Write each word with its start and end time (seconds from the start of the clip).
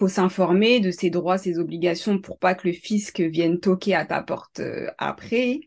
faut 0.00 0.08
s'informer 0.08 0.80
de 0.80 0.90
ses 0.90 1.10
droits, 1.10 1.36
ses 1.36 1.58
obligations 1.58 2.18
pour 2.18 2.38
pas 2.38 2.54
que 2.54 2.66
le 2.66 2.72
fisc 2.72 3.20
vienne 3.20 3.60
toquer 3.60 3.94
à 3.94 4.06
ta 4.06 4.22
porte 4.22 4.60
euh, 4.60 4.86
après. 4.96 5.60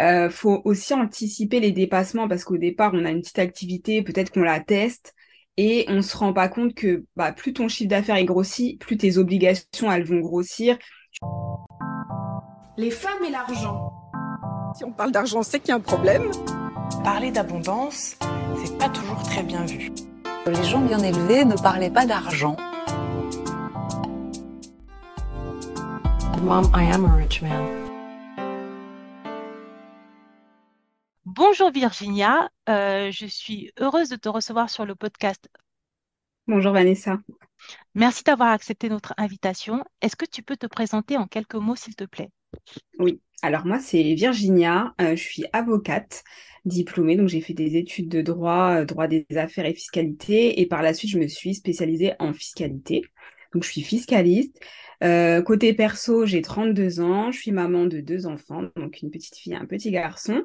Euh, 0.00 0.28
faut 0.28 0.60
aussi 0.66 0.92
anticiper 0.92 1.60
les 1.60 1.72
dépassements 1.72 2.28
parce 2.28 2.44
qu'au 2.44 2.58
départ, 2.58 2.92
on 2.94 3.06
a 3.06 3.10
une 3.10 3.22
petite 3.22 3.38
activité, 3.38 4.02
peut-être 4.02 4.30
qu'on 4.30 4.42
la 4.42 4.60
teste 4.60 5.14
et 5.56 5.86
on 5.88 6.02
se 6.02 6.14
rend 6.16 6.34
pas 6.34 6.48
compte 6.48 6.74
que 6.74 7.04
bah, 7.16 7.32
plus 7.32 7.54
ton 7.54 7.68
chiffre 7.68 7.88
d'affaires 7.88 8.16
est 8.16 8.26
grossi, 8.26 8.76
plus 8.78 8.98
tes 8.98 9.16
obligations 9.16 9.90
elles 9.90 10.04
vont 10.04 10.20
grossir. 10.20 10.76
Les 12.76 12.90
femmes 12.90 13.24
et 13.26 13.30
l'argent. 13.30 13.92
Si 14.76 14.84
on 14.84 14.92
parle 14.92 15.12
d'argent, 15.12 15.42
c'est 15.42 15.60
qu'il 15.60 15.70
y 15.70 15.72
a 15.72 15.76
un 15.76 15.80
problème. 15.80 16.30
Parler 17.02 17.30
d'abondance, 17.30 18.18
c'est 18.62 18.76
pas 18.76 18.90
toujours 18.90 19.22
très 19.22 19.42
bien 19.42 19.64
vu. 19.64 19.90
Les 20.46 20.64
gens 20.64 20.82
bien 20.82 20.98
élevés 20.98 21.46
ne 21.46 21.54
parlaient 21.54 21.90
pas 21.90 22.04
d'argent. 22.04 22.56
Mom, 26.44 26.70
I 26.74 26.84
am 26.92 27.06
a 27.06 27.16
rich 27.16 27.40
man. 27.40 27.64
Bonjour 31.24 31.70
Virginia, 31.70 32.50
euh, 32.68 33.10
je 33.10 33.24
suis 33.24 33.72
heureuse 33.80 34.10
de 34.10 34.16
te 34.16 34.28
recevoir 34.28 34.68
sur 34.68 34.84
le 34.84 34.94
podcast. 34.94 35.48
Bonjour 36.46 36.74
Vanessa. 36.74 37.18
Merci 37.94 38.24
d'avoir 38.24 38.50
accepté 38.50 38.90
notre 38.90 39.14
invitation. 39.16 39.84
Est-ce 40.02 40.16
que 40.16 40.26
tu 40.26 40.42
peux 40.42 40.58
te 40.58 40.66
présenter 40.66 41.16
en 41.16 41.26
quelques 41.26 41.54
mots, 41.54 41.76
s'il 41.76 41.96
te 41.96 42.04
plaît? 42.04 42.28
Oui, 42.98 43.22
alors 43.40 43.64
moi 43.64 43.78
c'est 43.78 44.02
Virginia, 44.12 44.94
euh, 45.00 45.16
je 45.16 45.22
suis 45.22 45.44
avocate 45.54 46.24
diplômée, 46.66 47.16
donc 47.16 47.28
j'ai 47.28 47.40
fait 47.40 47.54
des 47.54 47.78
études 47.78 48.10
de 48.10 48.20
droit, 48.20 48.80
euh, 48.80 48.84
droit 48.84 49.08
des 49.08 49.24
affaires 49.36 49.64
et 49.64 49.72
fiscalité, 49.72 50.60
et 50.60 50.66
par 50.66 50.82
la 50.82 50.92
suite 50.92 51.10
je 51.10 51.18
me 51.18 51.26
suis 51.26 51.54
spécialisée 51.54 52.12
en 52.18 52.34
fiscalité. 52.34 53.02
Donc 53.54 53.64
je 53.64 53.70
suis 53.70 53.82
fiscaliste. 53.82 54.60
Euh, 55.02 55.42
côté 55.42 55.72
perso, 55.74 56.26
j'ai 56.26 56.42
32 56.42 57.00
ans, 57.00 57.30
je 57.30 57.38
suis 57.38 57.52
maman 57.52 57.86
de 57.86 58.00
deux 58.00 58.26
enfants, 58.26 58.62
donc 58.76 59.00
une 59.02 59.10
petite 59.10 59.36
fille 59.36 59.52
et 59.52 59.56
un 59.56 59.66
petit 59.66 59.90
garçon. 59.90 60.42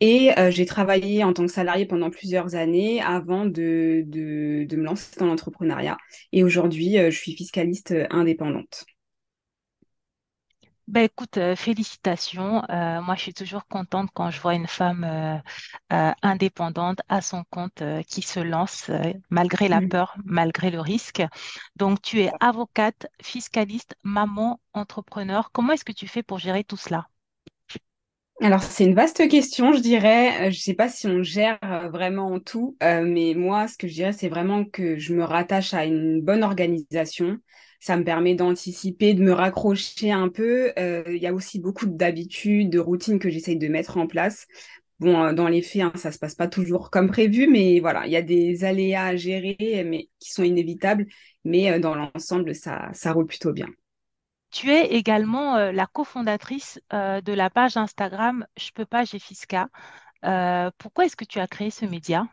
Et 0.00 0.30
euh, 0.38 0.50
j'ai 0.52 0.64
travaillé 0.64 1.24
en 1.24 1.32
tant 1.32 1.44
que 1.44 1.52
salariée 1.52 1.86
pendant 1.86 2.10
plusieurs 2.10 2.54
années 2.54 3.00
avant 3.02 3.46
de, 3.46 4.04
de, 4.06 4.76
me 4.76 4.84
lancer 4.84 5.18
dans 5.18 5.26
l'entrepreneuriat. 5.26 5.96
Et 6.32 6.44
aujourd'hui, 6.44 6.98
euh, 6.98 7.10
je 7.10 7.18
suis 7.18 7.32
fiscaliste 7.32 7.94
indépendante. 8.10 8.84
Ben 10.88 11.04
écoute, 11.04 11.36
euh, 11.36 11.54
félicitations. 11.54 12.62
Euh, 12.70 13.00
moi, 13.02 13.14
je 13.14 13.20
suis 13.20 13.34
toujours 13.34 13.66
contente 13.68 14.10
quand 14.14 14.30
je 14.30 14.40
vois 14.40 14.54
une 14.54 14.66
femme 14.66 15.04
euh, 15.92 16.12
indépendante 16.22 17.00
à 17.08 17.20
son 17.20 17.44
compte 17.50 17.82
qui 18.08 18.22
se 18.22 18.40
lance 18.40 18.90
malgré 19.30 19.68
la 19.68 19.82
peur, 19.82 20.16
malgré 20.24 20.70
le 20.70 20.80
risque. 20.80 21.22
Donc, 21.76 22.00
tu 22.02 22.20
es 22.22 22.32
avocate, 22.40 23.06
fiscaliste, 23.22 23.96
maman, 24.02 24.60
entrepreneur. 24.72 25.52
Comment 25.52 25.74
est-ce 25.74 25.84
que 25.84 25.92
tu 25.92 26.08
fais 26.08 26.22
pour 26.24 26.38
gérer 26.38 26.64
tout 26.64 26.76
cela? 26.78 27.08
Alors, 28.40 28.62
c'est 28.62 28.84
une 28.84 28.94
vaste 28.94 29.28
question, 29.28 29.72
je 29.72 29.80
dirais. 29.80 30.50
Je 30.52 30.60
sais 30.60 30.74
pas 30.74 30.88
si 30.88 31.06
on 31.08 31.22
gère 31.24 31.58
vraiment 31.92 32.38
tout, 32.38 32.76
mais 32.80 33.34
moi, 33.36 33.66
ce 33.66 33.76
que 33.76 33.88
je 33.88 33.94
dirais, 33.94 34.12
c'est 34.12 34.28
vraiment 34.28 34.64
que 34.64 34.96
je 34.96 35.12
me 35.14 35.24
rattache 35.24 35.74
à 35.74 35.84
une 35.84 36.22
bonne 36.22 36.44
organisation. 36.44 37.38
Ça 37.80 37.96
me 37.96 38.04
permet 38.04 38.34
d'anticiper, 38.34 39.14
de 39.14 39.22
me 39.22 39.32
raccrocher 39.32 40.10
un 40.12 40.28
peu. 40.28 40.72
Euh, 40.78 41.04
Il 41.08 41.22
y 41.22 41.26
a 41.26 41.32
aussi 41.34 41.60
beaucoup 41.60 41.86
d'habitudes, 41.86 42.70
de 42.70 42.78
routines 42.78 43.18
que 43.18 43.30
j'essaye 43.30 43.56
de 43.56 43.68
mettre 43.68 43.96
en 43.98 44.06
place. 44.06 44.46
Bon, 45.00 45.24
euh, 45.26 45.32
dans 45.32 45.48
les 45.48 45.62
faits, 45.62 45.82
hein, 45.82 45.92
ça 45.94 46.10
se 46.12 46.18
passe 46.18 46.34
pas 46.34 46.48
toujours 46.48 46.90
comme 46.90 47.08
prévu, 47.08 47.46
mais 47.48 47.78
voilà, 47.80 48.06
il 48.06 48.12
y 48.12 48.16
a 48.16 48.22
des 48.22 48.64
aléas 48.64 49.04
à 49.06 49.16
gérer, 49.16 49.84
mais 49.86 50.08
qui 50.18 50.32
sont 50.32 50.42
inévitables. 50.42 51.06
Mais 51.44 51.70
euh, 51.72 51.78
dans 51.78 51.94
l'ensemble, 51.94 52.54
ça, 52.54 52.90
ça 52.94 53.12
roule 53.12 53.26
plutôt 53.26 53.52
bien. 53.52 53.68
Tu 54.50 54.70
es 54.70 54.88
également 54.94 55.56
la 55.72 55.86
cofondatrice 55.86 56.80
de 56.90 57.32
la 57.32 57.50
page 57.50 57.76
Instagram 57.78 58.46
Je 58.58 58.70
peux 58.72 58.86
pas, 58.86 59.04
j'ai 59.04 59.18
Fisca. 59.18 59.68
Pourquoi 60.78 61.06
est-ce 61.06 61.16
que 61.16 61.24
tu 61.24 61.40
as 61.40 61.46
créé 61.48 61.70
ce 61.70 61.86
média? 61.86 62.26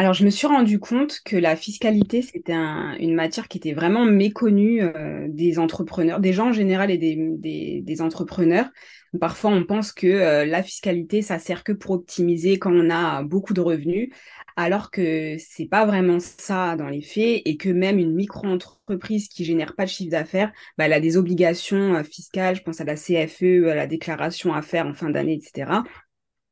Alors, 0.00 0.14
je 0.14 0.24
me 0.24 0.30
suis 0.30 0.46
rendu 0.46 0.78
compte 0.78 1.20
que 1.26 1.36
la 1.36 1.56
fiscalité, 1.56 2.22
c'était 2.22 2.54
un- 2.54 2.96
une 2.98 3.14
matière 3.14 3.48
qui 3.48 3.58
était 3.58 3.74
vraiment 3.74 4.06
méconnue 4.06 4.82
euh, 4.82 5.26
des 5.28 5.58
entrepreneurs, 5.58 6.20
des 6.20 6.32
gens 6.32 6.48
en 6.48 6.52
général 6.54 6.90
et 6.90 6.96
des 6.96 8.00
entrepreneurs. 8.00 8.70
Parfois, 9.20 9.50
on 9.50 9.62
pense 9.64 9.92
que 9.92 10.06
euh, 10.06 10.46
la 10.46 10.62
fiscalité, 10.62 11.20
ça 11.20 11.38
sert 11.38 11.64
que 11.64 11.72
pour 11.72 11.90
optimiser 11.90 12.58
quand 12.58 12.72
on 12.72 12.88
a 12.88 13.22
beaucoup 13.24 13.52
de 13.52 13.60
revenus, 13.60 14.08
alors 14.56 14.90
que 14.90 15.36
c'est 15.38 15.66
pas 15.66 15.84
vraiment 15.84 16.18
ça 16.18 16.76
dans 16.76 16.88
les 16.88 17.02
faits 17.02 17.42
et 17.44 17.56
que 17.58 17.68
même 17.68 17.98
une 17.98 18.14
micro-entreprise 18.14 19.28
qui 19.28 19.44
génère 19.44 19.74
pas 19.76 19.84
de 19.84 19.90
chiffre 19.90 20.10
d'affaires, 20.12 20.50
bah, 20.78 20.86
elle 20.86 20.94
a 20.94 21.00
des 21.00 21.18
obligations 21.18 21.96
euh, 21.96 22.04
fiscales, 22.04 22.56
je 22.56 22.62
pense 22.62 22.80
à 22.80 22.84
la 22.84 22.96
CFE, 22.96 23.68
à 23.68 23.74
la 23.74 23.86
déclaration 23.86 24.54
à 24.54 24.62
faire 24.62 24.86
en 24.86 24.94
fin 24.94 25.10
d'année, 25.10 25.34
etc. 25.34 25.84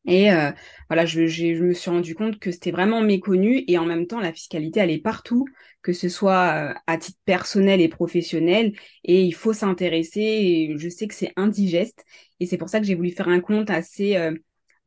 Et 0.09 0.33
euh, 0.33 0.51
voilà, 0.89 1.05
je, 1.05 1.21
me 1.63 1.75
suis 1.75 1.91
rendu 1.91 2.15
compte 2.15 2.39
que 2.39 2.51
c'était 2.51 2.71
vraiment 2.71 3.03
méconnu 3.03 3.63
et 3.69 3.77
en 3.77 3.85
même 3.85 4.07
temps, 4.07 4.21
la 4.21 4.33
fiscalité, 4.33 4.81
elle 4.81 4.91
est 4.91 5.03
partout, 5.03 5.45
que 5.83 5.93
ce 5.93 6.09
soit 6.09 6.71
euh, 6.71 6.75
à 6.87 6.97
titre 6.97 7.19
personnel 7.27 7.83
et 7.83 7.89
professionnel, 7.89 8.73
et 9.05 9.23
il 9.23 9.33
faut 9.33 9.53
s'intéresser. 9.53 10.75
Je 10.79 10.89
sais 10.89 11.09
que 11.09 11.15
c'est 11.15 11.35
indigeste 11.37 12.05
et 12.41 12.47
c'est 12.47 12.57
pour 12.57 12.71
ça 12.71 12.81
que 12.81 12.87
j'ai 12.87 12.95
voulu 12.95 13.11
faire 13.11 13.29
un 13.29 13.41
compte 13.41 13.69
assez 13.69 14.17
euh, 14.17 14.35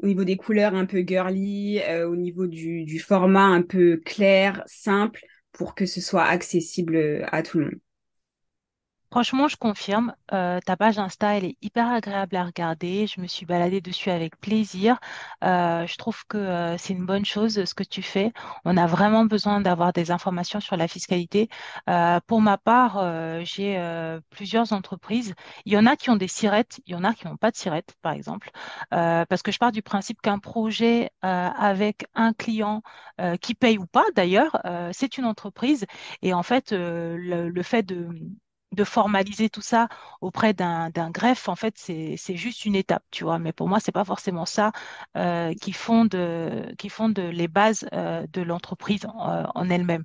au 0.01 0.07
niveau 0.07 0.23
des 0.23 0.37
couleurs 0.37 0.73
un 0.73 0.87
peu 0.87 1.03
girly, 1.05 1.79
au 2.07 2.15
niveau 2.15 2.47
du, 2.47 2.99
format 2.99 3.45
un 3.45 3.61
peu 3.61 3.97
clair, 4.03 4.63
simple, 4.65 5.23
pour 5.51 5.75
que 5.75 5.85
ce 5.85 6.01
soit 6.01 6.23
accessible 6.23 7.23
à 7.31 7.43
tout 7.43 7.59
le 7.59 7.65
monde. 7.65 7.79
Franchement, 9.11 9.49
je 9.49 9.57
confirme, 9.57 10.15
euh, 10.31 10.61
ta 10.65 10.77
page 10.77 10.97
Insta, 10.97 11.35
elle 11.37 11.43
est 11.43 11.57
hyper 11.61 11.89
agréable 11.91 12.33
à 12.37 12.45
regarder. 12.45 13.07
Je 13.07 13.19
me 13.19 13.27
suis 13.27 13.45
baladée 13.45 13.81
dessus 13.81 14.09
avec 14.09 14.39
plaisir. 14.39 14.99
Euh, 15.43 15.85
je 15.85 15.97
trouve 15.97 16.23
que 16.27 16.37
euh, 16.37 16.77
c'est 16.77 16.93
une 16.93 17.05
bonne 17.05 17.25
chose 17.25 17.65
ce 17.65 17.73
que 17.73 17.83
tu 17.83 18.01
fais. 18.03 18.31
On 18.63 18.77
a 18.77 18.87
vraiment 18.87 19.25
besoin 19.25 19.59
d'avoir 19.59 19.91
des 19.91 20.11
informations 20.11 20.61
sur 20.61 20.77
la 20.77 20.87
fiscalité. 20.87 21.49
Euh, 21.89 22.21
pour 22.25 22.39
ma 22.41 22.57
part, 22.57 22.99
euh, 22.99 23.41
j'ai 23.43 23.77
euh, 23.77 24.21
plusieurs 24.29 24.71
entreprises. 24.71 25.33
Il 25.65 25.73
y 25.73 25.77
en 25.77 25.85
a 25.87 25.97
qui 25.97 26.09
ont 26.09 26.15
des 26.15 26.29
sirettes, 26.29 26.79
il 26.85 26.93
y 26.93 26.95
en 26.95 27.03
a 27.03 27.13
qui 27.13 27.27
n'ont 27.27 27.35
pas 27.35 27.51
de 27.51 27.57
sirettes, 27.57 27.93
par 28.01 28.13
exemple. 28.13 28.49
Euh, 28.93 29.25
parce 29.25 29.41
que 29.41 29.51
je 29.51 29.59
pars 29.59 29.73
du 29.73 29.81
principe 29.81 30.21
qu'un 30.21 30.39
projet 30.39 31.11
euh, 31.25 31.49
avec 31.49 32.05
un 32.15 32.31
client 32.31 32.81
euh, 33.19 33.35
qui 33.35 33.55
paye 33.55 33.77
ou 33.77 33.85
pas, 33.87 34.05
d'ailleurs, 34.15 34.57
euh, 34.65 34.89
c'est 34.93 35.17
une 35.17 35.25
entreprise. 35.25 35.85
Et 36.21 36.33
en 36.33 36.43
fait, 36.43 36.71
euh, 36.71 37.17
le, 37.19 37.49
le 37.49 37.63
fait 37.63 37.83
de 37.83 38.07
de 38.71 38.83
formaliser 38.83 39.49
tout 39.49 39.61
ça 39.61 39.89
auprès 40.21 40.53
d'un 40.53 40.89
greffe, 41.11 41.49
en 41.49 41.55
fait, 41.55 41.73
c'est 41.77 42.17
juste 42.37 42.65
une 42.65 42.75
étape, 42.75 43.03
tu 43.11 43.23
vois. 43.25 43.39
Mais 43.39 43.51
pour 43.53 43.67
moi, 43.67 43.79
c'est 43.79 43.91
pas 43.91 44.05
forcément 44.05 44.45
ça 44.45 44.71
euh, 45.17 45.53
qui 45.55 45.73
fonde 45.73 46.15
euh, 46.15 46.73
qui 46.77 46.89
fonde 46.89 47.17
les 47.19 47.47
bases 47.47 47.85
euh, 47.93 48.25
de 48.31 48.41
l'entreprise 48.41 49.05
en, 49.07 49.45
en 49.53 49.69
elle-même. 49.69 50.03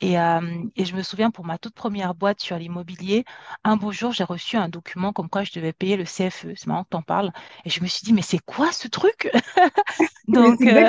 Et 0.00 0.18
euh, 0.18 0.40
et 0.76 0.84
je 0.84 0.94
me 0.96 1.02
souviens 1.02 1.30
pour 1.30 1.44
ma 1.44 1.58
toute 1.58 1.74
première 1.74 2.14
boîte 2.14 2.40
sur 2.40 2.58
l'immobilier, 2.58 3.24
un 3.64 3.76
beau 3.76 3.92
jour, 3.92 4.12
j'ai 4.12 4.24
reçu 4.24 4.56
un 4.56 4.68
document 4.68 5.12
comme 5.12 5.28
quoi 5.28 5.44
je 5.44 5.52
devais 5.52 5.72
payer 5.72 5.96
le 5.96 6.04
CFE. 6.04 6.54
C'est 6.56 6.66
marrant 6.66 6.84
que 6.84 6.90
t'en 6.90 7.02
parles. 7.02 7.32
Et 7.64 7.70
je 7.70 7.82
me 7.82 7.86
suis 7.88 8.04
dit, 8.04 8.12
mais 8.12 8.22
c'est 8.22 8.38
quoi 8.38 8.72
ce 8.72 8.88
truc? 8.88 9.30
Donc 10.28 10.66
euh, 10.66 10.84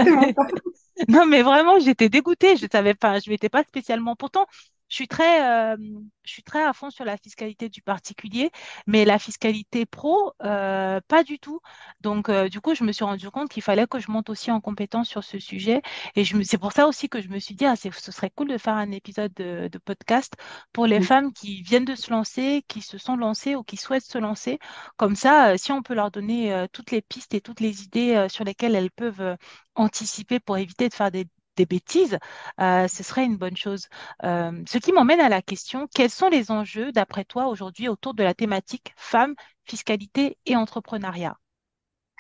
non, 1.10 1.26
mais 1.26 1.42
vraiment, 1.44 1.80
j'étais 1.80 2.10
dégoûtée. 2.10 2.58
Je 2.58 2.68
savais 2.72 2.94
pas, 2.96 3.20
je 3.20 3.30
m'étais 3.30 3.50
pas 3.50 3.64
spécialement. 3.64 4.16
Pourtant, 4.16 4.48
je 4.90 4.96
suis 4.96 5.08
très, 5.08 5.74
euh, 5.74 5.78
je 6.24 6.32
suis 6.32 6.44
très 6.44 6.64
à 6.64 6.74
fond 6.74 6.90
sur 6.90 7.06
la 7.06 7.18
fiscalité 7.18 7.70
du 7.70 7.82
particulier, 7.82 8.52
mais 8.86 9.06
la 9.06 9.20
fiscalité 9.20 9.86
pro, 9.86 10.34
euh, 10.44 11.00
pas 11.08 11.24
du 11.24 11.40
tout. 11.40 11.60
Donc, 12.02 12.30
euh, 12.30 12.50
du 12.50 12.62
coup, 12.62 12.76
je 12.76 12.84
me 12.84 12.92
suis 12.92 13.06
rendu 13.06 13.30
compte 13.30 13.50
qu'il 13.50 13.64
fallait 13.64 13.88
que 13.88 14.00
je 14.00 14.12
monte 14.12 14.30
aussi 14.30 14.52
en 14.52 14.62
compétence 14.62 15.08
sur 15.10 15.24
ce 15.24 15.40
sujet. 15.40 15.82
Et 16.16 16.24
je 16.24 16.38
me, 16.38 16.44
c'est 16.44 16.58
pour 16.58 16.72
ça 16.72 16.88
aussi 16.88 17.10
que 17.10 17.22
je 17.22 17.30
me 17.30 17.40
suis 17.40 17.56
dit, 17.56 17.66
ah, 17.66 17.76
c'est, 17.76 17.94
ce 17.94 18.12
serait 18.12 18.30
cool 18.30 18.48
de 18.50 18.58
faire 18.58 18.76
un 18.76 18.92
épisode 18.92 19.34
de, 19.36 19.68
de 19.72 19.78
podcast 19.78 20.34
pour 20.74 20.88
les 20.88 21.02
femmes 21.02 21.34
qui 21.34 21.62
viennent 21.62 21.86
de 21.86 21.96
se 21.96 22.12
lancer, 22.12 22.64
qui 22.68 22.82
se 22.82 22.98
sont 22.98 23.16
lancées 23.18 23.56
ou 23.56 23.64
qui 23.64 23.78
souhaitent 23.78 24.04
se 24.06 24.18
lancer. 24.18 24.60
Comme 24.98 25.16
ça, 25.16 25.50
euh, 25.54 25.58
si 25.58 25.72
on 25.72 25.82
peut 25.82 25.94
leur 25.94 26.12
donner 26.12 26.54
euh, 26.54 26.68
toutes 26.72 26.92
les 26.92 27.02
pistes 27.02 27.34
et 27.34 27.42
toutes 27.42 27.60
les 27.60 27.84
idées 27.84 28.16
euh, 28.16 28.30
sur 28.30 28.44
lesquelles 28.44 28.76
elles 28.76 28.92
peuvent 28.92 29.38
anticiper 29.76 30.40
pour 30.40 30.58
éviter 30.58 30.90
de 30.90 30.94
faire 30.94 31.12
des, 31.12 31.28
des 31.58 31.66
bêtises, 31.66 32.18
euh, 32.62 32.88
ce 32.88 33.04
serait 33.04 33.26
une 33.26 33.36
bonne 33.36 33.58
chose. 33.58 33.88
Euh, 34.24 34.52
ce 34.68 34.78
qui 34.78 34.94
m'emmène 34.94 35.20
à 35.20 35.28
la 35.28 35.42
question, 35.42 35.88
quels 35.94 36.10
sont 36.10 36.30
les 36.30 36.52
enjeux, 36.52 36.92
d'après 36.94 37.26
toi, 37.26 37.48
aujourd'hui 37.48 37.90
autour 37.90 38.14
de 38.14 38.24
la 38.24 38.34
thématique 38.34 38.94
femmes, 38.96 39.36
fiscalité 39.66 40.38
et 40.46 40.56
entrepreneuriat? 40.56 41.38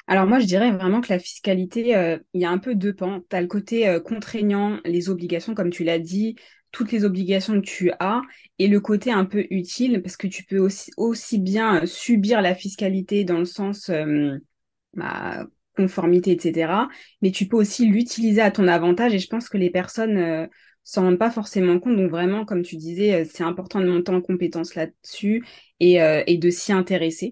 Alors 0.07 0.25
moi, 0.25 0.39
je 0.39 0.45
dirais 0.45 0.71
vraiment 0.71 1.01
que 1.01 1.11
la 1.11 1.19
fiscalité, 1.19 1.95
euh, 1.95 2.17
il 2.33 2.41
y 2.41 2.45
a 2.45 2.49
un 2.49 2.57
peu 2.57 2.75
deux 2.75 2.93
pans. 2.93 3.21
Tu 3.29 3.35
as 3.35 3.41
le 3.41 3.47
côté 3.47 3.99
contraignant, 4.05 4.79
les 4.85 5.09
obligations, 5.09 5.53
comme 5.53 5.69
tu 5.69 5.83
l'as 5.83 5.99
dit, 5.99 6.35
toutes 6.71 6.91
les 6.91 7.05
obligations 7.05 7.55
que 7.61 7.65
tu 7.65 7.91
as, 7.99 8.21
et 8.59 8.67
le 8.67 8.79
côté 8.79 9.11
un 9.11 9.25
peu 9.25 9.45
utile, 9.49 10.01
parce 10.01 10.17
que 10.17 10.27
tu 10.27 10.43
peux 10.43 10.59
aussi, 10.97 11.39
bien 11.39 11.85
subir 11.85 12.41
la 12.41 12.55
fiscalité 12.55 13.23
dans 13.23 13.39
le 13.39 13.45
sens 13.45 13.91
bah, 14.93 15.45
conformité, 15.77 16.31
etc., 16.31 16.89
mais 17.21 17.31
tu 17.31 17.47
peux 17.47 17.57
aussi 17.57 17.88
l'utiliser 17.88 18.41
à 18.41 18.51
ton 18.51 18.68
avantage, 18.68 19.13
et 19.13 19.19
je 19.19 19.27
pense 19.27 19.50
que 19.50 19.57
les 19.57 19.69
personnes 19.69 20.18
euh, 20.18 20.47
s'en 20.83 21.03
rendent 21.03 21.19
pas 21.19 21.31
forcément 21.31 21.79
compte. 21.79 21.97
Donc 21.97 22.09
vraiment, 22.12 22.45
comme 22.45 22.63
tu 22.63 22.75
disais, 22.75 23.25
c'est 23.25 23.44
important 23.44 23.79
de 23.79 23.88
monter 23.88 24.12
en 24.12 24.21
compétence 24.21 24.75
là-dessus 24.75 25.45
et, 25.79 26.01
euh, 26.01 26.24
de 26.27 26.50
s'y 26.50 26.74
intéresser. 26.74 27.31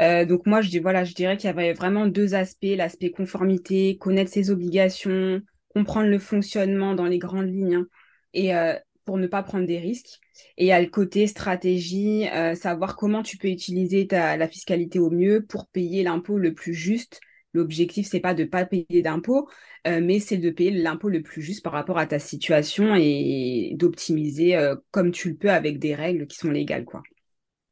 Euh, 0.00 0.24
donc 0.24 0.46
moi, 0.46 0.60
je 0.60 0.70
dis 0.70 0.78
voilà, 0.78 1.04
je 1.04 1.14
dirais 1.14 1.36
qu'il 1.36 1.48
y 1.48 1.50
avait 1.50 1.72
vraiment 1.72 2.06
deux 2.06 2.34
aspects 2.34 2.64
l'aspect 2.76 3.10
conformité, 3.10 3.96
connaître 3.98 4.30
ses 4.32 4.50
obligations, 4.50 5.42
comprendre 5.74 6.08
le 6.08 6.18
fonctionnement 6.18 6.94
dans 6.94 7.06
les 7.06 7.18
grandes 7.18 7.48
lignes, 7.48 7.76
hein, 7.76 7.86
et 8.32 8.54
euh, 8.54 8.74
pour 9.04 9.18
ne 9.18 9.26
pas 9.26 9.42
prendre 9.42 9.66
des 9.66 9.78
risques. 9.78 10.20
Et 10.56 10.64
il 10.64 10.68
y 10.68 10.72
a 10.72 10.80
le 10.80 10.88
côté 10.88 11.26
stratégie, 11.26 12.28
euh, 12.30 12.54
savoir 12.54 12.96
comment 12.96 13.22
tu 13.22 13.36
peux 13.36 13.48
utiliser 13.48 14.06
ta, 14.06 14.36
la 14.36 14.48
fiscalité 14.48 14.98
au 14.98 15.10
mieux 15.10 15.44
pour 15.44 15.68
payer 15.68 16.02
l'impôt 16.02 16.38
le 16.38 16.54
plus 16.54 16.74
juste. 16.74 17.20
L'objectif, 17.54 18.06
c'est 18.08 18.20
pas 18.20 18.34
de 18.34 18.44
pas 18.44 18.66
payer 18.66 19.02
d'impôt, 19.02 19.48
mais 19.86 20.18
c'est 20.20 20.38
de 20.38 20.50
payer 20.50 20.70
l'impôt 20.72 21.08
le 21.08 21.22
plus 21.22 21.40
juste 21.42 21.62
par 21.62 21.72
rapport 21.72 21.98
à 21.98 22.06
ta 22.06 22.18
situation 22.18 22.94
et 22.96 23.72
d'optimiser 23.76 24.58
comme 24.90 25.10
tu 25.12 25.30
le 25.30 25.36
peux 25.36 25.50
avec 25.50 25.78
des 25.78 25.94
règles 25.94 26.26
qui 26.26 26.36
sont 26.36 26.50
légales, 26.50 26.84
quoi. 26.84 27.02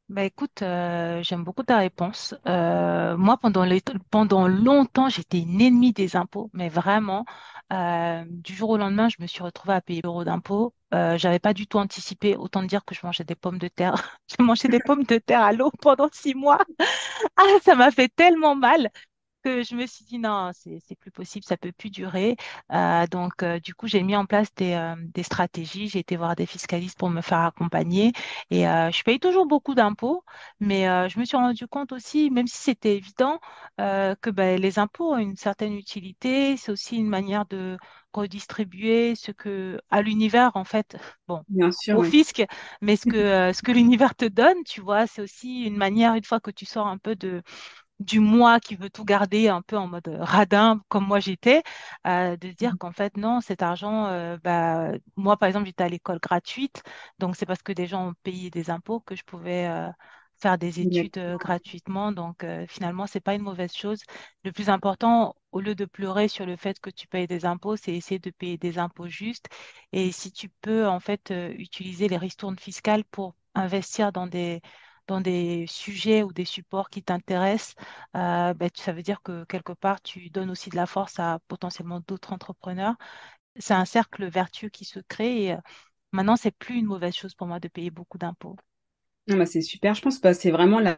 Bah 0.09 0.23
écoute, 0.25 0.61
euh, 0.61 1.23
j'aime 1.23 1.43
beaucoup 1.43 1.63
ta 1.63 1.77
réponse. 1.77 2.35
Euh, 2.45 3.17
moi, 3.17 3.37
pendant, 3.37 3.65
pendant 4.11 4.47
longtemps, 4.47 5.09
j'étais 5.09 5.39
une 5.39 5.59
ennemie 5.61 5.93
des 5.93 6.15
impôts, 6.15 6.51
mais 6.53 6.69
vraiment, 6.69 7.25
euh, 7.71 8.23
du 8.29 8.53
jour 8.53 8.69
au 8.71 8.77
lendemain, 8.77 9.09
je 9.09 9.15
me 9.21 9.27
suis 9.27 9.41
retrouvée 9.41 9.73
à 9.73 9.81
payer 9.81 10.01
l'euro 10.03 10.23
d'impôts. 10.23 10.75
Euh, 10.93 11.17
j'avais 11.17 11.39
pas 11.39 11.53
du 11.53 11.67
tout 11.67 11.77
anticipé, 11.79 12.35
autant 12.35 12.61
dire 12.63 12.85
que 12.85 12.93
je 12.93 12.99
mangeais 13.03 13.23
des 13.23 13.33
pommes 13.35 13.57
de 13.57 13.69
terre. 13.69 13.95
J'ai 14.27 14.43
mangé 14.43 14.67
des 14.67 14.79
pommes 14.79 15.03
de 15.05 15.17
terre 15.17 15.41
à 15.41 15.51
l'eau 15.53 15.71
pendant 15.81 16.09
six 16.11 16.35
mois. 16.35 16.59
Ah, 17.37 17.43
ça 17.63 17.75
m'a 17.75 17.91
fait 17.91 18.09
tellement 18.15 18.55
mal 18.55 18.89
que 19.43 19.63
je 19.63 19.75
me 19.75 19.85
suis 19.85 20.05
dit 20.05 20.19
non, 20.19 20.51
c'est 20.53 20.95
plus 20.99 21.11
possible, 21.11 21.45
ça 21.45 21.57
peut 21.57 21.71
plus 21.71 21.89
durer. 21.89 22.35
Euh, 22.71 23.05
donc 23.07 23.43
euh, 23.43 23.59
du 23.59 23.73
coup, 23.75 23.87
j'ai 23.87 24.01
mis 24.03 24.15
en 24.15 24.25
place 24.25 24.47
des, 24.55 24.73
euh, 24.73 24.95
des 25.13 25.23
stratégies. 25.23 25.87
J'ai 25.89 25.99
été 25.99 26.15
voir 26.15 26.35
des 26.35 26.45
fiscalistes 26.45 26.97
pour 26.97 27.09
me 27.09 27.21
faire 27.21 27.39
accompagner 27.41 28.13
et 28.49 28.63
je 28.63 29.03
paye 29.03 29.19
toujours 29.19 29.45
beaucoup 29.45 29.75
d'impôts, 29.75 30.23
mais 30.59 30.83
je 31.09 31.19
me 31.19 31.25
suis 31.25 31.37
rendu 31.37 31.67
compte 31.67 31.91
aussi, 31.91 32.29
même 32.31 32.47
si 32.47 32.57
c'était 32.57 32.95
évident, 32.95 33.39
que 33.77 34.29
ben, 34.29 34.59
les 34.59 34.79
impôts 34.79 35.13
ont 35.13 35.17
une 35.17 35.35
certaine 35.35 35.73
utilité. 35.73 36.57
C'est 36.57 36.71
aussi 36.71 36.97
une 36.97 37.07
manière 37.09 37.45
de 37.45 37.77
redistribuer 38.13 39.15
ce 39.15 39.31
que 39.31 39.79
à 39.89 40.01
l'univers 40.01 40.51
en 40.55 40.63
fait. 40.63 40.97
Bon. 41.27 41.41
Bien 41.49 41.71
sûr, 41.71 41.97
au 41.97 42.01
oui. 42.01 42.11
fisc, 42.11 42.43
mais 42.81 42.95
ce 42.95 43.05
que, 43.05 43.11
ce 43.53 43.61
que 43.61 43.71
l'univers 43.71 44.15
te 44.15 44.25
donne, 44.25 44.63
tu 44.65 44.81
vois, 44.81 45.07
c'est 45.07 45.21
aussi 45.21 45.63
une 45.63 45.77
manière, 45.77 46.13
une 46.13 46.23
fois 46.23 46.39
que 46.39 46.51
tu 46.51 46.65
sors 46.65 46.87
un 46.87 46.99
peu 46.99 47.15
de, 47.15 47.41
du 48.03 48.19
moi 48.19 48.59
qui 48.59 48.75
veut 48.75 48.89
tout 48.89 49.05
garder 49.05 49.47
un 49.49 49.61
peu 49.61 49.77
en 49.77 49.87
mode 49.87 50.07
euh, 50.07 50.23
radin, 50.23 50.81
comme 50.89 51.05
moi 51.07 51.19
j'étais, 51.19 51.63
euh, 52.07 52.35
de 52.37 52.49
dire 52.49 52.75
qu'en 52.79 52.91
fait, 52.91 53.17
non, 53.17 53.41
cet 53.41 53.61
argent, 53.63 54.07
euh, 54.07 54.37
bah, 54.43 54.91
moi 55.15 55.37
par 55.37 55.47
exemple, 55.47 55.65
j'étais 55.67 55.83
à 55.83 55.89
l'école 55.89 56.19
gratuite, 56.19 56.83
donc 57.19 57.35
c'est 57.35 57.45
parce 57.45 57.61
que 57.63 57.71
des 57.73 57.87
gens 57.87 58.09
ont 58.09 58.13
payé 58.23 58.49
des 58.49 58.69
impôts 58.69 58.99
que 59.01 59.15
je 59.15 59.23
pouvais 59.23 59.67
euh, 59.67 59.89
faire 60.37 60.57
des 60.57 60.79
études 60.81 61.17
gratuitement. 61.39 62.11
Donc 62.11 62.45
finalement, 62.67 63.07
c'est 63.07 63.21
pas 63.21 63.33
une 63.35 63.43
mauvaise 63.43 63.73
chose. 63.73 64.01
Le 64.43 64.51
plus 64.51 64.69
important, 64.69 65.35
au 65.51 65.61
lieu 65.61 65.75
de 65.75 65.85
pleurer 65.85 66.27
sur 66.27 66.45
le 66.45 66.57
fait 66.57 66.79
que 66.79 66.89
tu 66.89 67.07
payes 67.07 67.27
des 67.27 67.45
impôts, 67.45 67.77
c'est 67.77 67.93
essayer 67.93 68.19
de 68.19 68.29
payer 68.31 68.57
des 68.57 68.77
impôts 68.77 69.07
justes. 69.07 69.47
Et 69.93 70.11
si 70.11 70.31
tu 70.31 70.49
peux 70.49 70.87
en 70.87 70.99
fait 70.99 71.33
utiliser 71.57 72.09
les 72.09 72.17
ristournes 72.17 72.59
fiscales 72.59 73.05
pour 73.05 73.35
investir 73.55 74.11
dans 74.11 74.27
des 74.27 74.61
dans 75.07 75.21
des 75.21 75.65
sujets 75.67 76.23
ou 76.23 76.31
des 76.33 76.45
supports 76.45 76.89
qui 76.89 77.03
t'intéressent, 77.03 77.75
euh, 78.15 78.53
ben, 78.53 78.69
ça 78.75 78.93
veut 78.93 79.01
dire 79.03 79.21
que 79.21 79.43
quelque 79.45 79.73
part, 79.73 80.01
tu 80.01 80.29
donnes 80.29 80.49
aussi 80.51 80.69
de 80.69 80.75
la 80.75 80.85
force 80.85 81.19
à 81.19 81.39
potentiellement 81.47 82.01
d'autres 82.07 82.33
entrepreneurs. 82.33 82.95
C'est 83.57 83.73
un 83.75 83.85
cercle 83.85 84.25
vertueux 84.27 84.69
qui 84.69 84.85
se 84.85 84.99
crée 85.01 85.43
et 85.45 85.53
euh, 85.53 85.57
maintenant, 86.13 86.35
c'est 86.37 86.51
plus 86.51 86.77
une 86.77 86.85
mauvaise 86.87 87.15
chose 87.15 87.35
pour 87.35 87.47
moi 87.47 87.59
de 87.59 87.67
payer 87.69 87.91
beaucoup 87.91 88.17
d'impôts. 88.17 88.57
Bah, 89.27 89.45
c'est 89.45 89.61
super. 89.61 89.93
Je 89.93 90.01
pense 90.01 90.19
que 90.19 90.33
c'est 90.33 90.51
vraiment 90.51 90.79
la, 90.79 90.97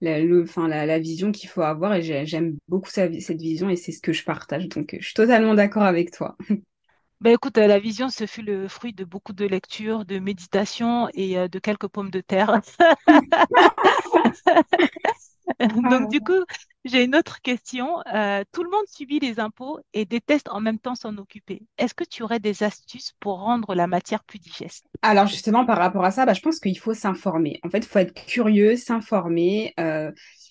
la, 0.00 0.98
vision 0.98 1.30
qu'il 1.32 1.48
faut 1.48 1.62
avoir 1.62 1.94
et 1.94 2.02
j'ai- 2.02 2.26
j'aime 2.26 2.58
beaucoup 2.68 2.90
cette 2.90 3.12
vision 3.40 3.70
et 3.70 3.76
c'est 3.76 3.92
ce 3.92 4.00
que 4.00 4.12
je 4.12 4.24
partage. 4.24 4.68
Donc, 4.68 4.94
euh, 4.94 4.98
je 5.00 5.06
suis 5.06 5.14
totalement 5.14 5.54
d'accord 5.54 5.84
avec 5.84 6.10
toi. 6.10 6.36
Ben 7.20 7.32
écoute, 7.34 7.58
euh, 7.58 7.66
la 7.66 7.78
vision, 7.80 8.08
ce 8.10 8.26
fut 8.26 8.42
le 8.42 8.68
fruit 8.68 8.92
de 8.92 9.04
beaucoup 9.04 9.32
de 9.32 9.44
lectures, 9.44 10.04
de 10.04 10.18
méditation 10.20 11.08
et 11.14 11.36
euh, 11.38 11.48
de 11.48 11.58
quelques 11.58 11.88
pommes 11.88 12.10
de 12.10 12.20
terre. 12.20 12.60
Donc, 15.90 16.08
du 16.10 16.20
coup, 16.20 16.44
j'ai 16.84 17.04
une 17.04 17.16
autre 17.16 17.40
question. 17.42 18.00
Euh, 18.14 18.44
tout 18.52 18.62
le 18.62 18.70
monde 18.70 18.86
subit 18.88 19.20
les 19.20 19.40
impôts 19.40 19.78
et 19.92 20.04
déteste 20.04 20.48
en 20.50 20.60
même 20.60 20.78
temps 20.78 20.94
s'en 20.94 21.16
occuper. 21.18 21.62
Est-ce 21.78 21.94
que 21.94 22.04
tu 22.04 22.22
aurais 22.22 22.40
des 22.40 22.62
astuces 22.62 23.12
pour 23.20 23.40
rendre 23.40 23.74
la 23.74 23.86
matière 23.86 24.24
plus 24.24 24.38
digeste? 24.38 24.86
Alors 25.02 25.26
justement, 25.26 25.64
par 25.64 25.78
rapport 25.78 26.04
à 26.04 26.10
ça, 26.10 26.26
bah, 26.26 26.34
je 26.34 26.40
pense 26.40 26.58
qu'il 26.60 26.78
faut 26.78 26.94
s'informer. 26.94 27.60
En 27.62 27.70
fait, 27.70 27.78
il 27.78 27.86
faut 27.86 27.98
être 28.00 28.14
curieux, 28.26 28.76
s'informer. 28.76 29.72
Euh, 29.78 30.10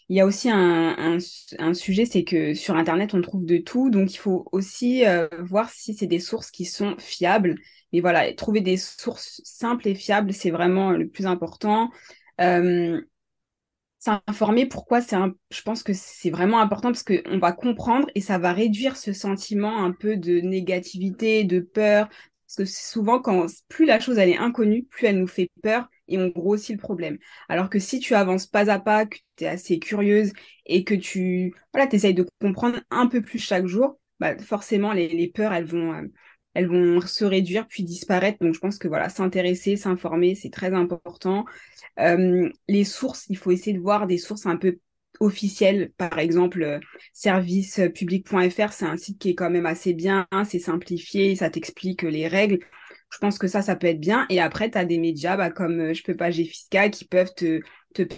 il 0.10 0.16
y 0.16 0.22
a 0.22 0.26
aussi 0.26 0.50
un, 0.50 0.96
un, 0.98 1.18
un 1.60 1.74
sujet, 1.74 2.06
c'est 2.06 2.24
que 2.24 2.54
sur 2.54 2.76
Internet, 2.78 3.14
on 3.14 3.22
trouve 3.22 3.46
de 3.46 3.58
tout. 3.58 3.90
Donc, 3.90 4.14
il 4.14 4.18
faut 4.18 4.48
aussi 4.54 5.06
euh, 5.06 5.28
voir 5.42 5.70
si 5.70 5.94
c'est 5.94 6.08
des 6.08 6.20
sources 6.20 6.50
qui 6.50 6.64
sont 6.66 6.96
fiables. 6.98 7.56
Mais 7.92 8.00
voilà, 8.00 8.34
trouver 8.34 8.62
des 8.62 8.78
sources 8.78 9.42
simples 9.44 9.88
et 9.90 9.96
fiables, 9.96 10.34
c'est 10.34 10.52
vraiment 10.52 10.92
le 10.92 11.08
plus 11.10 11.26
important. 11.26 11.90
Euh, 12.40 13.02
s'informer 14.00 14.66
pourquoi 14.66 15.02
c'est 15.02 15.16
un... 15.16 15.34
je 15.52 15.62
pense 15.62 15.84
que 15.84 15.94
c'est 15.94 16.30
vraiment 16.30 16.60
important 16.60 16.90
parce 16.90 17.04
qu'on 17.04 17.40
va 17.40 17.52
comprendre 17.52 18.08
et 18.16 18.22
ça 18.22 18.38
va 18.38 18.54
réduire 18.54 18.96
ce 18.98 19.14
sentiment 19.14 19.84
un 19.84 19.92
peu 19.92 20.18
de 20.18 20.40
négativité, 20.40 21.44
de 21.44 21.60
peur. 21.60 22.08
Parce 22.48 22.56
que 22.56 22.66
souvent, 22.66 23.20
quand 23.20 23.46
plus 23.68 23.86
la 23.86 24.00
chose 24.00 24.18
elle 24.18 24.30
est 24.30 24.38
inconnue, 24.38 24.84
plus 24.86 25.08
elle 25.08 25.20
nous 25.20 25.28
fait 25.28 25.50
peur 25.62 25.90
et 26.08 26.18
on 26.18 26.30
grossit 26.30 26.76
le 26.76 26.82
problème. 26.82 27.18
Alors 27.50 27.70
que 27.70 27.80
si 27.80 28.00
tu 28.00 28.16
avances 28.16 28.48
pas 28.48 28.72
à 28.72 28.80
pas, 28.80 29.06
que 29.06 29.18
tu 29.36 29.44
es 29.44 29.48
assez 29.48 29.80
curieuse 29.80 30.32
et 30.66 30.84
que 30.86 30.94
tu 30.94 31.54
voilà, 31.74 31.90
essayes 31.94 32.14
de 32.14 32.26
comprendre 32.42 32.80
un 32.90 33.08
peu 33.08 33.22
plus 33.22 33.40
chaque 33.40 33.66
jour, 33.68 34.00
bah 34.20 34.38
forcément 34.40 34.94
les, 34.94 35.10
les 35.10 35.28
peurs 35.30 35.54
elles 35.54 35.66
vont, 35.66 35.94
euh, 35.94 36.08
elles 36.58 36.68
vont 36.68 37.02
se 37.02 37.24
réduire 37.24 37.68
puis 37.68 37.84
disparaître. 37.84 38.40
Donc 38.42 38.56
je 38.56 38.60
pense 38.60 38.80
que 38.80 38.88
voilà, 38.88 39.10
s'intéresser, 39.10 39.76
s'informer, 39.76 40.34
c'est 40.34 40.50
très 40.50 40.74
important. 40.74 41.46
Euh, 42.00 42.50
les 42.68 42.84
sources, 42.84 43.28
il 43.30 43.38
faut 43.38 43.52
essayer 43.52 43.74
de 43.74 43.80
voir 43.80 44.08
des 44.08 44.18
sources 44.18 44.48
un 44.48 44.58
peu 44.58 44.80
officielles. 45.20 45.92
Par 45.98 46.18
exemple, 46.18 46.64
euh, 46.64 46.80
servicepublic.fr, 47.14 48.74
c'est 48.74 48.86
un 48.86 48.98
site 48.98 49.20
qui 49.20 49.30
est 49.30 49.36
quand 49.36 49.52
même 49.52 49.68
assez 49.68 49.94
bien, 49.94 50.26
hein, 50.32 50.46
c'est 50.46 50.58
simplifié, 50.58 51.36
ça 51.36 51.52
t'explique 51.52 52.02
les 52.02 52.28
règles. 52.28 52.58
Je 53.12 53.20
pense 53.20 53.38
que 53.38 53.48
ça, 53.48 53.62
ça 53.62 53.76
peut 53.76 53.88
être 53.88 54.00
bien. 54.00 54.26
Et 54.30 54.40
après, 54.40 54.72
tu 54.72 54.80
as 54.80 54.86
des 54.86 54.98
médias 54.98 55.38
bah, 55.38 55.52
comme 55.52 55.80
euh, 55.80 55.94
Je 55.94 56.02
peux 56.02 56.16
pas 56.16 56.32
Fiscal 56.32 56.90
qui 56.90 57.06
peuvent 57.06 57.36
te, 57.36 57.62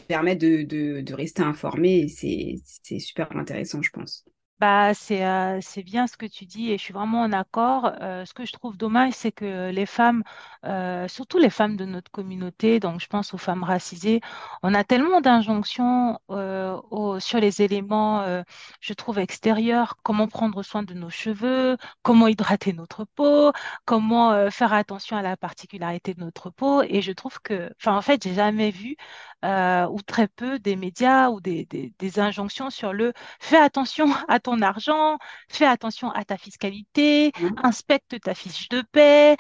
permettre 0.08 0.40
de, 0.40 1.14
rester 1.14 1.42
informé. 1.42 2.08
C'est 2.08 3.00
super 3.00 3.36
intéressant, 3.36 3.82
je 3.82 3.92
pense. 3.92 4.29
Bah, 4.60 4.94
c'est 4.94 5.26
euh, 5.26 5.60
c'est 5.62 5.84
bien 5.84 6.06
ce 6.06 6.18
que 6.18 6.26
tu 6.26 6.46
dis 6.46 6.72
et 6.72 6.78
je 6.78 6.84
suis 6.84 6.94
vraiment 6.94 7.22
en 7.22 7.32
accord. 7.32 7.94
Euh, 8.02 8.26
ce 8.26 8.34
que 8.34 8.44
je 8.46 8.52
trouve 8.52 8.76
dommage, 8.76 9.14
c'est 9.14 9.32
que 9.32 9.70
les 9.70 9.86
femmes, 9.86 10.22
euh, 10.66 11.08
surtout 11.08 11.38
les 11.38 11.50
femmes 11.50 11.78
de 11.78 11.86
notre 11.86 12.12
communauté, 12.12 12.82
donc 12.82 13.00
je 13.00 13.08
pense 13.08 13.34
aux 13.34 13.38
femmes 13.38 13.64
racisées, 13.64 14.20
on 14.62 14.74
a 14.74 14.84
tellement 14.84 15.22
d'injonctions 15.22 16.20
sur 17.20 17.40
les 17.40 17.62
éléments, 17.62 18.44
je 18.82 18.94
trouve, 18.94 19.20
extérieurs, 19.20 19.96
comment 20.04 20.28
prendre 20.28 20.62
soin 20.64 20.84
de 20.84 20.94
nos 20.94 21.10
cheveux, 21.10 21.78
comment 22.02 22.28
hydrater 22.28 22.74
notre 22.74 23.06
peau, 23.06 23.52
comment 23.86 24.50
faire 24.52 24.74
attention 24.74 25.16
à 25.18 25.22
la 25.22 25.38
particularité 25.38 26.14
de 26.14 26.20
notre 26.22 26.50
peau. 26.50 26.82
Et 26.84 27.02
je 27.02 27.12
trouve 27.14 27.40
que, 27.42 27.72
enfin, 27.80 27.96
en 27.96 28.02
fait, 28.02 28.24
j'ai 28.24 28.34
jamais 28.34 28.72
vu 28.72 28.96
euh, 29.46 29.88
ou 29.88 30.02
très 30.02 30.28
peu 30.28 30.60
des 30.60 30.76
médias 30.76 31.30
ou 31.30 31.40
des, 31.42 31.66
des 31.66 31.94
des 32.00 32.20
injonctions 32.20 32.70
sur 32.70 32.94
le 32.94 33.14
Fais 33.40 33.58
attention 33.58 34.08
à 34.28 34.40
ton 34.40 34.62
argent, 34.62 35.18
fais 35.50 35.66
attention 35.66 36.12
à 36.12 36.26
ta 36.26 36.38
fiscalité, 36.38 37.32
Hein 37.36 37.60
inspecte 37.64 38.20
ta 38.22 38.34
fiche 38.36 38.70
de 38.70 38.82
paie, 38.92 39.38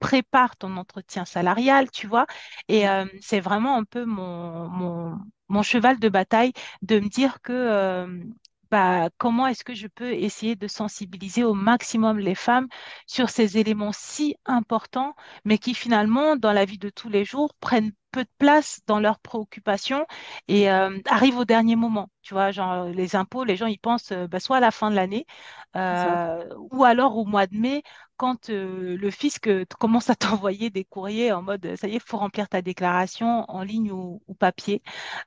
prépare 0.00 0.56
ton 0.56 0.76
entretien 0.76 1.24
salarial, 1.24 1.90
tu 1.90 2.06
vois. 2.06 2.26
Et 2.68 2.88
euh, 2.88 3.06
c'est 3.20 3.40
vraiment 3.40 3.76
un 3.76 3.84
peu 3.84 4.04
mon, 4.04 4.68
mon, 4.68 5.18
mon 5.48 5.62
cheval 5.62 5.98
de 5.98 6.08
bataille 6.08 6.52
de 6.82 7.00
me 7.00 7.08
dire 7.08 7.40
que 7.42 7.52
euh, 7.52 8.06
bah, 8.70 9.08
comment 9.18 9.46
est-ce 9.46 9.64
que 9.64 9.74
je 9.74 9.86
peux 9.88 10.12
essayer 10.12 10.54
de 10.56 10.68
sensibiliser 10.68 11.42
au 11.44 11.54
maximum 11.54 12.18
les 12.18 12.34
femmes 12.34 12.68
sur 13.06 13.30
ces 13.30 13.56
éléments 13.58 13.92
si 13.92 14.36
importants, 14.44 15.14
mais 15.44 15.58
qui 15.58 15.74
finalement, 15.74 16.36
dans 16.36 16.52
la 16.52 16.64
vie 16.66 16.78
de 16.78 16.90
tous 16.90 17.08
les 17.08 17.24
jours, 17.24 17.54
prennent 17.60 17.92
peu 18.18 18.24
de 18.24 18.30
place 18.38 18.80
dans 18.88 18.98
leurs 18.98 19.20
préoccupations 19.20 20.04
et 20.48 20.70
euh, 20.72 20.98
arrivent 21.06 21.38
au 21.38 21.44
dernier 21.44 21.76
moment. 21.76 22.10
Tu 22.22 22.34
vois, 22.34 22.50
genre 22.50 22.86
les 22.86 23.14
impôts, 23.14 23.44
les 23.44 23.54
gens 23.56 23.66
ils 23.66 23.78
pensent 23.78 24.10
euh, 24.10 24.26
bah, 24.26 24.40
soit 24.40 24.56
à 24.56 24.60
la 24.60 24.72
fin 24.72 24.90
de 24.90 24.96
l'année 24.96 25.24
euh, 25.76 26.48
ou 26.72 26.82
alors 26.84 27.16
au 27.16 27.24
mois 27.24 27.46
de 27.46 27.56
mai 27.56 27.82
quand 28.16 28.48
le 28.48 29.10
fisc 29.12 29.48
commence 29.78 30.10
à 30.10 30.16
t'envoyer 30.16 30.70
des 30.70 30.84
courriers 30.84 31.30
en 31.32 31.42
mode 31.42 31.76
ça 31.76 31.86
y 31.86 31.92
est, 31.92 31.94
il 31.94 32.00
faut 32.00 32.16
remplir 32.18 32.48
ta 32.48 32.60
déclaration 32.60 33.44
en 33.48 33.62
ligne 33.62 33.92
ou, 33.92 34.20
ou 34.26 34.34
papier. 34.34 34.82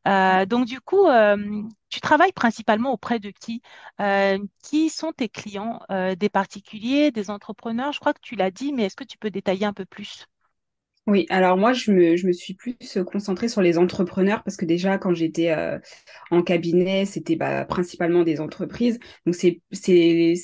donc 0.06 0.66
du 0.66 0.82
coup, 0.82 1.08
tu 1.90 2.02
travailles 2.02 2.34
principalement 2.34 2.92
auprès 2.92 3.20
de 3.20 3.30
qui? 3.32 3.62
qui 4.64 4.90
sont 4.90 5.14
tes 5.14 5.30
clients? 5.30 5.80
des 6.18 6.30
particuliers, 6.30 7.12
des 7.12 7.30
entrepreneurs? 7.30 7.94
Je 7.94 8.00
crois 8.02 8.14
que 8.14 8.20
tu 8.22 8.36
l'as 8.36 8.52
dit, 8.52 8.74
mais 8.74 8.84
est-ce 8.86 8.96
que 8.98 9.06
tu 9.06 9.18
peux 9.18 9.32
détailler 9.32 9.66
un 9.66 9.74
peu 9.74 9.86
plus? 9.86 10.28
Oui, 11.08 11.26
alors 11.30 11.58
moi, 11.58 11.74
je 11.74 11.92
me, 11.92 12.16
je 12.16 12.28
me 12.28 12.32
suis 12.32 12.54
plus 12.54 12.76
concentrée 13.12 13.48
sur 13.48 13.62
les 13.62 13.80
entrepreneurs 13.80 14.44
parce 14.44 14.56
que 14.56 14.66
déjà, 14.66 15.00
quand 15.00 15.16
j'étais 15.16 15.50
euh, 15.52 15.80
en 16.30 16.44
cabinet, 16.44 17.06
c'était 17.06 17.36
bah, 17.36 17.66
principalement 17.66 18.24
des 18.24 18.40
entreprises. 18.40 19.00
Donc, 19.26 19.34
c'est, 19.34 19.62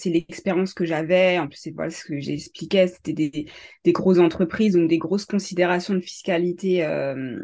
l'expérience 0.05 0.73
que 0.73 0.83
j'avais. 0.83 1.37
En 1.37 1.47
plus, 1.47 1.59
c'est 1.61 1.71
voilà, 1.71 1.91
ce 1.91 2.03
que 2.03 2.19
j'expliquais, 2.19 2.87
c'était 2.87 3.13
des, 3.13 3.45
des 3.83 3.91
grosses 3.93 4.17
entreprises, 4.17 4.73
donc 4.73 4.89
des 4.89 4.97
grosses 4.97 5.25
considérations 5.25 5.93
de 5.93 6.01
fiscalité 6.01 6.83
euh, 6.83 7.39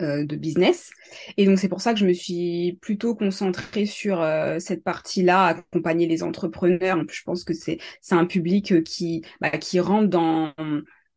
euh, 0.00 0.24
de 0.24 0.36
business. 0.36 0.90
Et 1.36 1.46
donc, 1.46 1.58
c'est 1.58 1.68
pour 1.68 1.80
ça 1.80 1.92
que 1.92 1.98
je 1.98 2.06
me 2.06 2.12
suis 2.12 2.78
plutôt 2.80 3.16
concentrée 3.16 3.86
sur 3.86 4.24
cette 4.60 4.84
partie-là, 4.84 5.46
accompagner 5.46 6.06
les 6.06 6.22
entrepreneurs. 6.22 7.02
Je 7.10 7.22
pense 7.24 7.42
que 7.42 7.54
c'est, 7.54 7.78
c'est 8.00 8.14
un 8.14 8.24
public 8.26 8.84
qui, 8.84 9.24
bah, 9.40 9.50
qui 9.50 9.80
rentre 9.80 10.08
dans 10.08 10.54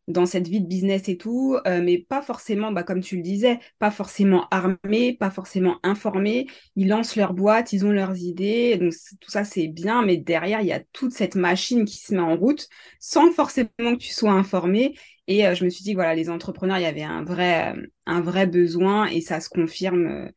dans 0.08 0.26
cette 0.28 0.48
vie 0.48 0.62
de 0.62 0.68
business 0.68 1.10
et 1.10 1.18
tout, 1.18 1.58
euh, 1.66 1.82
mais 1.82 1.98
pas 1.98 2.22
forcément, 2.22 2.72
bah, 2.72 2.84
comme 2.84 3.02
tu 3.02 3.16
le 3.18 3.24
disais, 3.24 3.60
pas 3.80 3.90
forcément 3.92 4.48
armés, 4.52 5.14
pas 5.20 5.32
forcément 5.32 5.80
informés. 5.84 6.48
Ils 6.76 6.88
lancent 6.90 7.16
leur 7.16 7.34
boîte, 7.34 7.74
ils 7.74 7.86
ont 7.86 7.92
leurs 7.92 8.18
idées, 8.18 8.78
donc 8.78 8.94
tout 9.20 9.32
ça 9.32 9.44
c'est 9.46 9.68
bien, 9.68 10.04
mais 10.06 10.18
derrière 10.18 10.62
il 10.62 10.68
y 10.68 10.74
a 10.74 10.82
toute 10.94 11.12
cette 11.14 11.36
machine 11.36 11.86
qui 11.86 11.98
se 11.98 12.14
met 12.14 12.22
en 12.22 12.38
route 12.38 12.68
sans 13.00 13.32
forcément 13.32 13.70
que 13.80 13.96
tu 13.98 14.14
sois 14.14 14.32
informé. 14.32 14.96
Et 15.28 15.48
euh, 15.48 15.56
je 15.56 15.66
me 15.66 15.70
suis 15.70 15.84
dit 15.84 15.94
voilà, 15.96 16.14
les 16.16 16.30
entrepreneurs, 16.30 16.78
il 16.78 16.84
y 16.84 16.86
avait 16.86 17.02
un 17.04 17.24
vrai, 17.24 17.74
euh, 17.76 17.88
un 18.06 18.22
vrai 18.22 18.46
besoin 18.48 19.08
et 19.08 19.22
ça 19.22 19.40
se 19.40 19.50
confirme, 19.50 20.30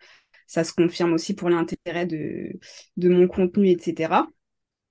ça 0.47 0.65
se 0.65 0.73
confirme 0.73 1.13
aussi 1.13 1.35
pour 1.35 1.51
l'intérêt 1.51 2.07
de, 2.07 2.53
de 2.97 3.09
mon 3.09 3.29
contenu, 3.29 3.69
etc. 3.71 4.31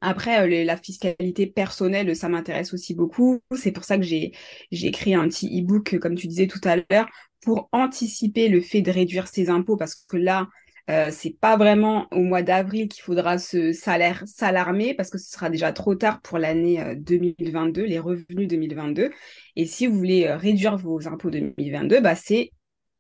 Après, 0.02 0.42
euh, 0.42 0.64
la 0.64 0.78
fiscalité 0.78 1.48
personnelle, 1.48 2.16
ça 2.16 2.30
m'intéresse 2.30 2.74
aussi 2.74 2.94
beaucoup. 2.94 3.40
C'est 3.56 3.72
pour 3.72 3.84
ça 3.84 3.98
que 3.98 4.04
j'ai 4.04 4.32
écrit 4.72 5.14
un 5.16 5.28
petit 5.28 5.48
e-book, 5.62 5.98
comme 6.00 6.16
tu 6.16 6.28
disais 6.28 6.48
tout 6.48 6.62
à 6.64 6.76
l'heure, 6.76 7.08
pour 7.42 7.70
anticiper 7.72 8.50
le 8.50 8.62
fait 8.62 8.82
de 8.82 8.92
réduire 8.92 9.28
ses 9.28 9.50
impôts, 9.50 9.78
parce 9.78 9.96
que 9.96 10.18
là, 10.18 10.48
euh, 10.90 11.10
c'est 11.12 11.38
pas 11.38 11.58
vraiment 11.58 12.08
au 12.12 12.22
mois 12.22 12.42
d'avril 12.42 12.88
qu'il 12.88 13.04
faudra 13.04 13.38
se 13.38 13.74
salaire 13.74 14.24
s'alarmer 14.26 14.94
parce 14.94 15.10
que 15.10 15.18
ce 15.18 15.30
sera 15.30 15.50
déjà 15.50 15.74
trop 15.74 15.96
tard 15.96 16.22
pour 16.22 16.38
l'année 16.38 16.96
2022, 16.96 17.82
euh, 17.82 17.86
les 17.86 18.00
revenus 18.00 18.48
2022. 18.48 19.12
Et 19.58 19.66
si 19.66 19.86
vous 19.88 19.98
voulez 19.98 20.28
euh, 20.28 20.38
réduire 20.38 20.78
vos 20.78 21.06
impôts 21.08 21.30
2022, 21.30 22.00
bah 22.00 22.16
c'est 22.16 22.52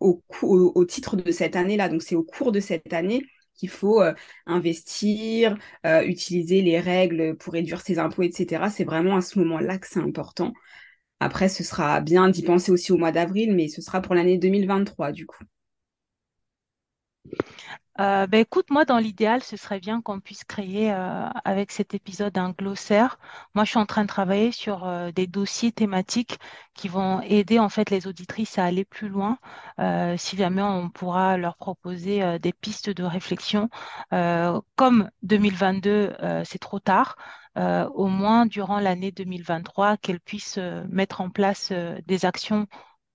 au, 0.01 0.21
au, 0.41 0.73
au, 0.75 0.85
titre 0.85 1.15
de 1.15 1.31
cette 1.31 1.55
année-là. 1.55 1.87
Donc 1.87 2.01
c'est 2.03 2.15
au 2.15 2.23
cours 2.23 2.51
de 2.51 2.59
cette 2.59 2.91
année 2.91 3.23
qu'il 3.57 3.69
faut 3.69 4.01
euh, 4.01 4.13
investir, 4.45 5.57
euh, 5.85 6.03
utiliser 6.03 6.61
les 6.61 6.79
règles 6.79 7.35
pour 7.37 7.53
réduire 7.53 7.81
ses 7.81 7.99
impôts, 7.99 8.23
etc. 8.23 8.69
C'est 8.69 8.85
vraiment 8.85 9.17
à 9.17 9.21
ce 9.21 9.39
moment-là 9.39 9.77
que 9.79 9.87
c'est 9.87 9.99
important. 9.99 10.53
Après, 11.19 11.49
ce 11.49 11.63
sera 11.63 12.01
bien 12.01 12.29
d'y 12.29 12.43
penser 12.43 12.71
aussi 12.71 12.91
au 12.93 12.97
mois 12.97 13.11
d'avril, 13.11 13.55
mais 13.55 13.67
ce 13.69 13.81
sera 13.81 14.01
pour 14.01 14.15
l'année 14.15 14.37
2023 14.39 15.11
du 15.11 15.25
coup. 15.27 15.43
Euh, 17.99 18.27
ben 18.27 18.41
écoute, 18.41 18.69
moi, 18.69 18.85
dans 18.85 18.99
l'idéal, 18.99 19.41
ce 19.43 19.57
serait 19.57 19.79
bien 19.79 20.01
qu'on 20.01 20.19
puisse 20.19 20.43
créer 20.43 20.91
euh, 20.93 21.27
avec 21.45 21.71
cet 21.71 21.95
épisode 21.95 22.37
un 22.37 22.51
glossaire. 22.51 23.17
Moi, 23.55 23.63
je 23.65 23.71
suis 23.71 23.79
en 23.79 23.87
train 23.87 24.03
de 24.03 24.07
travailler 24.07 24.51
sur 24.51 24.85
euh, 24.85 25.11
des 25.11 25.25
dossiers 25.25 25.71
thématiques 25.71 26.37
qui 26.75 26.89
vont 26.89 27.21
aider 27.21 27.57
en 27.57 27.69
fait 27.69 27.89
les 27.89 28.05
auditrices 28.05 28.59
à 28.59 28.65
aller 28.65 28.85
plus 28.85 29.09
loin. 29.09 29.39
si 30.17 30.37
jamais 30.37 30.61
on 30.61 30.89
pourra 30.89 31.37
leur 31.37 31.57
proposer 31.57 32.37
des 32.39 32.53
pistes 32.53 32.89
de 32.91 33.03
réflexion, 33.03 33.69
comme 34.75 35.09
2022, 35.23 36.15
c'est 36.45 36.59
trop 36.59 36.79
tard. 36.79 37.15
au 37.55 38.07
moins 38.07 38.45
durant 38.45 38.79
l'année 38.79 39.11
2023, 39.11 39.97
qu'elles 39.97 40.19
puissent 40.19 40.59
mettre 40.89 41.21
en 41.21 41.31
place 41.31 41.71
des 42.05 42.25
actions 42.25 42.67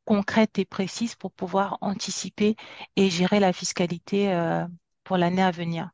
concrètes 0.04 0.58
et 0.58 0.64
précises 0.64 1.14
pour 1.14 1.32
pouvoir 1.32 1.78
anticiper 1.80 2.56
et 2.96 3.10
gérer 3.10 3.40
la 3.40 3.52
fiscalité 3.52 4.32
euh, 4.32 4.66
pour 5.04 5.16
l'année 5.16 5.42
à 5.42 5.50
venir. 5.50 5.90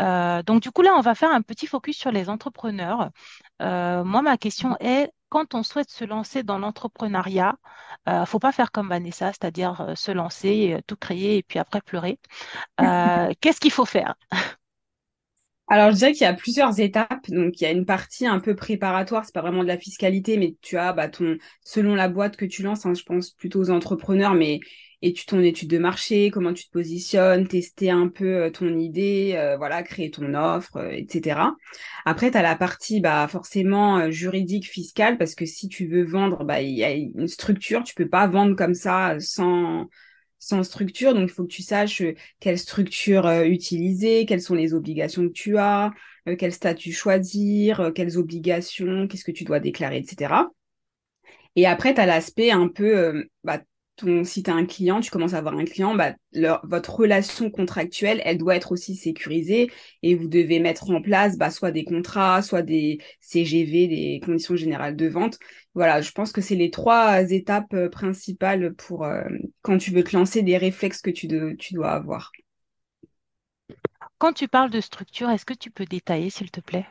Euh, 0.00 0.42
donc 0.42 0.62
du 0.62 0.70
coup, 0.70 0.82
là, 0.82 0.94
on 0.96 1.00
va 1.00 1.14
faire 1.14 1.30
un 1.30 1.42
petit 1.42 1.66
focus 1.66 1.96
sur 1.96 2.10
les 2.10 2.28
entrepreneurs. 2.28 3.10
Euh, 3.62 4.04
moi, 4.04 4.22
ma 4.22 4.36
question 4.38 4.76
est, 4.80 5.12
quand 5.28 5.54
on 5.54 5.62
souhaite 5.62 5.90
se 5.90 6.04
lancer 6.04 6.42
dans 6.42 6.58
l'entrepreneuriat, 6.58 7.56
il 8.06 8.20
ne 8.20 8.24
faut 8.24 8.38
pas 8.38 8.52
faire 8.52 8.70
comme 8.72 8.88
Vanessa, 8.88 9.28
c'est-à-dire 9.28 9.92
se 9.96 10.12
lancer, 10.12 10.80
tout 10.86 10.96
créer 10.96 11.38
et 11.38 11.42
puis 11.42 11.58
après 11.58 11.80
pleurer. 11.80 12.18
Qu'est-ce 12.78 13.60
qu'il 13.60 13.72
faut 13.72 13.84
faire? 13.86 14.14
Alors, 15.66 15.90
je 15.90 15.96
dirais 15.96 16.12
qu'il 16.12 16.22
y 16.22 16.26
a 16.26 16.34
plusieurs 16.34 16.78
étapes. 16.78 17.28
Donc, 17.28 17.60
il 17.60 17.64
y 17.64 17.66
a 17.66 17.70
une 17.70 17.86
partie 17.86 18.26
un 18.26 18.40
peu 18.40 18.54
préparatoire. 18.54 19.24
C'est 19.24 19.34
pas 19.34 19.40
vraiment 19.40 19.62
de 19.62 19.68
la 19.68 19.78
fiscalité, 19.78 20.36
mais 20.36 20.56
tu 20.60 20.76
as, 20.76 20.92
bah, 20.92 21.08
ton, 21.08 21.38
selon 21.62 21.94
la 21.94 22.08
boîte 22.08 22.36
que 22.36 22.44
tu 22.44 22.62
lances, 22.62 22.84
hein, 22.86 22.94
je 22.94 23.02
pense 23.02 23.30
plutôt 23.30 23.60
aux 23.60 23.70
entrepreneurs, 23.70 24.34
mais 24.34 24.60
tu 25.12 25.26
ton 25.26 25.40
étude 25.40 25.68
de 25.68 25.78
marché, 25.78 26.30
comment 26.30 26.54
tu 26.54 26.66
te 26.66 26.70
positionnes, 26.70 27.46
tester 27.46 27.90
un 27.90 28.08
peu 28.08 28.44
euh, 28.44 28.50
ton 28.50 28.78
idée, 28.78 29.34
euh, 29.36 29.56
voilà, 29.56 29.82
créer 29.82 30.10
ton 30.10 30.34
offre, 30.34 30.76
euh, 30.76 30.90
etc. 30.90 31.40
Après, 32.04 32.30
tu 32.30 32.38
la 32.38 32.56
partie 32.56 33.00
bah, 33.00 33.26
forcément 33.28 34.10
juridique, 34.10 34.70
fiscale, 34.70 35.18
parce 35.18 35.34
que 35.34 35.44
si 35.46 35.68
tu 35.68 35.86
veux 35.86 36.04
vendre, 36.04 36.44
bah, 36.44 36.62
il 36.62 36.74
y 36.74 36.84
a 36.84 36.92
une 36.92 37.28
structure, 37.28 37.82
tu 37.82 37.94
peux 37.94 38.08
pas 38.08 38.26
vendre 38.26 38.56
comme 38.56 38.74
ça 38.74 39.16
sans 39.18 39.88
sans 40.44 40.62
structure. 40.62 41.14
Donc, 41.14 41.30
il 41.30 41.32
faut 41.32 41.44
que 41.44 41.52
tu 41.52 41.62
saches 41.62 42.02
euh, 42.02 42.14
quelle 42.40 42.58
structure 42.58 43.26
euh, 43.26 43.44
utiliser, 43.44 44.26
quelles 44.26 44.42
sont 44.42 44.54
les 44.54 44.74
obligations 44.74 45.26
que 45.26 45.32
tu 45.32 45.58
as, 45.58 45.92
euh, 46.28 46.36
quel 46.36 46.52
statut 46.52 46.92
choisir, 46.92 47.92
quelles 47.94 48.18
obligations, 48.18 49.06
qu'est-ce 49.08 49.24
que 49.24 49.32
tu 49.32 49.44
dois 49.44 49.60
déclarer, 49.60 49.98
etc. 49.98 50.50
Et 51.56 51.66
après, 51.66 51.94
tu 51.94 52.00
as 52.00 52.06
l'aspect 52.06 52.50
un 52.50 52.68
peu, 52.68 53.28
bah, 53.44 53.60
ton, 53.96 54.24
si 54.24 54.42
tu 54.42 54.50
as 54.50 54.54
un 54.54 54.66
client, 54.66 55.00
tu 55.00 55.10
commences 55.10 55.34
à 55.34 55.38
avoir 55.38 55.54
un 55.54 55.64
client, 55.64 55.94
bah, 55.94 56.14
votre 56.64 56.94
relation 56.94 57.50
contractuelle, 57.50 58.20
elle 58.24 58.38
doit 58.38 58.56
être 58.56 58.72
aussi 58.72 58.96
sécurisée 58.96 59.70
et 60.02 60.14
vous 60.14 60.28
devez 60.28 60.60
mettre 60.60 60.90
en 60.90 61.00
place 61.00 61.36
bah, 61.36 61.50
soit 61.50 61.70
des 61.70 61.84
contrats, 61.84 62.42
soit 62.42 62.62
des 62.62 62.98
CGV, 63.20 63.88
des 63.88 64.20
conditions 64.24 64.56
générales 64.56 64.96
de 64.96 65.06
vente. 65.06 65.38
Voilà, 65.74 66.00
je 66.00 66.10
pense 66.12 66.32
que 66.32 66.40
c'est 66.40 66.56
les 66.56 66.70
trois 66.70 67.30
étapes 67.30 67.74
euh, 67.74 67.88
principales 67.88 68.74
pour 68.74 69.04
euh, 69.04 69.22
quand 69.62 69.78
tu 69.78 69.90
veux 69.90 70.04
te 70.04 70.16
lancer, 70.16 70.42
des 70.42 70.56
réflexes 70.58 71.00
que 71.00 71.10
tu, 71.10 71.28
tu 71.58 71.74
dois 71.74 71.92
avoir. 71.92 72.32
Quand 74.18 74.32
tu 74.32 74.48
parles 74.48 74.70
de 74.70 74.80
structure, 74.80 75.30
est-ce 75.30 75.44
que 75.44 75.54
tu 75.54 75.70
peux 75.70 75.84
détailler, 75.84 76.30
s'il 76.30 76.50
te 76.50 76.60
plaît? 76.60 76.86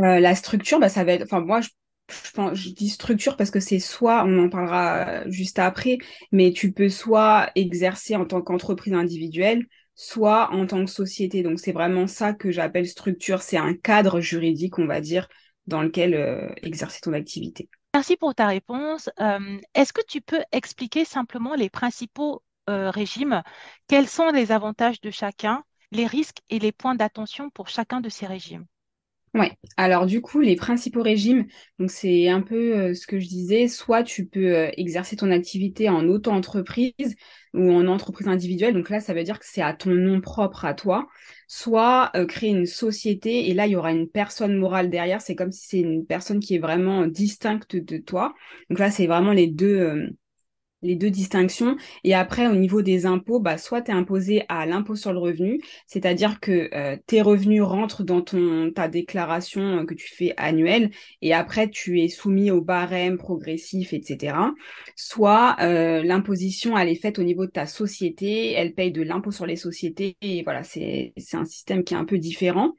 Euh, 0.00 0.18
la 0.20 0.34
structure, 0.34 0.80
bah, 0.80 0.88
ça 0.88 1.04
va 1.04 1.12
être, 1.12 1.22
enfin 1.22 1.40
moi, 1.40 1.60
je 1.60 1.70
je, 2.08 2.70
dis 2.70 2.88
structure 2.88 3.36
parce 3.36 3.50
que 3.50 3.60
c'est 3.60 3.78
soit, 3.78 4.24
on 4.24 4.44
en 4.44 4.48
parlera 4.48 5.08
euh, 5.08 5.24
juste 5.26 5.58
après, 5.58 5.98
mais 6.32 6.52
tu 6.52 6.72
peux 6.72 6.88
soit 6.88 7.50
exercer 7.54 8.16
en 8.16 8.24
tant 8.24 8.42
qu'entreprise 8.42 8.92
individuelle, 8.92 9.66
soit 9.94 10.50
en 10.52 10.66
tant 10.66 10.84
que 10.84 10.90
société. 10.90 11.42
Donc 11.42 11.60
c'est 11.60 11.72
vraiment 11.72 12.06
ça 12.06 12.32
que 12.32 12.50
j'appelle 12.50 12.86
structure, 12.86 13.42
c'est 13.42 13.56
un 13.56 13.74
cadre 13.74 14.20
juridique, 14.20 14.78
on 14.78 14.86
va 14.86 15.00
dire, 15.00 15.28
dans 15.66 15.82
lequel 15.82 16.14
euh, 16.14 16.48
exercer 16.62 17.00
ton 17.00 17.12
activité. 17.12 17.68
Merci 17.94 18.16
pour 18.16 18.34
ta 18.34 18.48
réponse. 18.48 19.08
Euh, 19.20 19.58
est-ce 19.74 19.92
que 19.92 20.02
tu 20.06 20.20
peux 20.20 20.42
expliquer 20.52 21.04
simplement 21.04 21.54
les 21.54 21.70
principaux 21.70 22.42
régimes? 22.66 23.42
Quels 23.88 24.08
sont 24.08 24.30
les 24.30 24.50
avantages 24.50 24.98
de 25.02 25.10
chacun, 25.10 25.62
les 25.92 26.06
risques 26.06 26.38
et 26.48 26.58
les 26.58 26.72
points 26.72 26.94
d'attention 26.94 27.50
pour 27.50 27.68
chacun 27.68 28.00
de 28.00 28.08
ces 28.08 28.26
régimes? 28.26 28.64
Ouais. 29.34 29.50
Alors 29.76 30.06
du 30.06 30.20
coup, 30.20 30.40
les 30.40 30.54
principaux 30.54 31.02
régimes, 31.02 31.46
donc 31.80 31.90
c'est 31.90 32.28
un 32.28 32.40
peu 32.40 32.76
euh, 32.90 32.94
ce 32.94 33.04
que 33.08 33.18
je 33.18 33.26
disais, 33.26 33.66
soit 33.66 34.04
tu 34.04 34.26
peux 34.26 34.54
euh, 34.56 34.70
exercer 34.76 35.16
ton 35.16 35.32
activité 35.32 35.88
en 35.88 36.06
auto-entreprise 36.06 37.16
ou 37.52 37.72
en 37.72 37.88
entreprise 37.88 38.28
individuelle, 38.28 38.74
donc 38.74 38.90
là 38.90 39.00
ça 39.00 39.12
veut 39.12 39.24
dire 39.24 39.40
que 39.40 39.44
c'est 39.48 39.60
à 39.60 39.74
ton 39.74 39.90
nom 39.90 40.20
propre 40.20 40.64
à 40.64 40.72
toi, 40.74 41.08
soit 41.48 42.12
euh, 42.14 42.26
créer 42.26 42.50
une 42.50 42.66
société 42.66 43.48
et 43.50 43.54
là 43.54 43.66
il 43.66 43.72
y 43.72 43.76
aura 43.76 43.90
une 43.90 44.08
personne 44.08 44.56
morale 44.56 44.88
derrière, 44.88 45.20
c'est 45.20 45.34
comme 45.34 45.50
si 45.50 45.66
c'est 45.66 45.80
une 45.80 46.06
personne 46.06 46.38
qui 46.38 46.54
est 46.54 46.58
vraiment 46.60 47.06
distincte 47.08 47.74
de 47.74 47.96
toi. 47.98 48.34
Donc 48.70 48.78
là 48.78 48.92
c'est 48.92 49.08
vraiment 49.08 49.32
les 49.32 49.48
deux 49.48 50.10
les 50.84 50.96
deux 50.96 51.10
distinctions. 51.10 51.76
Et 52.04 52.14
après, 52.14 52.46
au 52.46 52.54
niveau 52.54 52.82
des 52.82 53.06
impôts, 53.06 53.40
bah, 53.40 53.58
soit 53.58 53.82
tu 53.82 53.90
es 53.90 53.94
imposé 53.94 54.44
à 54.48 54.66
l'impôt 54.66 54.96
sur 54.96 55.12
le 55.12 55.18
revenu, 55.18 55.60
c'est-à-dire 55.86 56.40
que 56.40 56.70
euh, 56.74 56.96
tes 57.06 57.22
revenus 57.22 57.62
rentrent 57.62 58.04
dans 58.04 58.20
ton, 58.20 58.70
ta 58.70 58.88
déclaration 58.88 59.62
euh, 59.78 59.84
que 59.84 59.94
tu 59.94 60.08
fais 60.14 60.34
annuelle, 60.36 60.90
et 61.22 61.32
après, 61.32 61.68
tu 61.70 62.00
es 62.02 62.08
soumis 62.08 62.50
au 62.50 62.60
barème 62.60 63.16
progressif, 63.18 63.92
etc. 63.92 64.36
Soit 64.94 65.56
euh, 65.60 66.02
l'imposition, 66.02 66.76
elle 66.78 66.88
est 66.88 66.94
faite 67.00 67.18
au 67.18 67.24
niveau 67.24 67.46
de 67.46 67.50
ta 67.50 67.66
société, 67.66 68.52
elle 68.52 68.74
paye 68.74 68.92
de 68.92 69.02
l'impôt 69.02 69.32
sur 69.32 69.46
les 69.46 69.56
sociétés, 69.56 70.16
et 70.20 70.42
voilà, 70.42 70.62
c'est 70.62 71.14
un 71.32 71.44
système 71.44 71.82
qui 71.82 71.94
est 71.94 71.96
un 71.96 72.04
peu 72.04 72.18
différent. 72.18 72.72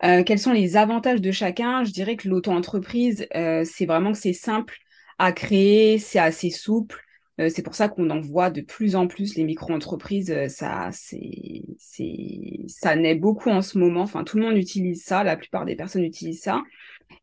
quels 0.00 0.38
sont 0.38 0.52
les 0.52 0.76
avantages 0.76 1.20
de 1.20 1.30
chacun? 1.30 1.84
Je 1.84 1.92
dirais 1.92 2.16
que 2.16 2.28
l'auto-entreprise, 2.28 3.26
c'est 3.32 3.86
vraiment 3.86 4.12
que 4.12 4.18
c'est 4.18 4.32
simple 4.32 4.76
à 5.18 5.32
créer, 5.32 5.98
c'est 5.98 6.18
assez 6.18 6.50
souple. 6.50 7.00
Euh, 7.40 7.48
c'est 7.48 7.62
pour 7.62 7.74
ça 7.74 7.88
qu'on 7.88 8.10
en 8.10 8.20
voit 8.20 8.50
de 8.50 8.60
plus 8.60 8.96
en 8.96 9.06
plus 9.06 9.36
les 9.36 9.44
micro-entreprises. 9.44 10.30
Euh, 10.30 10.48
ça, 10.48 10.90
c'est, 10.92 11.62
ça 12.68 12.96
naît 12.96 13.14
beaucoup 13.14 13.50
en 13.50 13.62
ce 13.62 13.78
moment. 13.78 14.02
Enfin, 14.02 14.24
tout 14.24 14.36
le 14.36 14.44
monde 14.44 14.56
utilise 14.56 15.02
ça. 15.04 15.24
La 15.24 15.36
plupart 15.36 15.64
des 15.64 15.76
personnes 15.76 16.04
utilisent 16.04 16.42
ça. 16.42 16.62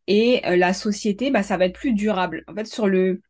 Et 0.07 0.41
euh, 0.45 0.55
la 0.55 0.73
société, 0.73 1.31
bah, 1.31 1.43
ça 1.43 1.57
va 1.57 1.65
être 1.65 1.77
plus 1.77 1.93
durable. 1.93 2.43
En 2.47 2.55
fait, 2.55 2.65
sur 2.65 2.87
le, 2.87 3.21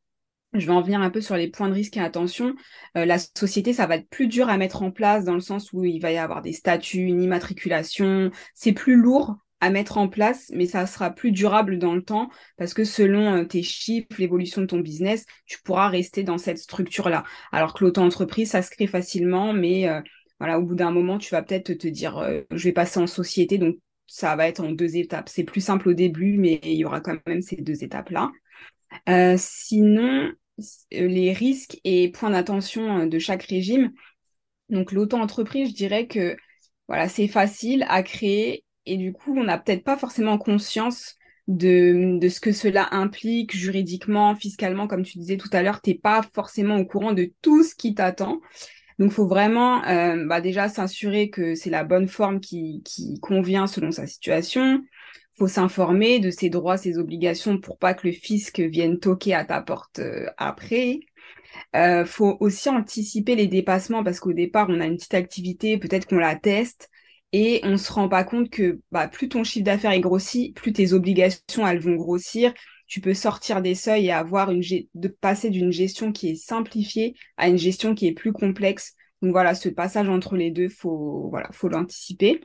je 0.53 0.65
vais 0.65 0.73
en 0.73 0.81
venir 0.81 1.01
un 1.01 1.09
peu 1.09 1.21
sur 1.21 1.35
les 1.35 1.49
points 1.49 1.69
de 1.69 1.73
risque 1.73 1.97
et 1.97 2.01
attention. 2.01 2.55
la 2.95 3.19
société, 3.19 3.73
ça 3.73 3.85
va 3.85 3.97
être 3.97 4.09
plus 4.09 4.27
dur 4.27 4.49
à 4.49 4.57
mettre 4.57 4.81
en 4.81 4.91
place 4.91 5.25
dans 5.25 5.35
le 5.35 5.41
sens 5.41 5.73
où 5.73 5.85
il 5.85 5.99
va 5.99 6.11
y 6.11 6.17
avoir 6.17 6.41
des 6.41 6.53
statuts, 6.53 6.99
une 6.99 7.21
immatriculation. 7.21 8.31
C'est 8.55 8.73
plus 8.73 8.95
lourd 8.95 9.37
à 9.61 9.69
mettre 9.69 9.97
en 9.97 10.07
place, 10.07 10.51
mais 10.53 10.65
ça 10.65 10.87
sera 10.87 11.11
plus 11.11 11.31
durable 11.31 11.77
dans 11.77 11.93
le 11.93 12.03
temps 12.03 12.29
parce 12.57 12.73
que 12.73 12.83
selon 12.83 13.33
euh, 13.33 13.43
tes 13.43 13.63
chiffres, 13.63 14.07
l'évolution 14.17 14.61
de 14.61 14.67
ton 14.67 14.79
business, 14.79 15.25
tu 15.45 15.61
pourras 15.61 15.89
rester 15.89 16.23
dans 16.23 16.37
cette 16.37 16.57
structure-là. 16.57 17.23
Alors 17.51 17.73
que 17.73 17.83
l'auto-entreprise, 17.83 18.51
ça 18.51 18.61
se 18.61 18.71
crée 18.71 18.87
facilement, 18.87 19.53
mais 19.53 19.89
euh, 19.89 20.01
voilà, 20.39 20.59
au 20.59 20.63
bout 20.63 20.75
d'un 20.75 20.91
moment, 20.91 21.17
tu 21.17 21.31
vas 21.31 21.41
peut-être 21.41 21.73
te 21.73 21.87
dire, 21.87 22.17
euh, 22.19 22.41
je 22.51 22.63
vais 22.65 22.71
passer 22.71 22.99
en 22.99 23.07
société, 23.07 23.57
donc 23.57 23.75
ça 24.07 24.35
va 24.35 24.47
être 24.47 24.61
en 24.61 24.71
deux 24.71 24.95
étapes. 24.95 25.29
C'est 25.29 25.43
plus 25.43 25.61
simple 25.61 25.89
au 25.89 25.93
début, 25.93 26.37
mais 26.37 26.59
il 26.63 26.75
y 26.75 26.85
aura 26.85 27.01
quand 27.01 27.17
même 27.27 27.41
ces 27.41 27.57
deux 27.57 27.83
étapes-là. 27.83 28.31
sinon, 29.37 30.31
les 30.91 31.33
risques 31.33 31.79
et 31.83 32.11
points 32.11 32.31
d'attention 32.31 33.05
de 33.05 33.19
chaque 33.19 33.43
régime. 33.43 33.91
Donc 34.69 34.91
l'auto-entreprise, 34.91 35.69
je 35.69 35.75
dirais 35.75 36.07
que 36.07 36.35
voilà, 36.87 37.07
c'est 37.07 37.27
facile 37.27 37.85
à 37.89 38.01
créer 38.03 38.63
et 38.85 38.97
du 38.97 39.13
coup, 39.13 39.35
on 39.37 39.43
n'a 39.43 39.57
peut-être 39.57 39.83
pas 39.83 39.97
forcément 39.97 40.37
conscience 40.37 41.17
de, 41.49 42.19
ce 42.29 42.39
que 42.39 42.51
cela 42.51 42.87
implique 42.91 43.55
juridiquement, 43.55 44.35
fiscalement, 44.35 44.87
comme 44.87 45.03
tu 45.03 45.17
disais 45.17 45.37
tout 45.37 45.49
à 45.51 45.63
l'heure, 45.63 45.81
tu 45.81 45.89
n'es 45.89 45.95
pas 45.97 46.21
forcément 46.33 46.77
au 46.77 46.85
courant 46.85 47.11
de 47.11 47.31
tout 47.41 47.63
ce 47.63 47.75
qui 47.75 47.95
t'attend. 47.95 48.39
Donc, 48.99 49.11
faut 49.11 49.27
vraiment 49.27 49.83
euh, 49.85 50.25
bah 50.25 50.41
déjà 50.41 50.67
s'assurer 50.67 51.29
que 51.29 51.55
c'est 51.55 51.69
la 51.69 51.83
bonne 51.83 52.07
forme 52.07 52.39
qui, 52.39 52.83
convient 53.21 53.65
selon 53.65 53.91
sa 53.91 54.05
situation. 54.05 54.83
Faut 55.37 55.47
s'informer 55.47 56.19
de 56.19 56.29
ses 56.29 56.49
droits, 56.49 56.77
ses 56.77 56.97
obligations 56.97 57.59
pour 57.59 57.77
pas 57.77 57.93
que 57.93 58.07
le 58.07 58.13
fisc 58.13 58.59
vienne 58.59 58.99
toquer 58.99 59.33
à 59.33 59.45
ta 59.45 59.61
porte 59.61 59.99
euh, 59.99 60.27
après. 60.37 60.99
Euh, 61.75 62.05
faut 62.05 62.37
aussi 62.41 62.69
anticiper 62.69 63.35
les 63.35 63.47
dépassements 63.47 64.03
parce 64.03 64.19
qu'au 64.19 64.33
départ, 64.33 64.67
on 64.69 64.81
a 64.81 64.85
une 64.85 64.97
petite 64.97 65.13
activité, 65.13 65.77
peut-être 65.77 66.07
qu'on 66.07 66.17
la 66.17 66.35
teste, 66.35 66.89
et 67.31 67.61
on 67.63 67.77
se 67.77 67.91
rend 67.91 68.09
pas 68.09 68.23
compte 68.23 68.49
que 68.49 68.79
bah, 68.91 69.07
plus 69.07 69.29
ton 69.29 69.43
chiffre 69.43 69.65
d'affaires 69.65 69.91
est 69.91 69.99
grossi, 69.99 70.51
plus 70.53 70.73
tes 70.73 70.93
obligations 70.93 71.67
elles 71.67 71.79
vont 71.79 71.95
grossir. 71.95 72.53
Tu 72.87 73.01
peux 73.01 73.13
sortir 73.13 73.61
des 73.61 73.75
seuils 73.75 74.07
et 74.07 74.11
avoir 74.11 74.49
une 74.51 74.63
de 74.95 75.07
passer 75.07 75.51
d'une 75.51 75.71
gestion 75.71 76.11
qui 76.11 76.29
est 76.29 76.35
simplifiée 76.35 77.15
à 77.37 77.47
une 77.47 77.57
gestion 77.57 77.93
qui 77.93 78.07
est 78.07 78.13
plus 78.13 78.33
complexe. 78.33 78.95
Donc 79.21 79.31
voilà, 79.31 79.53
ce 79.53 79.69
passage 79.69 80.09
entre 80.09 80.35
les 80.35 80.49
deux, 80.49 80.69
faut 80.69 81.29
voilà, 81.29 81.49
faut 81.51 81.69
l'anticiper. 81.69 82.41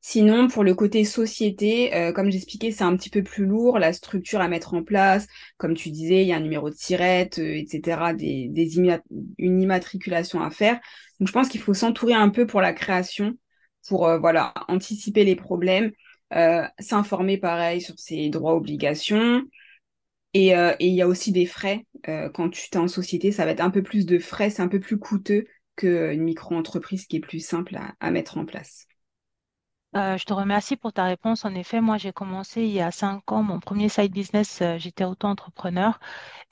Sinon, 0.00 0.46
pour 0.48 0.62
le 0.64 0.74
côté 0.74 1.04
société, 1.04 1.94
euh, 1.94 2.12
comme 2.12 2.30
j'expliquais, 2.30 2.70
c'est 2.70 2.84
un 2.84 2.96
petit 2.96 3.10
peu 3.10 3.22
plus 3.22 3.44
lourd, 3.44 3.78
la 3.78 3.92
structure 3.92 4.40
à 4.40 4.48
mettre 4.48 4.74
en 4.74 4.84
place. 4.84 5.26
Comme 5.58 5.74
tu 5.74 5.90
disais, 5.90 6.22
il 6.22 6.28
y 6.28 6.32
a 6.32 6.36
un 6.36 6.40
numéro 6.40 6.70
de 6.70 6.74
tirette, 6.74 7.38
euh, 7.40 7.56
etc., 7.56 8.14
des, 8.14 8.48
des 8.48 8.78
une 8.78 9.60
immatriculation 9.60 10.40
à 10.40 10.50
faire. 10.50 10.80
Donc, 11.18 11.28
je 11.28 11.32
pense 11.32 11.48
qu'il 11.48 11.60
faut 11.60 11.74
s'entourer 11.74 12.14
un 12.14 12.28
peu 12.30 12.46
pour 12.46 12.60
la 12.60 12.72
création 12.72 13.36
pour 13.88 14.06
euh, 14.06 14.18
voilà, 14.18 14.52
anticiper 14.68 15.24
les 15.24 15.36
problèmes, 15.36 15.92
euh, 16.34 16.62
s'informer 16.78 17.38
pareil 17.38 17.80
sur 17.80 17.98
ses 17.98 18.28
droits, 18.28 18.54
obligations. 18.54 19.42
Et, 20.34 20.54
euh, 20.56 20.74
il 20.78 20.92
y 20.92 21.02
a 21.02 21.08
aussi 21.08 21.32
des 21.32 21.46
frais. 21.46 21.86
quand 22.34 22.50
tu 22.50 22.68
es 22.72 22.76
en 22.76 22.88
société, 22.88 23.32
ça 23.32 23.44
va 23.44 23.50
être 23.52 23.60
un 23.60 23.70
peu 23.70 23.82
plus 23.82 24.06
de 24.06 24.18
frais, 24.18 24.50
c'est 24.50 24.62
un 24.62 24.68
peu 24.68 24.80
plus 24.80 24.98
coûteux 24.98 25.46
qu'une 25.76 26.22
micro-entreprise 26.22 27.06
qui 27.06 27.16
est 27.16 27.20
plus 27.20 27.40
simple 27.44 27.76
à, 27.76 27.94
à 28.00 28.10
mettre 28.10 28.38
en 28.38 28.44
place. 28.44 28.86
je 29.94 30.24
te 30.24 30.32
remercie 30.32 30.76
pour 30.76 30.92
ta 30.92 31.04
réponse. 31.04 31.44
En 31.44 31.54
effet, 31.54 31.80
moi, 31.80 31.96
j'ai 31.96 32.12
commencé 32.12 32.62
il 32.62 32.70
y 32.70 32.80
a 32.80 32.90
cinq 32.90 33.32
ans 33.32 33.42
mon 33.42 33.58
premier 33.58 33.88
side 33.88 34.12
business. 34.12 34.62
j'étais 34.76 35.04
auto-entrepreneur 35.04 35.98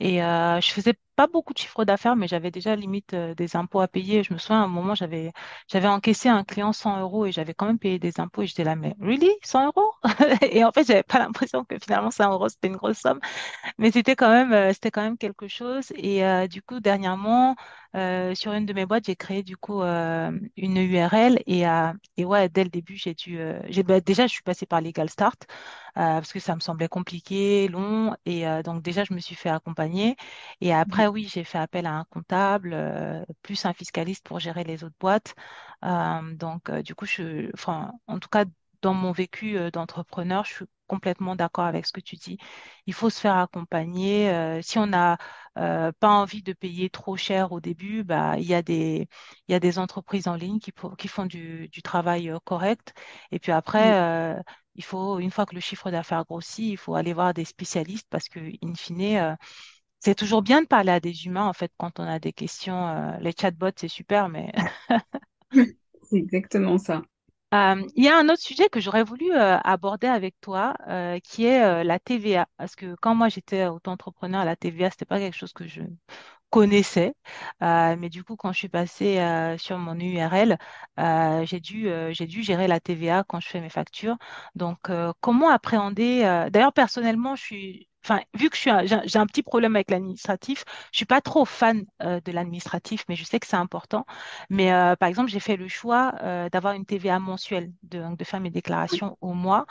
et 0.01 0.19
je 0.19 0.71
faisais 0.73 0.95
pas 1.17 1.27
beaucoup 1.27 1.53
de 1.55 1.59
chiffre 1.59 1.85
d'affaires, 1.85 2.17
mais 2.17 2.29
j'avais 2.29 2.51
déjà 2.51 2.77
limite 2.77 3.15
euh, 3.15 3.35
des 3.35 3.57
impôts 3.57 3.81
à 3.81 3.89
payer. 3.89 4.23
Je 4.23 4.33
me 4.35 4.39
souviens, 4.39 4.61
à 4.63 4.65
un 4.65 4.69
moment, 4.69 4.95
j'avais, 4.95 5.33
j'avais 5.69 5.89
encaissé 5.89 6.29
un 6.29 6.45
client 6.45 6.73
100 6.73 7.01
euros 7.01 7.27
et 7.27 7.33
j'avais 7.33 7.55
quand 7.55 7.67
même 7.67 7.79
payé 7.79 7.99
des 7.99 8.21
impôts 8.21 8.43
et 8.43 8.47
j'étais 8.47 8.65
là, 8.65 8.77
mais 8.77 8.95
really? 9.01 9.31
100 9.43 9.67
euros? 9.67 9.93
Et 10.53 10.65
en 10.65 10.73
fait, 10.73 10.85
j'avais 10.87 11.03
pas 11.03 11.19
l'impression 11.19 11.65
que 11.65 11.77
finalement 11.79 12.11
100 12.11 12.31
euros, 12.33 12.49
c'était 12.49 12.69
une 12.69 12.77
grosse 12.77 12.99
somme, 12.99 13.21
mais 13.79 13.91
c'était 13.91 14.17
quand 14.17 14.31
même, 14.31 14.53
euh, 14.53 14.73
c'était 14.73 14.91
quand 14.91 15.03
même 15.03 15.19
quelque 15.19 15.49
chose. 15.49 15.87
Et 15.97 16.25
euh, 16.25 16.47
du 16.47 16.63
coup, 16.63 16.81
dernièrement, 16.81 17.57
sur 17.95 18.53
une 18.53 18.67
de 18.67 18.73
mes 18.73 18.87
boîtes, 18.87 19.07
j'ai 19.07 19.17
créé 19.17 19.43
du 19.43 19.57
coup 19.57 19.81
une 19.83 20.77
URL 20.77 21.43
et, 21.47 21.63
et 22.17 22.25
ouais, 22.25 22.49
dès 22.49 22.65
le 22.65 22.71
début, 22.71 22.97
j'ai 22.97 23.15
dû, 23.15 23.39
j'ai, 23.69 23.83
bah, 23.83 24.01
déjà, 24.01 24.27
je 24.27 24.33
suis 24.33 24.43
passée 24.43 24.67
par 24.67 24.81
Legal 24.81 25.09
Start 25.11 25.47
parce 25.95 26.33
que 26.33 26.41
ça 26.41 26.55
me 26.55 26.61
semblait 26.61 26.89
compliqué, 26.89 27.69
long 27.69 28.15
et 28.27 28.45
donc 28.65 28.83
déjà, 28.83 29.05
je 29.05 29.15
me 29.15 29.19
suis 29.21 29.35
fait 29.35 29.49
accompagner. 29.51 30.17
Et 30.61 30.73
après, 30.73 31.07
oui, 31.07 31.29
j'ai 31.33 31.45
fait 31.45 31.59
appel 31.59 31.87
à 31.87 31.93
un 31.95 32.05
comptable, 32.05 32.73
euh, 32.75 33.25
plus 33.43 33.65
un 33.67 33.73
fiscaliste 33.73 34.25
pour 34.27 34.39
gérer 34.41 34.65
les 34.65 34.85
autres 34.85 34.97
boîtes. 35.01 35.35
Euh, 35.85 36.35
donc, 36.35 36.71
euh, 36.71 36.83
du 36.83 36.95
coup, 36.95 37.07
je, 37.07 37.51
enfin, 37.55 37.93
en 38.07 38.19
tout 38.19 38.29
cas, 38.29 38.45
dans 38.83 38.95
mon 38.95 39.13
vécu 39.13 39.57
d'entrepreneur, 39.73 40.45
je 40.45 40.53
suis 40.55 40.65
complètement 40.87 41.37
d'accord 41.37 41.65
avec 41.67 41.87
ce 41.87 41.93
que 41.93 42.01
tu 42.01 42.17
dis. 42.17 42.39
Il 42.87 42.95
faut 42.95 43.11
se 43.11 43.21
faire 43.21 43.37
accompagner. 43.37 44.61
si 44.63 44.79
on 44.79 44.87
n'a 44.87 45.19
pas 45.55 45.93
envie 46.11 46.43
de 46.43 46.53
payer 46.53 46.91
trop 46.91 47.17
cher 47.17 47.53
au 47.53 47.61
début, 47.61 48.05
bah, 48.05 48.35
il 48.39 48.45
y 48.47 48.55
a 48.55 48.63
des, 48.63 49.09
il 49.49 49.53
y 49.53 49.55
a 49.55 49.61
des 49.61 49.79
entreprises 49.79 50.29
en 50.29 50.35
ligne 50.37 50.59
qui, 50.61 50.73
qui 50.99 51.09
font 51.09 51.27
du, 51.27 51.69
du 51.69 51.83
travail 51.83 52.33
correct. 52.45 52.95
Et 53.33 53.39
puis 53.39 53.53
après, 53.53 54.43
il 54.75 54.85
faut, 54.85 55.19
une 55.19 55.31
fois 55.31 55.47
que 55.47 55.55
le 55.55 55.61
chiffre 55.61 55.91
d'affaires 55.91 56.25
grossit, 56.25 56.67
il 56.73 56.77
faut 56.77 56.95
aller 56.95 57.13
voir 57.15 57.33
des 57.35 57.45
spécialistes 57.45 58.07
parce 58.11 58.29
que, 58.29 58.41
in 58.63 58.75
fine, 58.75 59.37
c'est 60.01 60.15
toujours 60.15 60.43
bien 60.43 60.63
de 60.63 60.67
parler 60.67 60.93
à 60.93 61.01
des 61.01 61.27
humains, 61.27 61.47
en 61.47 61.53
fait, 61.53 61.73
quand 61.79 62.01
on 62.01 62.05
a 62.05 62.19
des 62.19 62.33
questions. 62.33 62.89
Euh, 62.89 63.17
les 63.21 63.33
chatbots, 63.39 63.71
c'est 63.77 63.89
super, 63.89 64.29
mais... 64.29 64.53
c'est 66.03 66.17
exactement 66.19 66.79
ça. 66.79 67.03
Euh, 67.55 67.83
il 67.95 68.05
y 68.05 68.09
a 68.09 68.19
un 68.19 68.29
autre 68.29 68.43
sujet 68.43 68.69
que 68.69 68.81
j'aurais 68.81 69.05
voulu 69.05 69.33
euh, 69.33 69.57
aborder 69.59 70.09
avec 70.09 70.35
toi, 70.41 70.75
qui 71.23 71.45
est 71.47 71.85
la 71.85 71.99
TVA. 71.99 72.49
Parce 72.57 72.77
que 72.77 72.95
quand 73.01 73.15
moi 73.15 73.29
j'étais 73.29 73.67
auto-entrepreneur, 73.67 74.45
la 74.45 74.57
TVA, 74.57 74.91
c'était 74.91 75.05
pas 75.05 75.19
quelque 75.19 75.37
chose 75.37 75.53
que 75.53 75.67
je 75.67 75.83
connaissais. 76.51 77.15
mais 77.61 78.09
du 78.11 78.25
coup, 78.25 78.37
quand 78.37 78.53
je 78.53 78.59
suis 78.59 78.69
passée 78.69 79.17
sur 79.59 79.79
mon 79.79 79.99
URL, 79.99 80.59
j'ai 81.45 81.61
dû 81.61 82.43
gérer 82.43 82.67
la 82.69 82.81
TVA 82.81 83.25
quand 83.25 83.41
je 83.41 83.49
fais 83.49 83.61
mes 83.61 83.71
factures. 83.71 84.17
Donc, 84.55 84.79
comment 85.21 85.51
appréhender 85.51 86.23
D'ailleurs, 86.53 86.73
personnellement, 86.73 87.37
je 87.37 87.43
suis 87.43 87.89
Enfin, 88.09 88.21
vu 88.35 88.51
que 88.51 88.57
j'ai 88.57 88.71
un 89.19 89.27
petit 89.27 89.43
problème 89.43 89.75
avec 89.75 89.91
l'administratif, 89.91 90.65
je 90.93 90.99
suis 90.99 91.07
pas 91.07 91.21
trop 91.21 91.45
fan 91.45 91.85
euh, 92.03 92.21
de 92.21 92.31
l'administratif, 92.31 93.05
mais 93.09 93.17
je 93.17 93.25
sais 93.25 93.41
que 93.41 93.49
c'est 93.49 93.57
important. 93.57 94.07
Mais 94.49 94.73
euh, 94.73 94.95
par 94.95 95.09
exemple, 95.09 95.29
j'ai 95.29 95.41
fait 95.41 95.57
le 95.57 95.67
choix 95.67 96.15
euh, 96.23 96.49
d'avoir 96.49 96.75
une 96.75 96.87
TVA 96.87 97.19
mensuelle, 97.19 97.73
de, 97.83 98.15
de 98.15 98.25
faire 98.25 98.39
mes 98.39 98.51
déclarations 98.51 99.19
au 99.21 99.33
mois. 99.33 99.67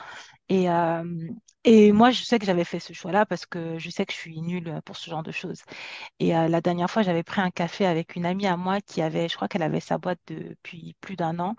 Et 1.64 1.90
moi, 1.92 2.10
je 2.10 2.22
sais 2.22 2.38
que 2.38 2.46
j'avais 2.46 2.64
fait 2.64 2.78
ce 2.78 2.92
choix-là 2.92 3.26
parce 3.26 3.46
que 3.46 3.78
je 3.78 3.90
sais 3.90 4.06
que 4.06 4.12
je 4.12 4.18
suis 4.18 4.40
nulle 4.40 4.80
pour 4.84 4.96
ce 4.96 5.10
genre 5.10 5.22
de 5.22 5.32
choses. 5.32 5.62
Et 6.20 6.30
la 6.32 6.60
dernière 6.60 6.90
fois, 6.90 7.02
j'avais 7.02 7.24
pris 7.24 7.40
un 7.40 7.50
café 7.50 7.86
avec 7.86 8.16
une 8.16 8.26
amie 8.26 8.46
à 8.46 8.56
moi 8.56 8.80
qui 8.80 9.02
avait, 9.02 9.28
je 9.28 9.36
crois 9.36 9.48
qu'elle 9.48 9.62
avait 9.62 9.80
sa 9.80 9.98
boîte 9.98 10.20
depuis 10.28 10.94
plus 11.00 11.16
d'un 11.16 11.38
an, 11.40 11.56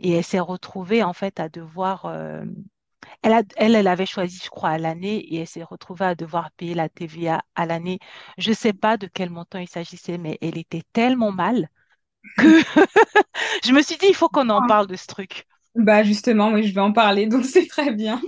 et 0.00 0.12
elle 0.12 0.24
s'est 0.24 0.40
retrouvée 0.40 1.02
en 1.02 1.12
fait 1.14 1.40
à 1.40 1.48
devoir 1.48 2.06
elle, 3.22 3.44
elle, 3.56 3.86
avait 3.86 4.06
choisi, 4.06 4.40
je 4.42 4.50
crois, 4.50 4.70
à 4.70 4.78
l'année 4.78 5.18
et 5.18 5.40
elle 5.40 5.46
s'est 5.46 5.62
retrouvée 5.62 6.06
à 6.06 6.14
devoir 6.14 6.50
payer 6.52 6.74
la 6.74 6.88
TVA 6.88 7.42
à 7.54 7.66
l'année. 7.66 7.98
Je 8.38 8.50
ne 8.50 8.54
sais 8.54 8.72
pas 8.72 8.96
de 8.96 9.08
quel 9.12 9.30
montant 9.30 9.58
il 9.58 9.68
s'agissait, 9.68 10.18
mais 10.18 10.38
elle 10.40 10.58
était 10.58 10.82
tellement 10.92 11.32
mal 11.32 11.68
que 12.36 12.46
je 13.64 13.72
me 13.72 13.82
suis 13.82 13.96
dit, 13.96 14.06
il 14.08 14.14
faut 14.14 14.28
qu'on 14.28 14.48
en 14.50 14.66
parle 14.66 14.86
de 14.86 14.96
ce 14.96 15.06
truc. 15.06 15.46
Bah 15.74 16.02
justement, 16.02 16.50
oui, 16.52 16.66
je 16.66 16.74
vais 16.74 16.80
en 16.80 16.92
parler, 16.92 17.26
donc 17.26 17.44
c'est 17.44 17.66
très 17.66 17.92
bien. 17.92 18.20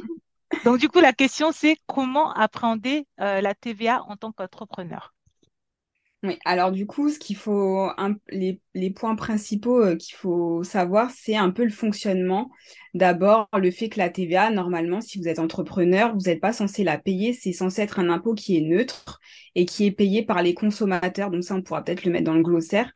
Donc 0.64 0.78
du 0.78 0.88
coup, 0.88 1.00
la 1.00 1.12
question, 1.12 1.52
c'est 1.52 1.76
comment 1.86 2.32
appréhender 2.32 3.06
euh, 3.20 3.40
la 3.40 3.54
TVA 3.54 4.02
en 4.04 4.16
tant 4.16 4.32
qu'entrepreneur? 4.32 5.14
Oui, 6.24 6.36
alors 6.44 6.72
du 6.72 6.84
coup, 6.84 7.10
ce 7.10 7.18
qu'il 7.20 7.36
faut, 7.36 7.88
les, 8.30 8.90
points 8.90 9.14
principaux 9.14 9.80
euh, 9.80 9.94
qu'il 9.94 10.16
faut 10.16 10.64
savoir, 10.64 11.12
c'est 11.12 11.36
un 11.36 11.50
peu 11.50 11.62
le 11.62 11.70
fonctionnement. 11.70 12.50
D'abord, 12.92 13.48
le 13.56 13.70
fait 13.70 13.88
que 13.88 13.98
la 13.98 14.08
TVA, 14.08 14.50
normalement, 14.50 15.00
si 15.00 15.18
vous 15.18 15.28
êtes 15.28 15.38
entrepreneur, 15.38 16.12
vous 16.14 16.22
n'êtes 16.26 16.40
pas 16.40 16.52
censé 16.52 16.82
la 16.82 16.98
payer. 16.98 17.32
C'est 17.32 17.52
censé 17.52 17.82
être 17.82 18.00
un 18.00 18.08
impôt 18.08 18.34
qui 18.34 18.56
est 18.56 18.62
neutre 18.62 19.20
et 19.54 19.64
qui 19.64 19.86
est 19.86 19.92
payé 19.92 20.24
par 20.24 20.42
les 20.42 20.54
consommateurs. 20.54 21.30
Donc 21.30 21.44
ça, 21.44 21.54
on 21.54 21.62
pourra 21.62 21.84
peut-être 21.84 22.04
le 22.04 22.10
mettre 22.10 22.24
dans 22.24 22.34
le 22.34 22.42
glossaire. 22.42 22.92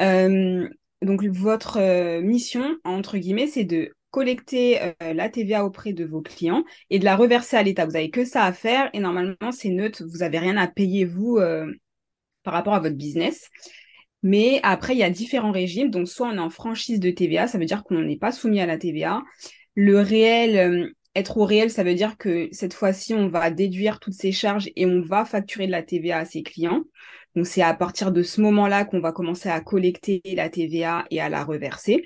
Euh, 0.00 0.68
donc 1.02 1.22
votre 1.24 1.78
euh, 1.78 2.20
mission, 2.20 2.76
entre 2.82 3.16
guillemets, 3.18 3.46
c'est 3.46 3.64
de 3.64 3.92
collecter 4.10 4.80
la 5.00 5.28
TVA 5.28 5.64
auprès 5.64 5.92
de 5.92 6.04
vos 6.04 6.20
clients 6.20 6.64
et 6.90 6.98
de 6.98 7.04
la 7.04 7.14
reverser 7.14 7.56
à 7.56 7.62
l'État. 7.62 7.86
Vous 7.86 7.94
avez 7.94 8.10
que 8.10 8.24
ça 8.24 8.42
à 8.42 8.52
faire 8.52 8.90
et 8.92 8.98
normalement, 8.98 9.52
c'est 9.52 9.68
neutre. 9.68 10.02
Vous 10.04 10.18
n'avez 10.18 10.40
rien 10.40 10.56
à 10.56 10.66
payer, 10.66 11.04
vous. 11.04 11.38
Par 12.42 12.54
rapport 12.54 12.74
à 12.74 12.80
votre 12.80 12.96
business. 12.96 13.48
Mais 14.22 14.60
après, 14.62 14.94
il 14.94 14.98
y 14.98 15.02
a 15.02 15.10
différents 15.10 15.52
régimes. 15.52 15.90
Donc, 15.90 16.08
soit 16.08 16.28
on 16.28 16.34
est 16.34 16.38
en 16.38 16.50
franchise 16.50 17.00
de 17.00 17.10
TVA, 17.10 17.46
ça 17.46 17.58
veut 17.58 17.64
dire 17.64 17.84
qu'on 17.84 18.02
n'est 18.02 18.18
pas 18.18 18.32
soumis 18.32 18.60
à 18.60 18.66
la 18.66 18.76
TVA. 18.76 19.22
Le 19.74 20.00
réel, 20.00 20.58
euh, 20.58 20.90
être 21.14 21.38
au 21.38 21.44
réel, 21.44 21.70
ça 21.70 21.84
veut 21.84 21.94
dire 21.94 22.18
que 22.18 22.48
cette 22.52 22.74
fois-ci, 22.74 23.14
on 23.14 23.28
va 23.28 23.50
déduire 23.50 23.98
toutes 23.98 24.14
ces 24.14 24.32
charges 24.32 24.70
et 24.76 24.86
on 24.86 25.00
va 25.00 25.24
facturer 25.24 25.66
de 25.66 25.72
la 25.72 25.82
TVA 25.82 26.18
à 26.18 26.24
ses 26.24 26.42
clients. 26.42 26.82
Donc, 27.34 27.46
c'est 27.46 27.62
à 27.62 27.72
partir 27.74 28.12
de 28.12 28.22
ce 28.22 28.40
moment-là 28.42 28.84
qu'on 28.84 29.00
va 29.00 29.12
commencer 29.12 29.48
à 29.48 29.60
collecter 29.60 30.20
la 30.24 30.50
TVA 30.50 31.06
et 31.10 31.20
à 31.20 31.28
la 31.28 31.44
reverser. 31.44 32.04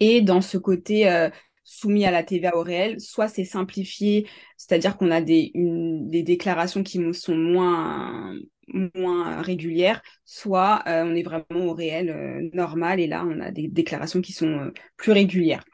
Et 0.00 0.20
dans 0.20 0.40
ce 0.40 0.58
côté 0.58 1.08
euh, 1.08 1.30
soumis 1.64 2.04
à 2.04 2.10
la 2.10 2.22
TVA 2.22 2.56
au 2.56 2.62
réel, 2.62 3.00
soit 3.00 3.28
c'est 3.28 3.44
simplifié, 3.44 4.28
c'est-à-dire 4.56 4.96
qu'on 4.96 5.10
a 5.10 5.20
des, 5.20 5.50
des 5.54 6.22
déclarations 6.22 6.82
qui 6.82 7.00
sont 7.14 7.36
moins, 7.36 8.34
moins 8.68 9.42
régulières, 9.42 10.02
soit 10.24 10.82
euh, 10.86 11.04
on 11.04 11.14
est 11.14 11.22
vraiment 11.22 11.66
au 11.66 11.74
réel 11.74 12.10
euh, 12.10 12.48
normal 12.52 13.00
et 13.00 13.06
là 13.06 13.24
on 13.26 13.40
a 13.40 13.50
des 13.50 13.68
déclarations 13.68 14.20
qui 14.20 14.32
sont 14.32 14.58
euh, 14.58 14.70
plus 14.96 15.12
régulières. 15.12 15.64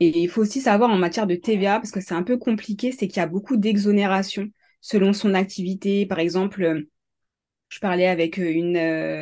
Et 0.00 0.20
il 0.20 0.28
faut 0.28 0.42
aussi 0.42 0.60
savoir 0.60 0.90
en 0.90 0.96
matière 0.98 1.26
de 1.26 1.34
TVA, 1.34 1.80
parce 1.80 1.90
que 1.90 2.00
c'est 2.00 2.14
un 2.14 2.22
peu 2.22 2.38
compliqué, 2.38 2.92
c'est 2.92 3.08
qu'il 3.08 3.18
y 3.18 3.24
a 3.24 3.26
beaucoup 3.26 3.56
d'exonérations 3.56 4.48
selon 4.80 5.12
son 5.12 5.34
activité. 5.34 6.06
Par 6.06 6.20
exemple, 6.20 6.84
je 7.68 7.80
parlais 7.80 8.06
avec 8.06 8.36
une 8.38 8.72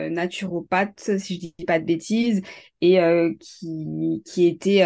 naturopathe, 0.09 1.19
si 1.19 1.35
je 1.37 1.41
dis 1.41 1.55
pas 1.67 1.79
de 1.81 1.85
bêtises, 1.85 2.43
et 2.81 2.99
qui, 3.41 4.23
qui 4.25 4.47
était 4.47 4.83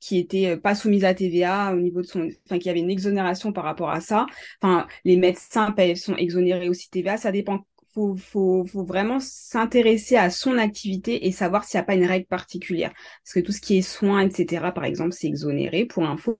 qui 0.00 0.18
était 0.18 0.56
pas 0.56 0.74
soumise 0.74 1.04
à 1.04 1.14
TVA 1.14 1.72
au 1.74 1.76
niveau 1.80 2.00
de 2.02 2.06
son, 2.06 2.28
enfin 2.46 2.58
qui 2.58 2.70
avait 2.70 2.80
une 2.80 2.90
exonération 2.90 3.52
par 3.52 3.64
rapport 3.64 3.90
à 3.90 4.00
ça. 4.00 4.26
Enfin, 4.62 4.86
les 5.04 5.16
médecins 5.16 5.72
payent- 5.72 5.96
sont 5.96 6.16
exonérés 6.16 6.68
aussi 6.68 6.88
TVA. 6.90 7.16
Ça 7.16 7.32
dépend. 7.32 7.60
Faut, 7.92 8.14
faut, 8.16 8.64
faut 8.66 8.84
vraiment 8.84 9.18
s'intéresser 9.18 10.16
à 10.16 10.30
son 10.30 10.58
activité 10.58 11.26
et 11.26 11.32
savoir 11.32 11.64
s'il 11.64 11.78
n'y 11.78 11.82
a 11.82 11.84
pas 11.84 11.94
une 11.96 12.04
règle 12.06 12.26
particulière. 12.26 12.92
Parce 13.24 13.34
que 13.34 13.40
tout 13.40 13.50
ce 13.52 13.60
qui 13.60 13.78
est 13.78 13.82
soins, 13.82 14.20
etc., 14.26 14.70
par 14.72 14.84
exemple, 14.84 15.12
c'est 15.12 15.26
exonéré 15.26 15.86
pour 15.86 16.04
info. 16.04 16.36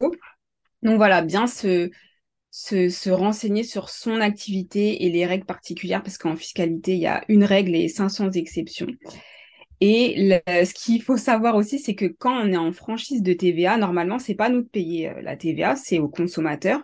Donc 0.83 0.97
voilà, 0.97 1.23
bien 1.23 1.47
se, 1.47 1.91
se, 2.51 2.89
se 2.89 3.11
renseigner 3.11 3.63
sur 3.65 3.89
son 3.91 4.21
activité 4.21 5.05
et 5.05 5.11
les 5.11 5.27
règles 5.27 5.45
particulières, 5.47 6.03
parce 6.03 6.19
qu'en 6.19 6.37
fiscalité, 6.37 6.95
il 6.95 7.01
y 7.01 7.07
a 7.07 7.25
une 7.29 7.45
règle 7.45 7.75
et 7.77 7.89
500 7.89 8.31
exceptions. 8.33 8.89
Et 9.81 10.15
le- 10.47 10.65
ce 10.65 10.75
qu'il 10.75 11.03
faut 11.03 11.17
savoir 11.17 11.57
aussi, 11.57 11.79
c'est 11.79 11.95
que 11.95 12.05
quand 12.07 12.35
on 12.43 12.53
est 12.53 12.57
en 12.57 12.73
franchise 12.73 13.23
de 13.23 13.33
TVA, 13.33 13.79
normalement, 13.79 14.19
c'est 14.19 14.35
pas 14.35 14.51
nous 14.51 14.63
de 14.63 14.69
payer 14.69 15.09
euh, 15.11 15.23
la 15.23 15.37
TVA, 15.37 15.77
c'est 15.77 15.99
aux 15.99 16.09
consommateurs. 16.09 16.83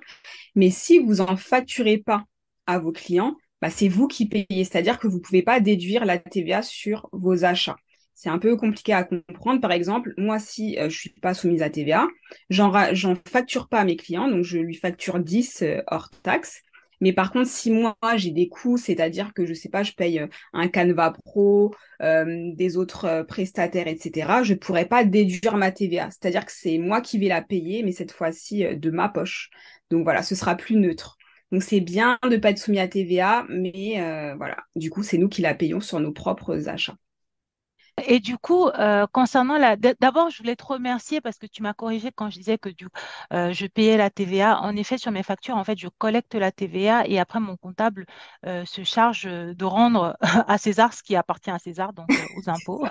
Mais 0.54 0.70
si 0.70 0.98
vous 1.00 1.20
en 1.20 1.36
facturez 1.36 1.98
pas 1.98 2.24
à 2.66 2.78
vos 2.78 2.92
clients, 2.92 3.36
bah, 3.62 3.70
c'est 3.70 3.88
vous 3.88 4.08
qui 4.08 4.28
payez. 4.28 4.64
C'est-à-dire 4.64 4.98
que 4.98 5.08
vous 5.08 5.20
pouvez 5.20 5.42
pas 5.42 5.60
déduire 5.60 6.04
la 6.06 6.18
TVA 6.18 6.62
sur 6.62 7.08
vos 7.12 7.44
achats. 7.44 7.76
C'est 8.16 8.30
un 8.30 8.38
peu 8.38 8.56
compliqué 8.56 8.94
à 8.94 9.04
comprendre. 9.04 9.60
Par 9.60 9.72
exemple, 9.72 10.14
moi, 10.16 10.38
si 10.38 10.78
euh, 10.78 10.88
je 10.88 10.98
suis 10.98 11.10
pas 11.10 11.34
soumise 11.34 11.60
à 11.60 11.68
TVA, 11.68 12.08
j'en 12.48 12.72
j'en 12.94 13.14
facture 13.30 13.68
pas 13.68 13.80
à 13.80 13.84
mes 13.84 13.96
clients, 13.96 14.26
donc 14.26 14.42
je 14.42 14.56
lui 14.58 14.74
facture 14.74 15.20
10 15.20 15.62
euh, 15.62 15.82
hors 15.88 16.08
taxe. 16.22 16.62
Mais 17.02 17.12
par 17.12 17.30
contre, 17.30 17.46
si 17.50 17.70
moi, 17.70 17.94
j'ai 18.16 18.30
des 18.30 18.48
coûts, 18.48 18.78
c'est-à-dire 18.78 19.34
que 19.34 19.44
je 19.44 19.52
sais 19.52 19.68
pas, 19.68 19.82
je 19.82 19.92
paye 19.92 20.20
euh, 20.20 20.28
un 20.54 20.68
Canva 20.68 21.12
Pro, 21.26 21.74
des 22.00 22.76
autres 22.78 23.22
prestataires, 23.28 23.86
etc., 23.86 24.42
je 24.42 24.54
pourrais 24.54 24.86
pas 24.86 25.04
déduire 25.04 25.58
ma 25.58 25.70
TVA. 25.70 26.08
C'est-à-dire 26.10 26.46
que 26.46 26.52
c'est 26.52 26.78
moi 26.78 27.02
qui 27.02 27.18
vais 27.18 27.28
la 27.28 27.42
payer, 27.42 27.82
mais 27.82 27.92
cette 27.92 28.12
fois-ci 28.12 28.64
de 28.64 28.90
ma 28.90 29.10
poche. 29.10 29.50
Donc 29.90 30.04
voilà, 30.04 30.22
ce 30.22 30.34
sera 30.34 30.56
plus 30.56 30.76
neutre. 30.76 31.18
Donc 31.52 31.62
c'est 31.62 31.80
bien 31.80 32.18
de 32.22 32.30
ne 32.30 32.36
pas 32.38 32.50
être 32.50 32.58
soumis 32.58 32.78
à 32.80 32.88
TVA, 32.88 33.44
mais 33.50 33.96
voilà, 34.38 34.56
du 34.74 34.88
coup, 34.90 35.02
c'est 35.02 35.18
nous 35.18 35.28
qui 35.28 35.42
la 35.42 35.54
payons 35.54 35.80
sur 35.80 36.00
nos 36.00 36.12
propres 36.12 36.68
achats. 36.68 36.96
Et 38.04 38.20
du 38.20 38.36
coup, 38.36 38.68
euh, 38.68 39.06
concernant 39.10 39.56
la... 39.56 39.74
D'abord, 39.76 40.28
je 40.30 40.38
voulais 40.38 40.54
te 40.54 40.64
remercier 40.64 41.22
parce 41.22 41.38
que 41.38 41.46
tu 41.46 41.62
m'as 41.62 41.72
corrigé 41.72 42.10
quand 42.14 42.28
je 42.28 42.36
disais 42.38 42.58
que 42.58 42.68
du... 42.68 42.88
euh, 43.32 43.52
je 43.54 43.66
payais 43.66 43.96
la 43.96 44.10
TVA. 44.10 44.60
En 44.60 44.76
effet, 44.76 44.98
sur 44.98 45.10
mes 45.12 45.22
factures, 45.22 45.56
en 45.56 45.64
fait, 45.64 45.78
je 45.78 45.88
collecte 45.88 46.34
la 46.34 46.52
TVA 46.52 47.06
et 47.06 47.18
après, 47.18 47.40
mon 47.40 47.56
comptable 47.56 48.04
euh, 48.44 48.66
se 48.66 48.84
charge 48.84 49.24
euh, 49.26 49.54
de 49.54 49.64
rendre 49.64 50.14
à 50.46 50.58
César 50.58 50.92
ce 50.92 51.02
qui 51.02 51.16
appartient 51.16 51.50
à 51.50 51.58
César, 51.58 51.94
donc 51.94 52.18
euh, 52.18 52.26
aux 52.34 52.50
impôts. 52.50 52.84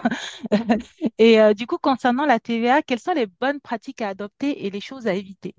Et 1.20 1.40
euh, 1.40 1.54
du 1.54 1.68
coup, 1.68 1.78
concernant 1.78 2.26
la 2.26 2.40
TVA, 2.40 2.82
quelles 2.82 3.00
sont 3.00 3.14
les 3.14 3.28
bonnes 3.28 3.60
pratiques 3.62 4.02
à 4.02 4.10
adopter 4.10 4.66
et 4.66 4.70
les 4.72 4.82
choses 4.82 5.08
à 5.08 5.14
éviter? 5.14 5.56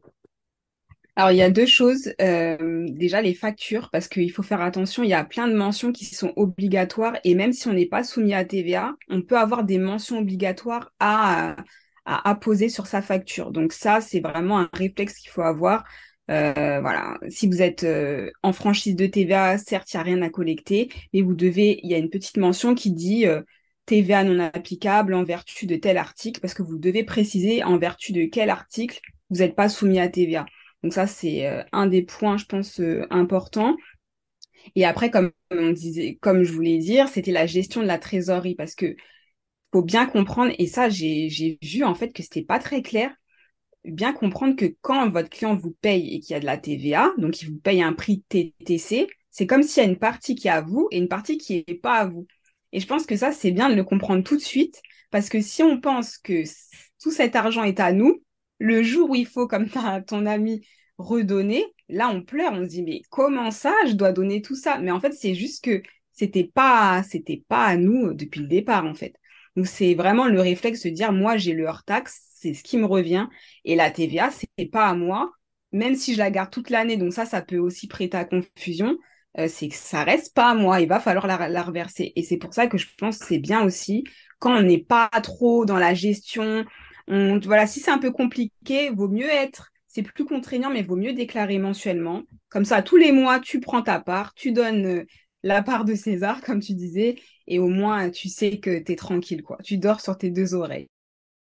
Alors, 1.16 1.30
il 1.30 1.38
y 1.38 1.42
a 1.42 1.50
deux 1.50 1.66
choses. 1.66 2.12
Euh, 2.20 2.86
déjà, 2.90 3.22
les 3.22 3.34
factures, 3.34 3.88
parce 3.90 4.06
qu'il 4.08 4.30
faut 4.30 4.42
faire 4.42 4.60
attention, 4.60 5.02
il 5.02 5.08
y 5.08 5.14
a 5.14 5.24
plein 5.24 5.48
de 5.48 5.54
mentions 5.54 5.90
qui 5.92 6.04
sont 6.04 6.32
obligatoires 6.36 7.16
et 7.24 7.34
même 7.34 7.52
si 7.52 7.68
on 7.68 7.72
n'est 7.72 7.86
pas 7.86 8.04
soumis 8.04 8.34
à 8.34 8.44
TVA, 8.44 8.94
on 9.08 9.22
peut 9.22 9.38
avoir 9.38 9.64
des 9.64 9.78
mentions 9.78 10.18
obligatoires 10.18 10.92
à, 11.00 11.56
à 12.04 12.28
apposer 12.28 12.68
sur 12.68 12.86
sa 12.86 13.00
facture. 13.00 13.50
Donc 13.50 13.72
ça, 13.72 14.00
c'est 14.02 14.20
vraiment 14.20 14.58
un 14.58 14.68
réflexe 14.74 15.14
qu'il 15.18 15.30
faut 15.30 15.42
avoir. 15.42 15.84
Euh, 16.30 16.80
voilà, 16.80 17.18
si 17.28 17.46
vous 17.46 17.62
êtes 17.62 17.84
euh, 17.84 18.30
en 18.42 18.52
franchise 18.52 18.96
de 18.96 19.06
TVA, 19.06 19.56
certes, 19.58 19.92
il 19.94 19.96
n'y 19.96 20.00
a 20.00 20.04
rien 20.04 20.22
à 20.22 20.28
collecter, 20.28 20.90
mais 21.14 21.22
vous 21.22 21.34
devez, 21.34 21.80
il 21.82 21.90
y 21.90 21.94
a 21.94 21.98
une 21.98 22.10
petite 22.10 22.36
mention 22.36 22.74
qui 22.74 22.90
dit 22.92 23.26
euh, 23.26 23.42
TVA 23.86 24.24
non 24.24 24.40
applicable 24.52 25.14
en 25.14 25.24
vertu 25.24 25.66
de 25.66 25.76
tel 25.76 25.96
article, 25.96 26.40
parce 26.40 26.52
que 26.52 26.62
vous 26.62 26.78
devez 26.78 27.04
préciser 27.04 27.62
en 27.64 27.78
vertu 27.78 28.12
de 28.12 28.24
quel 28.26 28.50
article 28.50 29.00
vous 29.30 29.38
n'êtes 29.38 29.54
pas 29.54 29.68
soumis 29.68 30.00
à 30.00 30.08
TVA. 30.08 30.46
Donc 30.82 30.92
ça, 30.92 31.06
c'est 31.06 31.46
euh, 31.46 31.62
un 31.72 31.86
des 31.86 32.02
points, 32.02 32.36
je 32.36 32.44
pense, 32.46 32.80
euh, 32.80 33.06
importants. 33.10 33.76
Et 34.74 34.84
après, 34.84 35.10
comme 35.10 35.30
on 35.50 35.70
disait, 35.70 36.18
comme 36.20 36.42
je 36.42 36.52
voulais 36.52 36.78
dire, 36.78 37.08
c'était 37.08 37.32
la 37.32 37.46
gestion 37.46 37.82
de 37.82 37.86
la 37.86 37.98
trésorerie 37.98 38.54
parce 38.54 38.74
que 38.74 38.96
faut 39.72 39.82
bien 39.82 40.06
comprendre, 40.06 40.52
et 40.58 40.66
ça, 40.66 40.88
j'ai, 40.88 41.58
vu 41.62 41.84
en 41.84 41.94
fait 41.94 42.12
que 42.12 42.22
c'était 42.22 42.44
pas 42.44 42.58
très 42.58 42.82
clair, 42.82 43.14
bien 43.84 44.12
comprendre 44.12 44.56
que 44.56 44.74
quand 44.80 45.08
votre 45.10 45.28
client 45.28 45.56
vous 45.56 45.72
paye 45.80 46.14
et 46.14 46.20
qu'il 46.20 46.34
y 46.34 46.36
a 46.36 46.40
de 46.40 46.46
la 46.46 46.58
TVA, 46.58 47.12
donc 47.18 47.42
il 47.42 47.50
vous 47.50 47.58
paye 47.58 47.82
un 47.82 47.92
prix 47.92 48.22
TTC, 48.28 49.06
c'est 49.30 49.46
comme 49.46 49.62
s'il 49.62 49.82
y 49.82 49.86
a 49.86 49.88
une 49.88 49.98
partie 49.98 50.34
qui 50.34 50.48
est 50.48 50.50
à 50.50 50.62
vous 50.62 50.88
et 50.90 50.98
une 50.98 51.08
partie 51.08 51.38
qui 51.38 51.64
n'est 51.68 51.74
pas 51.74 51.98
à 51.98 52.06
vous. 52.06 52.26
Et 52.72 52.80
je 52.80 52.86
pense 52.86 53.06
que 53.06 53.16
ça, 53.16 53.32
c'est 53.32 53.52
bien 53.52 53.68
de 53.68 53.74
le 53.74 53.84
comprendre 53.84 54.22
tout 54.24 54.36
de 54.36 54.42
suite 54.42 54.80
parce 55.10 55.28
que 55.28 55.40
si 55.40 55.62
on 55.62 55.80
pense 55.80 56.18
que 56.18 56.42
tout 57.00 57.10
cet 57.10 57.36
argent 57.36 57.64
est 57.64 57.80
à 57.80 57.92
nous, 57.92 58.22
le 58.58 58.82
jour 58.82 59.10
où 59.10 59.14
il 59.14 59.26
faut, 59.26 59.46
comme 59.46 59.68
t'as- 59.68 60.00
ton 60.02 60.26
ami, 60.26 60.66
redonner, 60.98 61.64
là, 61.88 62.08
on 62.08 62.22
pleure, 62.22 62.52
on 62.52 62.64
se 62.64 62.68
dit, 62.70 62.82
mais 62.82 63.02
comment 63.10 63.50
ça, 63.50 63.74
je 63.86 63.92
dois 63.92 64.12
donner 64.12 64.42
tout 64.42 64.54
ça? 64.56 64.78
Mais 64.78 64.90
en 64.90 65.00
fait, 65.00 65.12
c'est 65.12 65.34
juste 65.34 65.62
que 65.64 65.82
c'était 66.12 66.44
pas, 66.44 67.02
c'était 67.02 67.44
pas 67.48 67.64
à 67.66 67.76
nous 67.76 68.14
depuis 68.14 68.40
le 68.40 68.46
départ, 68.48 68.84
en 68.86 68.94
fait. 68.94 69.14
Donc, 69.56 69.66
c'est 69.66 69.94
vraiment 69.94 70.26
le 70.26 70.40
réflexe 70.40 70.82
de 70.84 70.90
dire, 70.90 71.12
moi, 71.12 71.36
j'ai 71.36 71.52
le 71.54 71.66
hors-taxe, 71.66 72.20
c'est 72.34 72.54
ce 72.54 72.62
qui 72.62 72.78
me 72.78 72.86
revient. 72.86 73.26
Et 73.64 73.74
la 73.76 73.90
TVA, 73.90 74.30
c'est 74.30 74.66
pas 74.66 74.86
à 74.88 74.94
moi, 74.94 75.32
même 75.72 75.94
si 75.94 76.12
je 76.14 76.18
la 76.18 76.30
garde 76.30 76.50
toute 76.50 76.70
l'année. 76.70 76.96
Donc, 76.96 77.12
ça, 77.12 77.26
ça 77.26 77.42
peut 77.42 77.58
aussi 77.58 77.86
prêter 77.88 78.16
à 78.16 78.24
confusion. 78.24 78.96
euh, 79.38 79.48
c'est 79.48 79.68
que 79.68 79.74
ça 79.76 80.04
reste 80.04 80.34
pas 80.34 80.50
à 80.50 80.54
moi. 80.54 80.80
Il 80.80 80.88
va 80.88 81.00
falloir 81.00 81.26
la, 81.26 81.48
la 81.48 81.62
reverser. 81.62 82.12
Et 82.16 82.22
c'est 82.22 82.36
pour 82.38 82.54
ça 82.54 82.66
que 82.66 82.78
je 82.78 82.86
pense 82.98 83.18
que 83.18 83.26
c'est 83.26 83.38
bien 83.38 83.64
aussi 83.64 84.04
quand 84.38 84.56
on 84.56 84.62
n'est 84.62 84.78
pas 84.82 85.08
trop 85.22 85.64
dans 85.64 85.78
la 85.78 85.94
gestion 85.94 86.64
voilà, 87.08 87.66
si 87.66 87.80
c'est 87.80 87.90
un 87.90 87.98
peu 87.98 88.10
compliqué, 88.10 88.90
vaut 88.90 89.08
mieux 89.08 89.28
être, 89.28 89.72
c'est 89.86 90.02
plus 90.02 90.24
contraignant, 90.24 90.70
mais 90.70 90.82
vaut 90.82 90.96
mieux 90.96 91.12
déclarer 91.12 91.58
mensuellement. 91.58 92.22
Comme 92.48 92.64
ça, 92.64 92.82
tous 92.82 92.96
les 92.96 93.12
mois, 93.12 93.40
tu 93.40 93.60
prends 93.60 93.82
ta 93.82 94.00
part, 94.00 94.34
tu 94.34 94.52
donnes 94.52 94.86
euh, 94.86 95.04
la 95.42 95.62
part 95.62 95.84
de 95.84 95.94
César, 95.94 96.40
comme 96.44 96.60
tu 96.60 96.74
disais, 96.74 97.16
et 97.46 97.58
au 97.58 97.68
moins, 97.68 98.10
tu 98.10 98.28
sais 98.28 98.58
que 98.58 98.78
tu 98.78 98.92
es 98.92 98.96
tranquille, 98.96 99.42
quoi. 99.42 99.58
Tu 99.62 99.78
dors 99.78 100.00
sur 100.00 100.18
tes 100.18 100.30
deux 100.30 100.54
oreilles. 100.54 100.88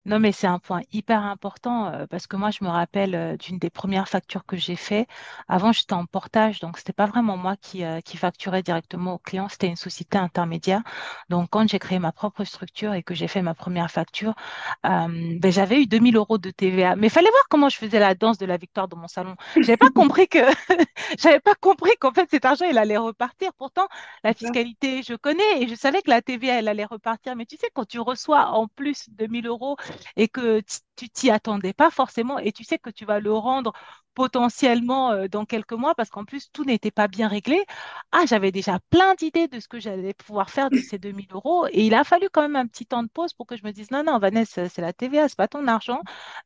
Non, 0.06 0.20
mais 0.20 0.32
c'est 0.32 0.46
un 0.46 0.60
point 0.60 0.82
hyper 0.92 1.24
important 1.24 1.88
euh, 1.88 2.06
parce 2.08 2.28
que 2.28 2.36
moi, 2.36 2.52
je 2.52 2.64
me 2.64 2.70
rappelle 2.70 3.16
euh, 3.16 3.38
d'une 3.38 3.58
des 3.58 3.72
premières 3.72 4.08
factures 4.08 4.46
que 4.46 4.56
j'ai 4.56 4.76
fait. 4.76 5.08
Avant, 5.48 5.72
j'étais 5.72 5.94
en 5.94 6.06
portage, 6.06 6.60
donc 6.60 6.78
c'était 6.78 6.94
pas 6.94 7.08
vraiment 7.08 7.38
moi 7.38 7.56
qui, 7.58 7.84
euh, 7.84 8.02
qui 8.02 8.16
facturais 8.18 8.62
directement 8.62 9.16
au 9.16 9.18
client, 9.18 9.50
c'était 9.50 9.66
une 9.68 9.76
société 9.76 10.20
intermédiaire. 10.20 10.84
Donc, 11.30 11.50
quand 11.50 11.68
j'ai 11.68 11.80
créé 11.80 11.98
ma 11.98 12.12
propre 12.12 12.44
structure 12.44 12.94
et 12.94 13.02
que 13.02 13.16
j'ai 13.16 13.28
fait 13.28 13.42
ma 13.42 13.56
première 13.56 13.90
facture, 13.90 14.36
ben, 14.84 15.52
j'avais 15.52 15.82
eu 15.82 15.88
2000 15.88 16.16
euros 16.18 16.38
de 16.38 16.52
TVA. 16.52 16.96
Mais 16.96 17.08
il 17.08 17.10
fallait 17.10 17.30
voir 17.32 17.44
comment 17.50 17.70
je 17.70 17.78
faisais 17.78 18.00
la 18.00 18.14
danse 18.16 18.38
de 18.38 18.46
la 18.46 18.58
victoire 18.58 18.88
dans 18.88 18.98
mon 18.98 19.08
salon. 19.08 19.36
J'avais 19.62 19.78
pas 19.78 19.90
compris 19.90 20.28
que, 20.28 20.38
j'avais 21.20 21.40
pas 21.40 21.56
compris 21.56 21.92
qu'en 22.00 22.12
fait, 22.12 22.30
cet 22.30 22.46
argent, 22.46 22.66
il 22.70 22.78
allait 22.78 22.98
repartir. 22.98 23.52
Pourtant, 23.58 23.88
la 24.24 24.34
fiscalité, 24.34 25.02
je 25.04 25.16
connais 25.16 25.62
et 25.64 25.68
je 25.68 25.76
savais 25.76 26.02
que 26.02 26.10
la 26.10 26.22
TVA, 26.22 26.60
elle 26.60 26.68
allait 26.68 26.86
repartir. 26.86 27.36
Mais 27.36 27.46
tu 27.46 27.58
sais, 27.58 27.68
quand 27.74 27.86
tu 27.88 28.00
reçois 28.00 28.48
en 28.52 28.68
plus 28.68 29.10
2000 29.10 29.48
euros, 29.48 29.78
et 30.16 30.28
que 30.28 30.62
tu 30.96 31.10
t'y 31.10 31.30
attendais 31.32 31.74
pas 31.74 31.92
forcément 31.92 32.40
et 32.40 32.52
tu 32.52 32.64
sais 32.64 32.78
que 32.80 32.90
tu 32.90 33.06
vas 33.06 33.20
le 33.20 33.34
rendre 33.34 33.74
potentiellement 34.14 35.12
euh, 35.12 35.28
dans 35.28 35.46
quelques 35.46 35.74
mois 35.74 35.94
parce 35.96 36.10
qu'en 36.10 36.24
plus 36.24 36.50
tout 36.52 36.64
n'était 36.64 36.92
pas 36.92 37.08
bien 37.10 37.28
réglé. 37.28 37.66
Ah, 38.12 38.26
j'avais 38.26 38.52
déjà 38.52 38.80
plein 38.90 39.14
d'idées 39.16 39.48
de 39.48 39.60
ce 39.60 39.68
que 39.68 39.80
j'allais 39.80 40.14
pouvoir 40.14 40.50
faire 40.50 40.72
de 40.72 40.80
ces 40.80 40.98
2000 40.98 41.28
euros 41.32 41.68
et 41.68 41.86
il 41.86 41.94
a 41.94 42.04
fallu 42.04 42.30
quand 42.32 42.42
même 42.42 42.56
un 42.56 42.68
petit 42.68 42.86
temps 42.86 43.04
de 43.04 43.10
pause 43.10 43.34
pour 43.34 43.46
que 43.46 43.58
je 43.58 43.64
me 43.64 43.72
dise 43.72 43.92
non, 43.92 44.04
non, 44.04 44.18
Vanessa, 44.20 44.70
c'est 44.70 44.82
la 44.82 44.94
TVA, 44.94 45.28
c'est 45.28 45.38
pas 45.38 45.48
ton 45.50 45.68
argent. 45.68 46.02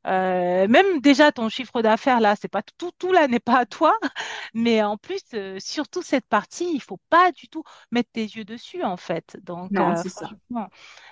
Euh, 0.07 0.67
même 0.67 0.99
déjà 1.01 1.31
ton 1.31 1.49
chiffre 1.49 1.81
d'affaires 1.81 2.19
là, 2.19 2.35
c'est 2.39 2.47
pas 2.47 2.62
tout, 2.77 2.91
tout 2.97 3.12
là 3.12 3.27
n'est 3.27 3.39
pas 3.39 3.59
à 3.59 3.65
toi, 3.65 3.95
mais 4.53 4.81
en 4.83 4.97
plus, 4.97 5.21
euh, 5.33 5.57
surtout 5.59 6.01
cette 6.01 6.27
partie, 6.27 6.71
il 6.73 6.81
faut 6.81 6.99
pas 7.09 7.31
du 7.31 7.47
tout 7.49 7.63
mettre 7.91 8.09
tes 8.12 8.23
yeux 8.23 8.45
dessus 8.45 8.83
en 8.83 8.97
fait. 8.97 9.38
Donc, 9.43 9.71
Non, 9.71 9.95
ça. 10.09 10.31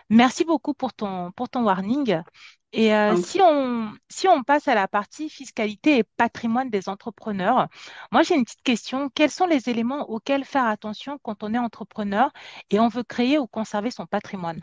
merci 0.10 0.44
beaucoup 0.46 0.74
pour 0.74 0.94
ton, 0.94 1.32
pour 1.32 1.50
ton 1.50 1.64
warning. 1.64 2.22
Et 2.78 2.94
euh, 2.94 3.16
Donc, 3.16 3.26
si 3.26 3.42
on, 3.42 3.92
si 4.10 4.28
on 4.30 4.44
passe 4.44 4.68
à 4.70 4.76
la 4.76 4.88
partie 4.88 5.30
fiscalité 5.30 5.98
et 5.98 6.04
patrimoine 6.04 6.70
des 6.70 6.90
entrepreneurs, 6.90 7.68
moi 8.12 8.22
j'ai 8.24 8.36
une 8.36 8.46
petite 8.46 8.64
question. 8.64 9.10
Quels 9.16 9.32
sont 9.32 9.48
les 9.48 9.68
éléments 9.70 10.10
auxquels 10.10 10.46
faire 10.46 10.66
attention 10.66 11.18
quand 11.24 11.44
on 11.44 11.54
est 11.56 11.58
entrepreneur 11.58 12.32
et 12.70 12.80
on 12.80 12.88
veut 12.88 13.04
créer 13.04 13.40
ou 13.40 13.48
conserver 13.48 13.92
son 13.92 14.06
patrimoine? 14.06 14.62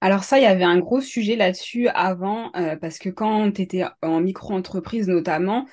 Alors 0.00 0.22
ça, 0.22 0.38
il 0.38 0.42
y 0.42 0.46
avait 0.46 0.64
un 0.64 0.78
gros 0.78 1.00
sujet 1.00 1.34
là-dessus 1.36 1.88
avant, 1.88 2.52
euh, 2.54 2.76
parce 2.76 2.98
que 2.98 3.08
quand 3.08 3.50
tu 3.52 3.62
étais 3.62 3.84
en 4.02 4.20
micro-entreprise 4.20 5.08
notamment, 5.08 5.66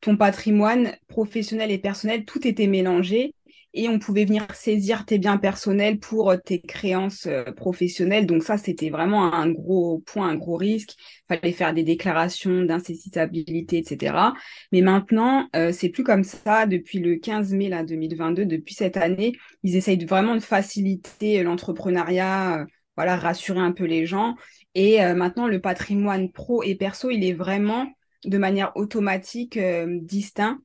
ton 0.00 0.16
patrimoine 0.16 0.96
professionnel 1.08 1.70
et 1.70 1.78
personnel, 1.78 2.24
tout 2.24 2.46
était 2.46 2.66
mélangé 2.66 3.34
et 3.74 3.88
on 3.88 3.98
pouvait 3.98 4.24
venir 4.24 4.46
saisir 4.54 5.04
tes 5.04 5.18
biens 5.18 5.38
personnels 5.38 5.98
pour 5.98 6.30
euh, 6.30 6.36
tes 6.36 6.60
créances 6.60 7.26
euh, 7.26 7.44
professionnelles. 7.52 8.26
Donc 8.26 8.42
ça, 8.42 8.58
c'était 8.58 8.90
vraiment 8.90 9.32
un 9.32 9.50
gros 9.50 10.00
point, 10.00 10.28
un 10.28 10.36
gros 10.36 10.56
risque. 10.56 10.94
Fallait 11.28 11.52
faire 11.52 11.74
des 11.74 11.82
déclarations 11.82 12.62
d'insaisissabilité, 12.62 13.78
etc. 13.78 14.34
Mais 14.72 14.80
maintenant, 14.82 15.48
euh, 15.56 15.72
c'est 15.72 15.88
plus 15.88 16.04
comme 16.04 16.24
ça. 16.24 16.66
Depuis 16.66 16.98
le 16.98 17.16
15 17.16 17.52
mai 17.54 17.68
là, 17.68 17.84
2022, 17.84 18.46
depuis 18.46 18.74
cette 18.74 18.96
année, 18.96 19.32
ils 19.62 19.76
essayent 19.76 20.04
vraiment 20.04 20.34
de 20.34 20.40
faciliter 20.40 21.42
l'entrepreneuriat, 21.42 22.60
euh, 22.60 22.64
voilà, 22.96 23.16
rassurer 23.16 23.60
un 23.60 23.72
peu 23.72 23.84
les 23.84 24.06
gens. 24.06 24.36
Et 24.74 25.02
euh, 25.02 25.14
maintenant, 25.14 25.46
le 25.46 25.60
patrimoine 25.60 26.30
pro 26.30 26.62
et 26.62 26.74
perso, 26.74 27.10
il 27.10 27.24
est 27.24 27.32
vraiment 27.32 27.86
de 28.24 28.38
manière 28.38 28.76
automatique 28.76 29.56
euh, 29.56 29.98
distinct, 30.02 30.58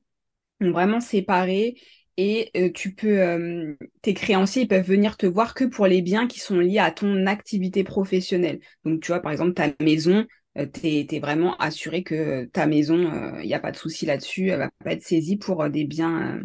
vraiment 0.60 1.00
séparé. 1.00 1.76
Et 2.20 2.50
euh, 2.56 2.68
tu 2.72 2.94
peux, 2.94 3.20
euh, 3.20 3.76
tes 4.02 4.12
créanciers, 4.12 4.62
ils 4.62 4.68
peuvent 4.68 4.84
venir 4.84 5.16
te 5.16 5.24
voir 5.24 5.54
que 5.54 5.64
pour 5.64 5.86
les 5.86 6.02
biens 6.02 6.26
qui 6.26 6.40
sont 6.40 6.58
liés 6.58 6.80
à 6.80 6.90
ton 6.90 7.26
activité 7.26 7.84
professionnelle. 7.84 8.58
Donc, 8.84 9.00
tu 9.00 9.12
vois, 9.12 9.20
par 9.20 9.30
exemple, 9.30 9.54
ta 9.54 9.68
maison, 9.80 10.26
euh, 10.58 10.66
t'es, 10.66 11.06
t'es 11.08 11.20
vraiment 11.20 11.56
assuré 11.58 12.02
que 12.02 12.46
ta 12.46 12.66
maison, 12.66 13.38
il 13.40 13.46
n'y 13.46 13.54
a 13.54 13.60
pas 13.60 13.70
de 13.70 13.76
souci 13.76 14.04
là-dessus, 14.04 14.48
elle 14.48 14.58
va 14.58 14.70
pas 14.84 14.94
être 14.94 15.04
saisie 15.04 15.36
pour 15.36 15.70
des 15.70 15.84
biens, 15.84 16.40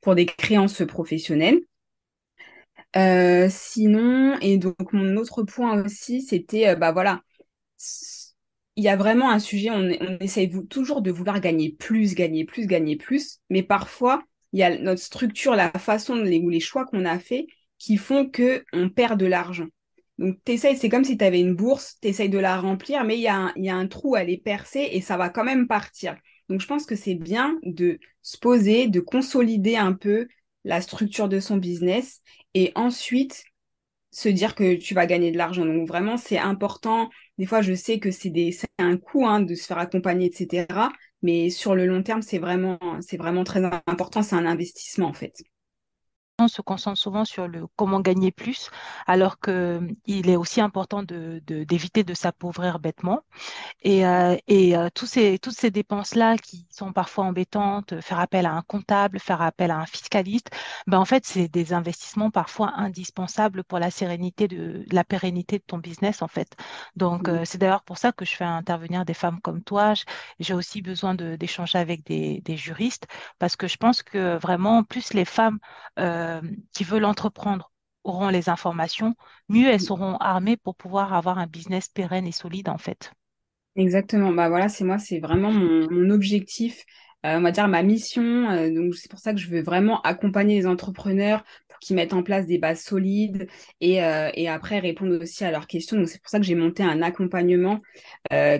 pour 0.00 0.16
des 0.16 0.26
créances 0.26 0.82
professionnelles. 0.84 1.60
Sinon, 3.50 4.36
et 4.40 4.58
donc 4.58 4.92
mon 4.92 5.16
autre 5.16 5.44
point 5.44 5.80
aussi, 5.84 6.22
c'était, 6.22 6.74
bah 6.74 6.90
voilà, 6.90 7.22
il 8.76 8.82
y 8.82 8.88
a 8.88 8.96
vraiment 8.96 9.30
un 9.30 9.38
sujet, 9.38 9.70
on, 9.70 9.88
essaye 10.20 10.50
toujours 10.68 11.02
de 11.02 11.12
vouloir 11.12 11.40
gagner 11.40 11.70
plus, 11.70 12.14
gagner 12.14 12.44
plus, 12.44 12.66
gagner 12.66 12.96
plus, 12.96 13.38
mais 13.48 13.62
parfois, 13.62 14.24
il 14.54 14.58
y 14.58 14.62
a 14.62 14.78
notre 14.78 15.02
structure, 15.02 15.56
la 15.56 15.72
façon 15.72 16.14
les, 16.14 16.38
ou 16.38 16.48
les 16.48 16.60
choix 16.60 16.86
qu'on 16.86 17.04
a 17.04 17.18
fait 17.18 17.48
qui 17.76 17.96
font 17.96 18.30
que 18.30 18.64
on 18.72 18.88
perd 18.88 19.18
de 19.18 19.26
l'argent. 19.26 19.66
Donc, 20.18 20.36
t'essayes, 20.44 20.76
c'est 20.76 20.88
comme 20.88 21.02
si 21.02 21.18
tu 21.18 21.24
avais 21.24 21.40
une 21.40 21.56
bourse, 21.56 21.96
tu 22.00 22.06
essayes 22.06 22.28
de 22.28 22.38
la 22.38 22.60
remplir, 22.60 23.02
mais 23.02 23.16
il 23.16 23.22
y 23.22 23.28
a 23.28 23.74
un, 23.74 23.86
trou, 23.88 24.14
elle 24.14 24.30
est 24.30 24.42
percée 24.42 24.88
et 24.92 25.00
ça 25.00 25.16
va 25.16 25.28
quand 25.28 25.42
même 25.42 25.66
partir. 25.66 26.16
Donc, 26.48 26.60
je 26.60 26.68
pense 26.68 26.86
que 26.86 26.94
c'est 26.94 27.16
bien 27.16 27.58
de 27.64 27.98
se 28.22 28.38
poser, 28.38 28.86
de 28.86 29.00
consolider 29.00 29.74
un 29.74 29.92
peu 29.92 30.28
la 30.62 30.80
structure 30.80 31.28
de 31.28 31.40
son 31.40 31.56
business 31.56 32.22
et 32.54 32.70
ensuite 32.76 33.42
se 34.12 34.28
dire 34.28 34.54
que 34.54 34.76
tu 34.76 34.94
vas 34.94 35.06
gagner 35.06 35.32
de 35.32 35.36
l'argent. 35.36 35.66
Donc 35.66 35.88
vraiment, 35.88 36.16
c'est 36.16 36.38
important. 36.38 37.10
Des 37.38 37.46
fois, 37.46 37.60
je 37.60 37.74
sais 37.74 37.98
que 37.98 38.12
c'est 38.12 38.32
un 38.78 38.96
coût 38.96 39.26
hein, 39.26 39.40
de 39.40 39.56
se 39.56 39.66
faire 39.66 39.78
accompagner, 39.78 40.26
etc. 40.26 40.66
Mais 41.24 41.50
sur 41.50 41.74
le 41.74 41.86
long 41.86 42.04
terme, 42.04 42.22
c'est 42.22 42.38
vraiment, 42.38 42.78
c'est 43.02 43.16
vraiment 43.18 43.44
très 43.44 43.64
important. 43.64 44.22
C'est 44.22 44.36
un 44.36 44.46
investissement, 44.46 45.08
en 45.08 45.14
fait. 45.14 45.42
On 46.40 46.48
se 46.48 46.62
concentre 46.62 46.98
souvent 46.98 47.24
sur 47.24 47.46
le 47.46 47.68
comment 47.76 48.00
gagner 48.00 48.32
plus, 48.32 48.68
alors 49.06 49.38
que 49.38 49.80
il 50.04 50.28
est 50.28 50.34
aussi 50.34 50.60
important 50.60 51.04
de- 51.04 51.40
d'éviter 51.46 52.02
de 52.02 52.12
s'appauvrir 52.12 52.80
bêtement. 52.80 53.20
Et, 53.82 54.06
euh, 54.06 54.36
et 54.48 54.76
euh, 54.76 54.88
tous 54.94 55.06
ces, 55.06 55.38
toutes 55.38 55.54
ces 55.56 55.70
dépenses-là 55.70 56.38
qui 56.38 56.66
sont 56.70 56.92
parfois 56.92 57.24
embêtantes, 57.26 57.94
euh, 57.94 58.00
faire 58.02 58.20
appel 58.20 58.46
à 58.46 58.52
un 58.54 58.62
comptable, 58.62 59.20
faire 59.20 59.42
appel 59.42 59.70
à 59.70 59.78
un 59.78 59.86
fiscaliste, 59.86 60.50
ben 60.86 60.98
en 60.98 61.04
fait, 61.06 61.26
c'est 61.26 61.48
des 61.48 61.72
investissements 61.74 62.30
parfois 62.30 62.72
indispensables 62.76 63.64
pour 63.64 63.78
la 63.80 63.90
sérénité 63.90 64.48
de, 64.48 64.84
la 64.92 65.04
pérennité 65.04 65.58
de 65.58 65.64
ton 65.66 65.78
business, 65.78 66.22
en 66.22 66.28
fait. 66.28 66.56
Donc, 66.96 67.28
euh, 67.28 67.44
c'est 67.44 67.58
d'ailleurs 67.58 67.84
pour 67.84 67.98
ça 67.98 68.12
que 68.12 68.24
je 68.24 68.36
fais 68.36 68.44
intervenir 68.44 69.04
des 69.04 69.14
femmes 69.14 69.40
comme 69.42 69.62
toi. 69.62 69.94
J'ai 70.40 70.54
aussi 70.54 70.82
besoin 70.82 71.14
de, 71.14 71.36
d'échanger 71.36 71.78
avec 71.78 72.04
des, 72.06 72.40
des 72.42 72.56
juristes 72.56 73.06
parce 73.38 73.56
que 73.56 73.68
je 73.68 73.76
pense 73.76 74.02
que 74.02 74.36
vraiment, 74.38 74.84
plus 74.84 75.12
les 75.14 75.24
femmes 75.24 75.58
euh, 76.24 76.40
qui 76.72 76.84
veulent 76.84 77.04
entreprendre 77.04 77.72
auront 78.04 78.28
les 78.28 78.48
informations, 78.48 79.14
mieux 79.48 79.68
elles 79.68 79.80
seront 79.80 80.16
armées 80.18 80.56
pour 80.56 80.76
pouvoir 80.76 81.14
avoir 81.14 81.38
un 81.38 81.46
business 81.46 81.88
pérenne 81.88 82.26
et 82.26 82.32
solide, 82.32 82.68
en 82.68 82.78
fait. 82.78 83.12
Exactement. 83.76 84.32
Bah 84.32 84.48
voilà, 84.48 84.68
c'est 84.68 84.84
moi, 84.84 84.98
c'est 84.98 85.18
vraiment 85.18 85.50
mon, 85.50 86.10
objectif, 86.10 86.84
euh, 87.26 87.38
on 87.38 87.40
va 87.42 87.50
dire 87.50 87.66
ma 87.66 87.82
mission. 87.82 88.48
euh, 88.50 88.72
donc 88.72 88.94
c'est 88.94 89.10
pour 89.10 89.18
ça 89.18 89.32
que 89.34 89.40
je 89.40 89.48
veux 89.48 89.62
vraiment 89.62 90.00
accompagner 90.02 90.56
les 90.56 90.66
entrepreneurs 90.66 91.42
pour 91.68 91.78
qu'ils 91.80 91.96
mettent 91.96 92.12
en 92.12 92.22
place 92.22 92.46
des 92.46 92.58
bases 92.58 92.82
solides 92.82 93.48
et, 93.80 93.94
et 93.96 94.48
après 94.48 94.78
répondre 94.78 95.20
aussi 95.20 95.44
à 95.44 95.50
leurs 95.50 95.66
questions. 95.66 95.96
Donc 95.96 96.08
c'est 96.08 96.20
pour 96.22 96.30
ça 96.30 96.38
que 96.38 96.44
j'ai 96.46 96.54
monté 96.54 96.84
un 96.84 97.02
accompagnement 97.02 97.80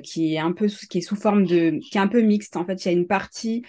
qui 0.03 0.35
est 0.35 0.39
un 0.39 0.53
peu 0.53 0.69
sous- 0.69 0.87
qui 0.89 0.99
est 0.99 1.01
sous 1.01 1.17
forme 1.17 1.47
de 1.47 1.79
qui 1.91 1.97
est 1.97 2.01
un 2.01 2.09
peu 2.09 2.21
mixte. 2.23 2.57
En 2.57 2.65
fait, 2.67 2.85
il 2.85 2.89
y 2.89 2.91
a 2.91 2.93
une 2.99 3.07
partie 3.07 3.65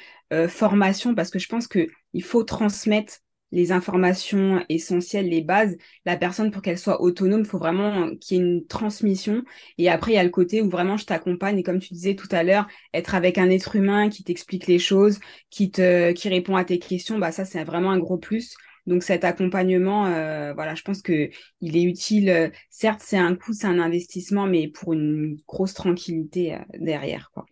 formation 0.48 1.14
parce 1.14 1.30
que 1.30 1.40
je 1.40 1.48
pense 1.48 1.68
que 1.68 1.88
il 2.14 2.24
faut 2.24 2.44
transmettre 2.44 3.20
les 3.52 3.72
informations 3.72 4.64
essentielles, 4.70 5.30
les 5.30 5.42
bases. 5.42 5.78
La 6.06 6.18
personne 6.18 6.52
pour 6.52 6.62
qu'elle 6.62 6.78
soit 6.78 7.02
autonome, 7.02 7.42
il 7.42 7.46
faut 7.46 7.58
vraiment 7.58 8.16
qu'il 8.18 8.38
y 8.38 8.40
ait 8.40 8.44
une 8.44 8.66
transmission. 8.68 9.44
Et 9.78 9.90
après, 9.90 10.12
il 10.12 10.16
y 10.16 10.18
a 10.18 10.24
le 10.24 10.30
côté 10.30 10.62
où 10.62 10.70
vraiment 10.70 10.98
je 10.98 11.06
t'accompagne. 11.06 11.58
Et 11.60 11.64
comme 11.64 11.80
tu 11.80 11.94
disais 11.94 12.16
tout 12.16 12.28
à 12.32 12.44
l'heure, 12.44 12.68
être 12.94 13.16
avec 13.16 13.38
un 13.38 13.50
être 13.50 13.76
humain 13.76 14.10
qui 14.10 14.24
t'explique 14.24 14.68
les 14.68 14.80
choses, 14.80 15.20
qui 15.50 15.72
te, 15.72 16.12
qui 16.12 16.30
répond 16.30 16.56
à 16.56 16.66
tes 16.66 16.80
questions, 16.80 17.20
bah 17.20 17.32
ça, 17.32 17.46
c'est 17.46 17.64
vraiment 17.64 17.92
un 17.92 18.00
gros 18.00 18.18
plus. 18.18 18.56
Donc 18.86 19.04
cet 19.04 19.24
accompagnement, 19.24 20.06
euh, 20.08 20.54
voilà, 20.54 20.76
je 20.76 20.84
pense 20.84 21.02
que 21.02 21.30
il 21.62 21.78
est 21.78 21.84
utile. 21.84 22.52
Certes, 22.70 23.02
c'est 23.04 23.18
un 23.18 23.36
coût, 23.36 23.54
c'est 23.54 23.68
un 23.68 23.80
investissement, 23.80 24.46
mais 24.48 24.68
pour 24.68 24.94
une 24.94 25.38
grosse 25.48 25.74
tranquillité 25.74 26.56
euh, 26.56 26.60
derrière, 26.80 27.32
quoi. 27.34 27.46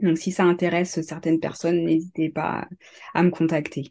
Donc 0.00 0.18
si 0.18 0.32
ça 0.32 0.44
intéresse 0.44 1.00
certaines 1.02 1.40
personnes, 1.40 1.84
n'hésitez 1.84 2.28
pas 2.30 2.68
à 3.14 3.22
me 3.22 3.30
contacter. 3.30 3.88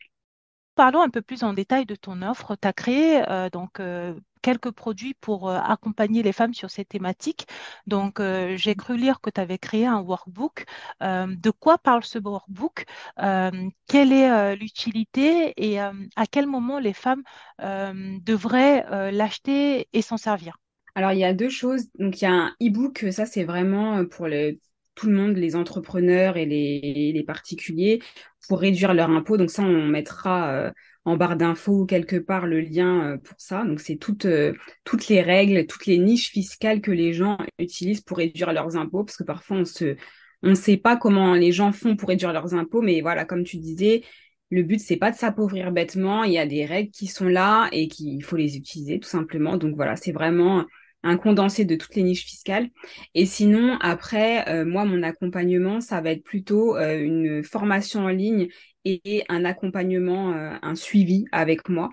Parlons 0.75 1.01
un 1.01 1.09
peu 1.09 1.21
plus 1.21 1.43
en 1.43 1.53
détail 1.53 1.85
de 1.85 1.95
ton 1.95 2.21
offre. 2.23 2.55
Tu 2.55 2.67
as 2.67 2.73
créé 2.73 3.23
euh, 3.29 3.49
donc 3.49 3.79
euh, 3.79 4.15
quelques 4.41 4.71
produits 4.71 5.13
pour 5.13 5.47
euh, 5.49 5.59
accompagner 5.59 6.23
les 6.23 6.33
femmes 6.33 6.53
sur 6.55 6.71
ces 6.71 6.83
thématiques. 6.83 7.47
Donc, 7.85 8.19
j'ai 8.55 8.75
cru 8.75 8.97
lire 8.97 9.21
que 9.21 9.29
tu 9.29 9.39
avais 9.39 9.57
créé 9.59 9.85
un 9.85 9.99
workbook. 10.01 10.65
De 11.01 11.49
quoi 11.51 11.77
parle 11.77 12.03
ce 12.03 12.17
workbook? 12.19 12.85
Quelle 13.17 14.11
est 14.13 14.55
l'utilité 14.55 15.53
et 15.57 15.79
à 15.79 16.25
quel 16.29 16.47
moment 16.47 16.79
les 16.79 16.93
femmes 16.93 17.23
devraient 17.59 19.11
l'acheter 19.11 19.87
et 19.93 20.01
s'en 20.01 20.17
servir? 20.17 20.57
Alors, 20.95 21.11
il 21.11 21.19
y 21.19 21.23
a 21.23 21.33
deux 21.33 21.49
choses. 21.49 21.85
Donc, 21.99 22.21
il 22.21 22.25
y 22.25 22.27
a 22.27 22.31
un 22.33 22.55
e-book, 22.61 23.05
ça, 23.11 23.25
c'est 23.25 23.43
vraiment 23.43 24.05
pour 24.05 24.27
le, 24.27 24.59
tout 24.95 25.07
le 25.07 25.13
monde, 25.15 25.37
les 25.37 25.55
entrepreneurs 25.55 26.37
et 26.37 26.45
les, 26.45 27.23
particuliers, 27.25 28.01
pour 28.47 28.59
réduire 28.59 28.93
leur 28.93 29.09
impôt. 29.09 29.37
Donc, 29.37 29.49
ça, 29.49 29.63
on 29.63 29.87
mettra, 29.87 30.51
euh, 30.51 30.71
en 31.05 31.17
barre 31.17 31.35
d'infos 31.35 31.85
quelque 31.85 32.15
part 32.15 32.47
le 32.47 32.61
lien 32.61 33.13
euh, 33.13 33.17
pour 33.17 33.35
ça. 33.39 33.63
Donc 33.65 33.79
c'est 33.79 33.97
toutes, 33.97 34.25
euh, 34.25 34.53
toutes 34.83 35.07
les 35.07 35.21
règles, 35.21 35.65
toutes 35.65 35.85
les 35.85 35.97
niches 35.97 36.31
fiscales 36.31 36.81
que 36.81 36.91
les 36.91 37.13
gens 37.13 37.37
utilisent 37.59 38.01
pour 38.01 38.17
réduire 38.17 38.53
leurs 38.53 38.77
impôts, 38.77 39.03
parce 39.03 39.17
que 39.17 39.23
parfois 39.23 39.57
on 39.57 39.65
se, 39.65 39.95
on 40.43 40.49
ne 40.49 40.55
sait 40.55 40.77
pas 40.77 40.97
comment 40.97 41.33
les 41.35 41.51
gens 41.51 41.71
font 41.71 41.95
pour 41.95 42.09
réduire 42.09 42.33
leurs 42.33 42.53
impôts, 42.53 42.81
mais 42.81 43.01
voilà, 43.01 43.25
comme 43.25 43.43
tu 43.43 43.57
disais, 43.57 44.03
le 44.49 44.63
but 44.63 44.79
c'est 44.79 44.97
pas 44.97 45.11
de 45.11 45.15
s'appauvrir 45.17 45.71
bêtement. 45.71 46.23
Il 46.23 46.33
y 46.33 46.37
a 46.37 46.45
des 46.45 46.65
règles 46.65 46.91
qui 46.91 47.07
sont 47.07 47.27
là 47.27 47.69
et 47.71 47.87
qu'il 47.87 48.23
faut 48.23 48.35
les 48.37 48.57
utiliser 48.57 48.99
tout 48.99 49.09
simplement. 49.09 49.57
Donc 49.57 49.75
voilà, 49.75 49.95
c'est 49.95 50.11
vraiment 50.11 50.65
un 51.03 51.17
condensé 51.17 51.65
de 51.65 51.75
toutes 51.75 51.95
les 51.95 52.03
niches 52.03 52.25
fiscales. 52.25 52.69
Et 53.13 53.25
sinon, 53.25 53.77
après, 53.81 54.47
euh, 54.49 54.65
moi, 54.65 54.85
mon 54.85 55.03
accompagnement, 55.03 55.81
ça 55.81 56.01
va 56.01 56.11
être 56.11 56.23
plutôt 56.23 56.77
euh, 56.77 56.99
une 56.99 57.43
formation 57.43 58.01
en 58.05 58.09
ligne 58.09 58.47
et 58.85 59.23
un 59.29 59.45
accompagnement, 59.45 60.33
euh, 60.33 60.55
un 60.61 60.75
suivi 60.75 61.25
avec 61.31 61.69
moi. 61.69 61.89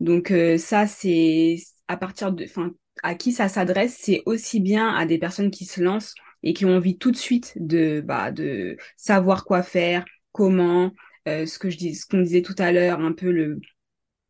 Donc 0.00 0.32
ça, 0.58 0.88
c'est 0.88 1.56
à 1.86 1.96
partir 1.96 2.32
de, 2.32 2.44
enfin, 2.44 2.72
à 3.04 3.14
qui 3.14 3.30
ça 3.30 3.48
s'adresse, 3.48 3.96
c'est 4.00 4.22
aussi 4.26 4.58
bien 4.58 4.88
à 4.94 5.06
des 5.06 5.18
personnes 5.18 5.52
qui 5.52 5.64
se 5.64 5.80
lancent 5.80 6.14
et 6.42 6.54
qui 6.54 6.64
ont 6.64 6.76
envie 6.76 6.98
tout 6.98 7.12
de 7.12 7.16
suite 7.16 7.52
de, 7.56 8.00
bah, 8.00 8.32
de 8.32 8.76
savoir 8.96 9.44
quoi 9.44 9.62
faire, 9.62 10.04
comment, 10.32 10.92
ce 11.26 11.56
que 11.56 11.70
je 11.70 11.76
dis, 11.78 11.94
ce 11.94 12.04
qu'on 12.06 12.20
disait 12.20 12.42
tout 12.42 12.56
à 12.58 12.72
l'heure, 12.72 12.98
un 12.98 13.12
peu 13.12 13.30
le 13.30 13.60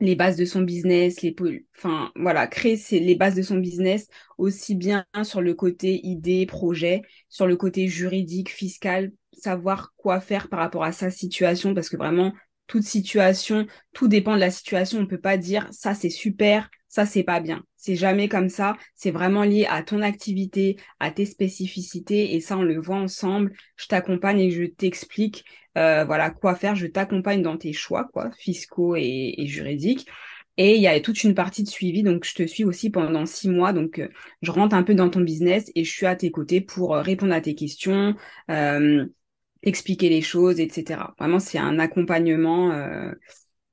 les 0.02 0.16
bases 0.16 0.36
de 0.36 0.44
son 0.44 0.62
business, 0.62 1.22
les 1.22 1.34
enfin 1.76 2.10
voilà, 2.16 2.46
créer 2.48 2.76
les 2.90 3.14
bases 3.14 3.36
de 3.36 3.42
son 3.42 3.56
business 3.56 4.08
aussi 4.36 4.74
bien 4.74 5.06
sur 5.22 5.40
le 5.40 5.54
côté 5.54 6.00
idée, 6.04 6.44
projet, 6.44 7.02
sur 7.28 7.46
le 7.46 7.56
côté 7.56 7.86
juridique, 7.86 8.50
fiscal, 8.50 9.12
savoir 9.32 9.94
quoi 9.96 10.20
faire 10.20 10.48
par 10.48 10.58
rapport 10.58 10.84
à 10.84 10.92
sa 10.92 11.10
situation 11.10 11.72
parce 11.72 11.88
que 11.88 11.96
vraiment 11.96 12.32
toute 12.66 12.82
situation, 12.82 13.66
tout 13.92 14.08
dépend 14.08 14.34
de 14.34 14.40
la 14.40 14.50
situation, 14.50 14.98
on 14.98 15.06
peut 15.06 15.20
pas 15.20 15.36
dire 15.36 15.68
ça 15.70 15.94
c'est 15.94 16.10
super, 16.10 16.68
ça 16.92 17.07
c'est 17.07 17.22
pas 17.22 17.40
bien. 17.40 17.64
C'est 17.78 17.96
jamais 17.96 18.28
comme 18.28 18.50
ça, 18.50 18.76
c'est 18.94 19.11
vraiment 19.11 19.44
lié 19.44 19.66
à 19.68 19.83
ton 19.83 20.02
activité, 20.02 20.76
à 21.00 21.11
tes 21.11 21.24
spécificités 21.24 22.35
et 22.35 22.40
ça 22.40 22.59
on 22.59 22.62
le 22.62 22.78
voit 22.78 22.96
ensemble. 22.96 23.52
Je 23.76 23.87
t'accompagne 23.87 24.40
et 24.40 24.50
je 24.50 24.64
t'explique 24.64 25.44
euh, 25.78 26.05
voilà 26.05 26.28
quoi 26.31 26.55
faire, 26.55 26.74
je 26.76 26.87
t'accompagne 26.87 27.40
dans 27.42 27.57
tes 27.57 27.72
choix 27.72 28.11
quoi, 28.12 28.31
fiscaux 28.33 28.94
et, 28.96 29.35
juridiques. 29.46 30.07
Et 30.59 30.76
il 30.76 30.83
y 30.83 30.87
a 30.87 31.00
toute 31.00 31.24
une 31.24 31.35
partie 31.35 31.62
de 31.62 31.68
suivi, 31.68 32.02
donc 32.02 32.26
je 32.26 32.35
te 32.35 32.46
suis 32.46 32.64
aussi 32.64 32.90
pendant 32.90 33.24
six 33.24 33.48
mois. 33.48 33.72
Donc 33.72 33.98
euh, 33.98 34.09
je 34.42 34.50
rentre 34.50 34.76
un 34.76 34.83
peu 34.83 34.94
dans 34.94 35.09
ton 35.09 35.20
business 35.22 35.72
et 35.74 35.85
je 35.85 35.90
suis 35.90 36.07
à 36.07 36.14
tes 36.14 36.31
côtés 36.31 36.61
pour 36.61 36.94
euh, 36.94 37.00
répondre 37.00 37.33
à 37.33 37.40
tes 37.40 37.55
questions, 37.55 38.14
expliquer 39.62 40.09
les 40.11 40.22
choses, 40.22 40.61
etc. 40.61 41.14
Vraiment, 41.18 41.38
c'est 41.38 41.59
un 41.59 41.78
accompagnement 41.78 42.72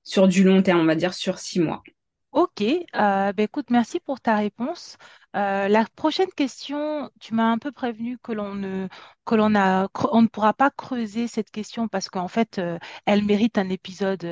sur 0.04 0.28
du 0.28 0.44
long 0.44 0.62
terme, 0.62 0.80
on 0.80 0.86
va 0.86 0.96
dire 0.96 1.14
sur 1.14 1.40
six 1.40 1.60
mois. 1.60 1.84
Ok, 2.32 2.62
euh, 2.62 3.34
ben 3.34 3.44
écoute, 3.44 3.70
merci 3.72 4.00
pour 4.00 4.22
ta 4.22 4.36
réponse. 4.36 4.98
Euh, 5.36 5.68
la 5.68 5.86
prochaine 5.96 6.30
question, 6.32 7.10
tu 7.20 7.34
m'as 7.34 7.52
un 7.52 7.58
peu 7.58 7.72
prévenu 7.72 8.18
que 8.20 8.32
l'on 8.32 8.54
ne, 8.56 8.88
que 9.26 9.34
l'on 9.36 9.56
a, 9.56 9.88
on 10.12 10.22
ne 10.22 10.28
pourra 10.28 10.54
pas 10.54 10.70
creuser 10.70 11.28
cette 11.28 11.50
question 11.50 11.88
parce 11.88 12.08
qu'en 12.10 12.28
fait, 12.28 12.60
euh, 12.60 12.78
elle 13.06 13.24
mérite 13.26 13.58
un 13.58 13.70
épisode. 13.70 14.26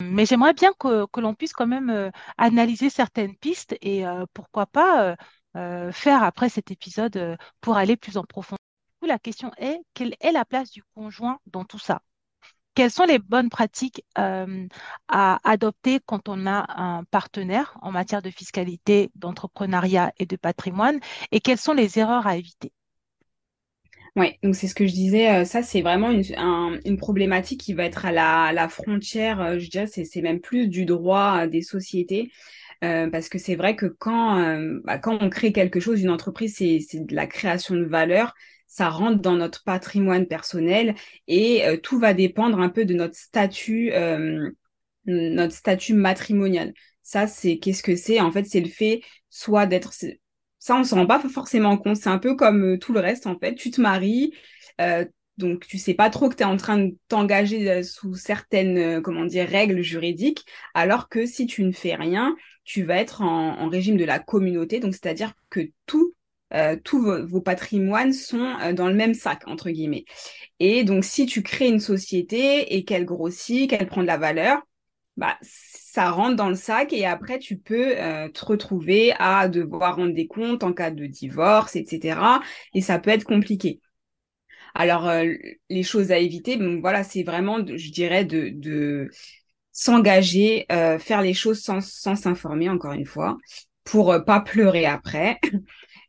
mais 0.00 0.26
j'aimerais 0.26 0.54
bien 0.54 0.72
que, 0.78 1.06
que 1.06 1.20
l'on 1.20 1.34
puisse 1.34 1.52
quand 1.54 1.66
même 1.66 2.10
analyser 2.38 2.90
certaines 2.90 3.36
pistes 3.36 3.76
et 3.82 4.04
pourquoi 4.34 4.66
pas 4.66 5.16
faire 5.92 6.22
après 6.22 6.48
cet 6.50 6.70
épisode 6.70 7.38
pour 7.60 7.76
aller 7.76 7.96
plus 7.96 8.16
en 8.18 8.24
profondeur. 8.24 8.58
La 9.02 9.18
question 9.18 9.52
est, 9.58 9.78
quelle 9.94 10.16
est 10.20 10.32
la 10.32 10.44
place 10.44 10.70
du 10.72 10.82
conjoint 10.94 11.38
dans 11.46 11.64
tout 11.64 11.78
ça? 11.78 12.02
Quelles 12.76 12.90
sont 12.90 13.04
les 13.04 13.18
bonnes 13.18 13.48
pratiques 13.48 14.04
euh, 14.18 14.68
à 15.08 15.38
adopter 15.50 15.98
quand 16.04 16.28
on 16.28 16.46
a 16.46 16.66
un 16.68 17.04
partenaire 17.04 17.78
en 17.80 17.90
matière 17.90 18.20
de 18.20 18.28
fiscalité, 18.28 19.10
d'entrepreneuriat 19.14 20.12
et 20.18 20.26
de 20.26 20.36
patrimoine? 20.36 21.00
Et 21.32 21.40
quelles 21.40 21.56
sont 21.56 21.72
les 21.72 21.98
erreurs 21.98 22.26
à 22.26 22.36
éviter? 22.36 22.72
Oui, 24.14 24.34
donc 24.42 24.54
c'est 24.56 24.68
ce 24.68 24.74
que 24.74 24.86
je 24.86 24.92
disais, 24.92 25.30
euh, 25.30 25.44
ça 25.46 25.62
c'est 25.62 25.80
vraiment 25.80 26.10
une, 26.10 26.96
problématique 26.98 27.60
qui 27.62 27.72
va 27.72 27.84
être 27.84 28.04
à 28.04 28.12
la, 28.12 28.68
frontière, 28.68 29.40
euh, 29.40 29.58
je 29.58 29.70
dirais, 29.70 29.86
c'est 29.86 30.22
même 30.22 30.40
plus 30.40 30.68
du 30.68 30.84
droit 30.84 31.46
des 31.46 31.62
sociétés. 31.62 32.30
parce 32.82 33.30
que 33.30 33.38
c'est 33.38 33.56
vrai 33.56 33.74
que 33.74 33.86
quand, 33.86 34.36
bah, 34.84 34.98
quand 34.98 35.16
on 35.22 35.30
crée 35.30 35.52
quelque 35.52 35.80
chose, 35.80 36.02
une 36.02 36.10
entreprise, 36.10 36.56
c'est 36.56 37.06
de 37.06 37.14
la 37.14 37.26
création 37.26 37.74
de 37.74 37.84
valeur, 37.84 38.34
ça 38.66 38.88
rentre 38.90 39.20
dans 39.20 39.36
notre 39.36 39.64
patrimoine 39.64 40.26
personnel 40.26 40.94
et 41.28 41.66
euh, 41.66 41.76
tout 41.76 41.98
va 41.98 42.14
dépendre 42.14 42.60
un 42.60 42.68
peu 42.68 42.84
de 42.84 42.94
notre 42.94 43.16
statut, 43.16 43.92
euh, 43.92 44.50
notre 45.06 45.54
statut 45.54 45.94
matrimonial. 45.94 46.74
Ça, 47.02 47.26
c'est 47.26 47.58
qu'est-ce 47.58 47.82
que 47.82 47.96
c'est? 47.96 48.20
En 48.20 48.32
fait, 48.32 48.44
c'est 48.44 48.60
le 48.60 48.68
fait 48.68 49.02
soit 49.30 49.66
d'être 49.66 49.92
ça, 50.58 50.76
on 50.76 50.84
s'en 50.84 50.96
rend 50.96 51.06
pas 51.06 51.20
forcément 51.20 51.76
compte. 51.78 51.96
C'est 51.96 52.08
un 52.08 52.18
peu 52.18 52.34
comme 52.34 52.74
euh, 52.74 52.78
tout 52.78 52.92
le 52.92 53.00
reste, 53.00 53.26
en 53.26 53.38
fait. 53.38 53.54
Tu 53.54 53.70
te 53.70 53.80
maries, 53.80 54.34
donc 55.38 55.66
tu 55.66 55.78
sais 55.78 55.94
pas 55.94 56.10
trop 56.10 56.28
que 56.28 56.34
tu 56.34 56.42
es 56.42 56.46
en 56.46 56.56
train 56.56 56.78
de 56.78 56.96
t'engager 57.08 57.82
sous 57.82 58.14
certaines, 58.14 59.02
comment 59.02 59.26
dire, 59.26 59.46
règles 59.46 59.82
juridiques, 59.82 60.44
alors 60.74 61.08
que 61.08 61.26
si 61.26 61.46
tu 61.46 61.62
ne 61.62 61.72
fais 61.72 61.94
rien, 61.94 62.34
tu 62.64 62.82
vas 62.84 62.96
être 62.96 63.22
en 63.22 63.68
régime 63.68 63.98
de 63.98 64.04
la 64.04 64.18
communauté, 64.18 64.80
donc 64.80 64.94
c'est-à-dire 64.94 65.34
que 65.50 65.60
tout 65.84 66.15
euh, 66.54 66.76
tous 66.82 67.00
vos, 67.26 67.40
patrimoines 67.40 68.12
sont 68.12 68.56
euh, 68.62 68.72
dans 68.72 68.88
le 68.88 68.94
même 68.94 69.14
sac, 69.14 69.42
entre 69.46 69.70
guillemets. 69.70 70.04
Et 70.60 70.84
donc, 70.84 71.04
si 71.04 71.26
tu 71.26 71.42
crées 71.42 71.68
une 71.68 71.80
société 71.80 72.76
et 72.76 72.84
qu'elle 72.84 73.04
grossit, 73.04 73.68
qu'elle 73.68 73.88
prend 73.88 74.02
de 74.02 74.06
la 74.06 74.16
valeur, 74.16 74.62
bah, 75.16 75.36
ça 75.42 76.10
rentre 76.10 76.36
dans 76.36 76.48
le 76.48 76.54
sac 76.54 76.92
et 76.92 77.06
après, 77.06 77.38
tu 77.38 77.58
peux 77.58 77.96
euh, 77.98 78.28
te 78.28 78.44
retrouver 78.44 79.12
à 79.18 79.48
devoir 79.48 79.96
rendre 79.96 80.14
des 80.14 80.26
comptes 80.28 80.62
en 80.62 80.72
cas 80.72 80.90
de 80.90 81.06
divorce, 81.06 81.74
etc. 81.74 82.40
Et 82.74 82.80
ça 82.80 82.98
peut 82.98 83.10
être 83.10 83.24
compliqué. 83.24 83.80
Alors, 84.74 85.10
les 85.70 85.82
choses 85.82 86.12
à 86.12 86.18
éviter, 86.18 86.56
donc 86.58 86.82
voilà, 86.82 87.02
c'est 87.02 87.22
vraiment, 87.22 87.58
je 87.66 87.90
dirais, 87.90 88.26
de, 88.26 88.50
de 88.50 89.08
s'engager, 89.72 90.66
faire 90.68 91.22
les 91.22 91.32
choses 91.32 91.62
sans 91.62 91.80
s'informer, 91.80 92.68
encore 92.68 92.92
une 92.92 93.06
fois, 93.06 93.38
pour 93.84 94.14
pas 94.26 94.40
pleurer 94.40 94.84
après. 94.84 95.40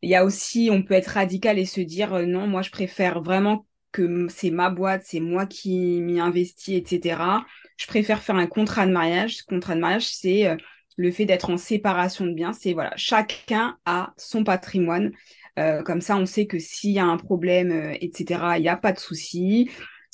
Il 0.01 0.09
y 0.09 0.15
a 0.15 0.23
aussi, 0.25 0.69
on 0.71 0.83
peut 0.83 0.93
être 0.93 1.07
radical 1.07 1.57
et 1.57 1.65
se 1.65 1.81
dire 1.81 2.13
euh, 2.13 2.25
non, 2.25 2.47
moi 2.47 2.61
je 2.61 2.69
préfère 2.69 3.21
vraiment 3.21 3.65
que 3.91 4.27
c'est 4.29 4.51
ma 4.51 4.69
boîte, 4.69 5.03
c'est 5.05 5.19
moi 5.19 5.45
qui 5.45 6.01
m'y 6.01 6.19
investis, 6.19 6.75
etc. 6.75 7.45
Je 7.77 7.87
préfère 7.87 8.21
faire 8.21 8.35
un 8.35 8.47
contrat 8.47 8.85
de 8.85 8.91
mariage. 8.91 9.37
Ce 9.37 9.43
contrat 9.43 9.75
de 9.75 9.79
mariage, 9.79 10.07
c'est 10.07 10.47
euh, 10.47 10.55
le 10.97 11.11
fait 11.11 11.25
d'être 11.25 11.49
en 11.49 11.57
séparation 11.57 12.25
de 12.25 12.33
biens. 12.33 12.53
C'est 12.53 12.73
voilà, 12.73 12.93
chacun 12.95 13.77
a 13.85 14.13
son 14.17 14.43
patrimoine. 14.43 15.11
Euh, 15.57 15.81
comme 15.81 16.01
ça, 16.01 16.17
on 16.17 16.25
sait 16.25 16.45
que 16.45 16.59
s'il 16.59 16.91
y 16.91 16.99
a 16.99 17.05
un 17.05 17.17
problème, 17.17 17.95
etc., 17.99 18.57
il 18.57 18.61
n'y 18.61 18.69
a 18.69 18.77
pas 18.77 18.91
de 18.91 18.99
souci. 18.99 19.69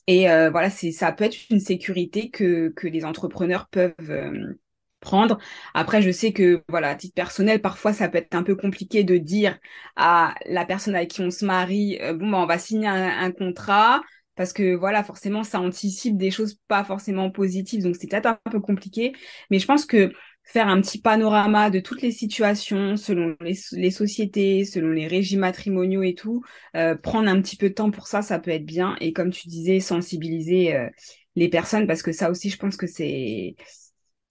Et 0.08 0.26
voilà, 0.26 0.69
c'est 0.69 0.91
ça 0.91 1.12
peut 1.13 1.24
être 1.24 1.38
une 1.50 1.62
sécurité 1.62 2.30
que, 2.30 2.69
que 2.69 2.88
les 2.88 3.06
entrepreneurs 3.06 3.67
peuvent 3.69 4.56
prendre. 5.04 5.38
Après, 5.74 6.02
je 6.02 6.10
sais 6.12 6.34
que, 6.34 6.63
voilà, 6.70 6.89
à 6.89 6.96
titre 6.96 7.13
personnel, 7.13 7.62
parfois, 7.62 7.94
ça 7.94 8.10
peut 8.10 8.18
être 8.18 8.34
un 8.34 8.44
peu 8.44 8.56
compliqué 8.56 9.04
de 9.04 9.18
dire 9.18 9.60
à 9.96 10.34
la 10.48 10.66
personne 10.66 10.96
avec 10.96 11.10
qui 11.12 11.22
on 11.22 11.30
se 11.30 11.46
marie, 11.46 12.00
euh, 12.02 12.13
bon, 12.13 12.32
bah, 12.32 12.39
on 12.39 12.46
va 12.48 12.58
signer 12.58 12.88
un, 12.88 13.32
contrat, 13.32 14.02
parce 14.36 14.54
que, 14.54 14.76
voilà, 14.76 15.04
forcément, 15.04 15.44
ça 15.44 15.60
anticipe 15.60 16.18
des 16.18 16.32
choses 16.32 16.58
pas 16.68 16.84
forcément 16.84 17.30
positives, 17.30 17.84
donc 17.84 17.96
c'est 17.96 18.08
peut-être 18.08 18.26
un 18.26 18.39
peu 18.52 18.60
compliqué. 18.60 19.13
Mais 19.52 19.60
je 19.60 19.68
pense 19.68 19.86
que 19.86 20.12
faire 20.44 20.68
un 20.68 20.82
petit 20.82 21.00
panorama 21.00 21.70
de 21.70 21.80
toutes 21.80 22.02
les 22.02 22.12
situations, 22.12 22.98
selon 22.98 23.36
les, 23.42 23.92
sociétés, 23.92 24.66
selon 24.66 24.89
les 24.89 25.08
régimes 25.08 25.39
matrimoniaux 25.39 26.04
et 26.04 26.16
tout, 26.16 26.44
euh, 26.76 26.96
prendre 26.96 27.30
un 27.30 27.42
petit 27.42 27.56
peu 27.56 27.70
de 27.70 27.74
temps 27.74 27.92
pour 27.92 28.08
ça, 28.08 28.22
ça 28.22 28.39
peut 28.39 28.52
être 28.52 28.66
bien. 28.66 28.96
Et 29.00 29.13
comme 29.13 29.32
tu 29.32 29.48
disais, 29.48 29.80
sensibiliser 29.80 30.76
euh, 30.76 30.89
les 31.36 31.50
personnes, 31.50 31.88
parce 31.88 32.04
que 32.04 32.12
ça 32.12 32.30
aussi, 32.30 32.50
je 32.50 32.58
pense 32.58 32.78
que 32.78 32.88
c'est 32.88 33.56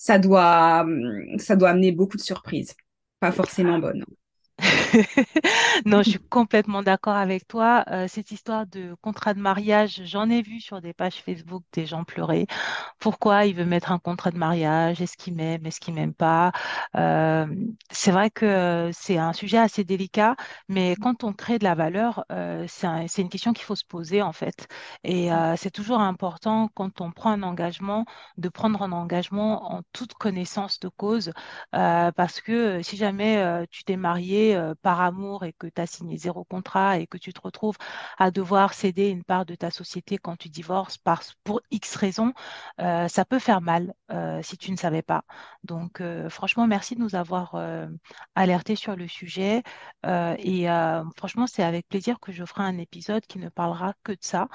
ça 0.03 0.19
doit, 0.19 0.85
ça 1.39 1.55
doit 1.55 1.71
amener 1.71 1.93
beaucoup 1.93 2.17
de 2.17 2.23
surprises, 2.23 2.75
pas 3.21 3.31
forcément 3.31 3.79
bonnes. 3.79 4.05
non, 5.87 6.03
je 6.03 6.11
suis 6.11 6.19
complètement 6.29 6.83
d'accord 6.83 7.15
avec 7.17 7.47
toi. 7.49 7.85
Euh, 7.91 8.07
cette 8.09 8.31
histoire 8.31 8.67
de 8.67 8.95
contrat 9.01 9.35
de 9.35 9.41
mariage, 9.41 10.03
j'en 10.05 10.29
ai 10.29 10.43
vu 10.43 10.61
sur 10.61 10.81
des 10.81 10.93
pages 10.93 11.17
Facebook 11.23 11.63
des 11.73 11.87
gens 11.87 12.05
pleurer. 12.05 12.47
Pourquoi 12.99 13.47
il 13.47 13.55
veut 13.57 13.65
mettre 13.65 13.93
un 13.93 13.99
contrat 13.99 14.31
de 14.31 14.39
mariage? 14.39 15.01
Est-ce 15.03 15.17
qu'il 15.17 15.35
m'aime? 15.35 15.67
Est-ce 15.67 15.81
qu'il 15.81 15.95
m'aime 15.95 16.15
pas? 16.15 16.53
Euh, 16.97 17.47
C'est 17.91 18.13
vrai 18.13 18.31
que 18.31 18.91
c'est 18.93 19.19
un 19.19 19.33
sujet 19.33 19.59
assez 19.59 19.85
délicat, 19.85 20.37
mais 20.69 20.97
quand 21.01 21.25
on 21.25 21.33
crée 21.33 21.59
de 21.59 21.65
la 21.65 21.75
valeur, 21.75 22.25
euh, 22.33 22.67
c'est 22.69 23.23
une 23.23 23.29
question 23.31 23.53
qu'il 23.53 23.65
faut 23.65 23.77
se 23.77 23.85
poser 23.85 24.23
en 24.23 24.33
fait. 24.33 24.69
Et 25.05 25.29
c'est 25.57 25.71
toujours 25.71 26.01
important 26.01 26.69
quand 26.75 27.01
on 27.01 27.11
prend 27.13 27.31
un 27.33 27.43
engagement 27.43 28.05
de 28.39 28.49
prendre 28.49 28.83
un 28.83 28.93
engagement 28.93 29.73
en 29.75 29.83
toute 29.93 30.15
connaissance 30.15 30.81
de 30.81 30.89
cause, 30.89 31.33
parce 31.73 32.41
que 32.41 32.83
si 32.83 32.97
jamais 32.97 33.67
tu 33.71 33.85
t'es 33.85 33.97
marié 33.97 34.59
par 34.83 35.01
amour 35.01 35.45
et 35.45 35.53
que 35.53 35.67
tu 35.67 35.81
as 35.81 35.87
signé 35.87 36.17
zéro 36.19 36.45
contrat 36.45 36.99
et 36.99 37.07
que 37.07 37.19
tu 37.19 37.33
te 37.33 37.41
retrouves 37.41 37.77
à 38.19 38.31
devoir 38.31 38.75
céder 38.75 39.09
une 39.09 39.25
part 39.25 39.47
de 39.47 39.55
ta 39.55 39.71
société 39.71 40.19
quand 40.19 40.37
tu 40.37 40.49
divorces 40.49 40.99
par, 40.99 41.23
pour 41.45 41.61
X 41.71 41.97
raisons, 41.97 42.33
euh, 42.81 43.09
ça 43.09 43.25
peut 43.25 43.39
faire 43.39 43.61
mal 43.61 43.95
si 44.43 44.59
tu 44.59 44.71
ne 44.73 44.77
savais 44.77 45.01
pas. 45.03 45.25
Donc, 45.65 46.03
franchement, 46.29 46.67
merci 46.67 46.95
de 46.97 47.01
nous 47.01 47.15
avoir 47.15 47.57
alertés 48.35 48.77
sur 48.77 48.95
le 48.95 49.09
sujet. 49.09 49.63
et 50.05 50.67
franchement, 51.17 51.47
c'est 51.47 51.63
avec 51.63 51.89
plaisir 51.89 52.21
que 52.21 52.33
je 52.33 52.45
ferai 52.45 52.65
un 52.65 52.79
épisode 52.79 53.25
qui 53.27 53.39
ne 53.39 53.49
parlera 53.49 53.95
que 54.05 54.13
de 54.13 54.19
ça. 54.21 54.49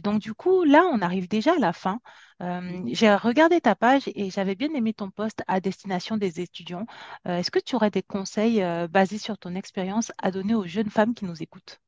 donc, 0.00 0.20
du 0.20 0.34
coup, 0.34 0.64
là, 0.64 0.84
on 0.92 1.00
arrive 1.02 1.28
déjà 1.28 1.52
à 1.54 1.58
la 1.58 1.72
fin. 1.72 2.00
Euh, 2.42 2.82
j'ai 2.92 3.14
regardé 3.14 3.60
ta 3.60 3.74
page 3.74 4.04
et 4.14 4.30
j'avais 4.30 4.54
bien 4.54 4.72
aimé 4.74 4.92
ton 4.94 5.10
poste 5.10 5.42
à 5.46 5.60
destination 5.60 6.16
des 6.16 6.40
étudiants. 6.40 6.86
Euh, 7.28 7.38
est-ce 7.38 7.50
que 7.50 7.58
tu 7.58 7.74
aurais 7.76 7.90
des 7.90 8.02
conseils 8.02 8.62
euh, 8.62 8.88
basés 8.88 9.18
sur 9.18 9.38
ton 9.38 9.54
expérience 9.54 10.12
à 10.18 10.30
donner 10.30 10.54
aux 10.54 10.66
jeunes 10.66 10.90
femmes 10.90 11.14
qui 11.14 11.24
nous 11.26 11.42
écoutent? 11.42 11.80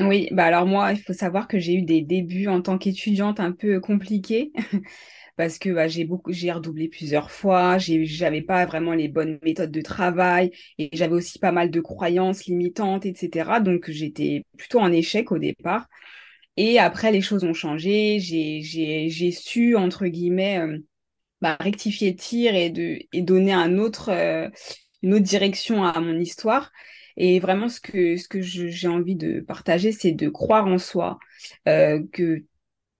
Oui, 0.00 0.28
bah 0.32 0.46
alors 0.46 0.66
moi, 0.66 0.90
il 0.92 1.00
faut 1.00 1.12
savoir 1.12 1.46
que 1.46 1.60
j'ai 1.60 1.74
eu 1.74 1.82
des 1.82 2.02
débuts 2.02 2.48
en 2.48 2.60
tant 2.62 2.78
qu'étudiante 2.78 3.38
un 3.38 3.52
peu 3.52 3.78
compliqués 3.80 4.52
parce 5.36 5.58
que 5.58 5.70
bah, 5.70 5.86
j'ai 5.86 6.04
beaucoup, 6.04 6.32
j'ai 6.32 6.50
redoublé 6.50 6.88
plusieurs 6.88 7.30
fois, 7.30 7.78
j'avais 7.78 8.42
pas 8.42 8.66
vraiment 8.66 8.92
les 8.94 9.06
bonnes 9.08 9.38
méthodes 9.44 9.70
de 9.70 9.80
travail 9.82 10.50
et 10.78 10.90
j'avais 10.94 11.14
aussi 11.14 11.38
pas 11.38 11.52
mal 11.52 11.70
de 11.70 11.80
croyances 11.80 12.46
limitantes, 12.46 13.06
etc. 13.06 13.60
Donc 13.60 13.88
j'étais 13.90 14.44
plutôt 14.58 14.80
en 14.80 14.90
échec 14.92 15.30
au 15.32 15.38
départ. 15.38 15.86
Et 16.56 16.78
après, 16.78 17.12
les 17.12 17.20
choses 17.20 17.44
ont 17.44 17.54
changé. 17.54 18.20
J'ai, 18.20 19.30
su, 19.32 19.76
entre 19.76 20.06
guillemets, 20.06 20.58
euh, 20.60 20.78
bah, 21.40 21.56
rectifier 21.60 22.10
le 22.12 22.16
tir 22.16 22.54
et, 22.54 22.70
de, 22.70 22.98
et 23.12 23.22
donner 23.22 23.52
un 23.52 23.78
autre, 23.78 24.10
euh, 24.10 24.48
une 25.02 25.14
autre 25.14 25.24
direction 25.24 25.84
à 25.84 26.00
mon 26.00 26.18
histoire. 26.18 26.72
Et 27.16 27.40
vraiment, 27.40 27.68
ce 27.68 27.80
que, 27.80 28.16
ce 28.16 28.28
que 28.28 28.40
j'ai 28.42 28.88
envie 28.88 29.16
de 29.16 29.40
partager, 29.40 29.92
c'est 29.92 30.12
de 30.12 30.28
croire 30.28 30.66
en 30.66 30.78
soi, 30.78 31.18
euh, 31.68 32.02
que 32.12 32.44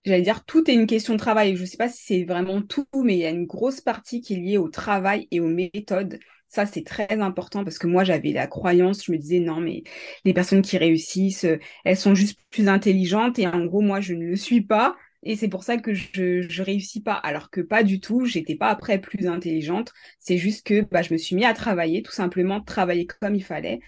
j'allais 0.05 0.23
dire, 0.23 0.45
tout 0.45 0.71
est 0.71 0.75
une 0.75 0.87
question 0.87 1.15
de 1.15 1.19
travail. 1.19 1.57
Je 1.57 1.63
ne 1.63 1.67
sais 1.67 1.77
pas 1.77 1.89
si 1.89 2.03
c'est 2.05 2.25
vraiment 2.25 2.63
tout, 2.63 2.87
mais 2.95 3.15
il 3.15 3.21
y 3.21 3.27
a 3.27 3.31
une 3.31 3.47
grosse 3.47 3.81
partie 3.81 4.21
qui 4.21 4.35
est 4.35 4.37
liée 4.39 4.59
au 4.59 4.69
travail 4.69 5.29
et 5.31 5.41
aux 5.41 5.49
méthodes. 5.49 6.19
Ça, 6.55 6.67
c'est 6.67 6.85
très 6.85 7.11
important 7.21 7.65
parce 7.65 7.79
que 7.79 7.89
moi, 7.89 8.05
j'avais 8.05 8.31
la 8.33 8.47
croyance, 8.47 9.05
je 9.05 9.11
me 9.13 9.19
disais, 9.19 9.41
non, 9.41 9.61
mais 9.61 9.83
les 10.25 10.33
personnes 10.33 10.63
qui 10.63 10.79
réussissent, 10.79 11.47
elles 11.85 11.97
sont 11.97 12.15
juste 12.15 12.39
plus 12.51 12.69
intelligentes 12.69 13.39
et 13.41 13.47
en 13.49 13.65
gros, 13.65 13.81
moi, 13.81 14.01
je 14.01 14.15
ne 14.15 14.25
le 14.27 14.37
suis 14.37 14.61
pas. 14.61 14.97
Et 15.25 15.37
c'est 15.37 15.49
pour 15.49 15.65
ça 15.65 15.79
que 15.79 15.95
je, 15.95 16.43
je 16.49 16.63
réussis 16.63 17.01
pas. 17.03 17.15
Alors 17.15 17.51
que 17.51 17.61
pas 17.61 17.83
du 17.83 17.99
tout, 17.99 18.25
j'étais 18.27 18.55
pas 18.57 18.69
après 18.69 19.01
plus 19.01 19.27
intelligente. 19.27 19.93
C'est 20.21 20.39
juste 20.39 20.65
que 20.67 20.83
bah, 20.83 21.03
je 21.03 21.13
me 21.13 21.19
suis 21.19 21.35
mis 21.35 21.45
à 21.45 21.55
travailler, 21.55 22.03
tout 22.03 22.13
simplement 22.13 22.61
travailler 22.61 23.07
comme 23.07 23.35
il 23.35 23.43
fallait. 23.45 23.81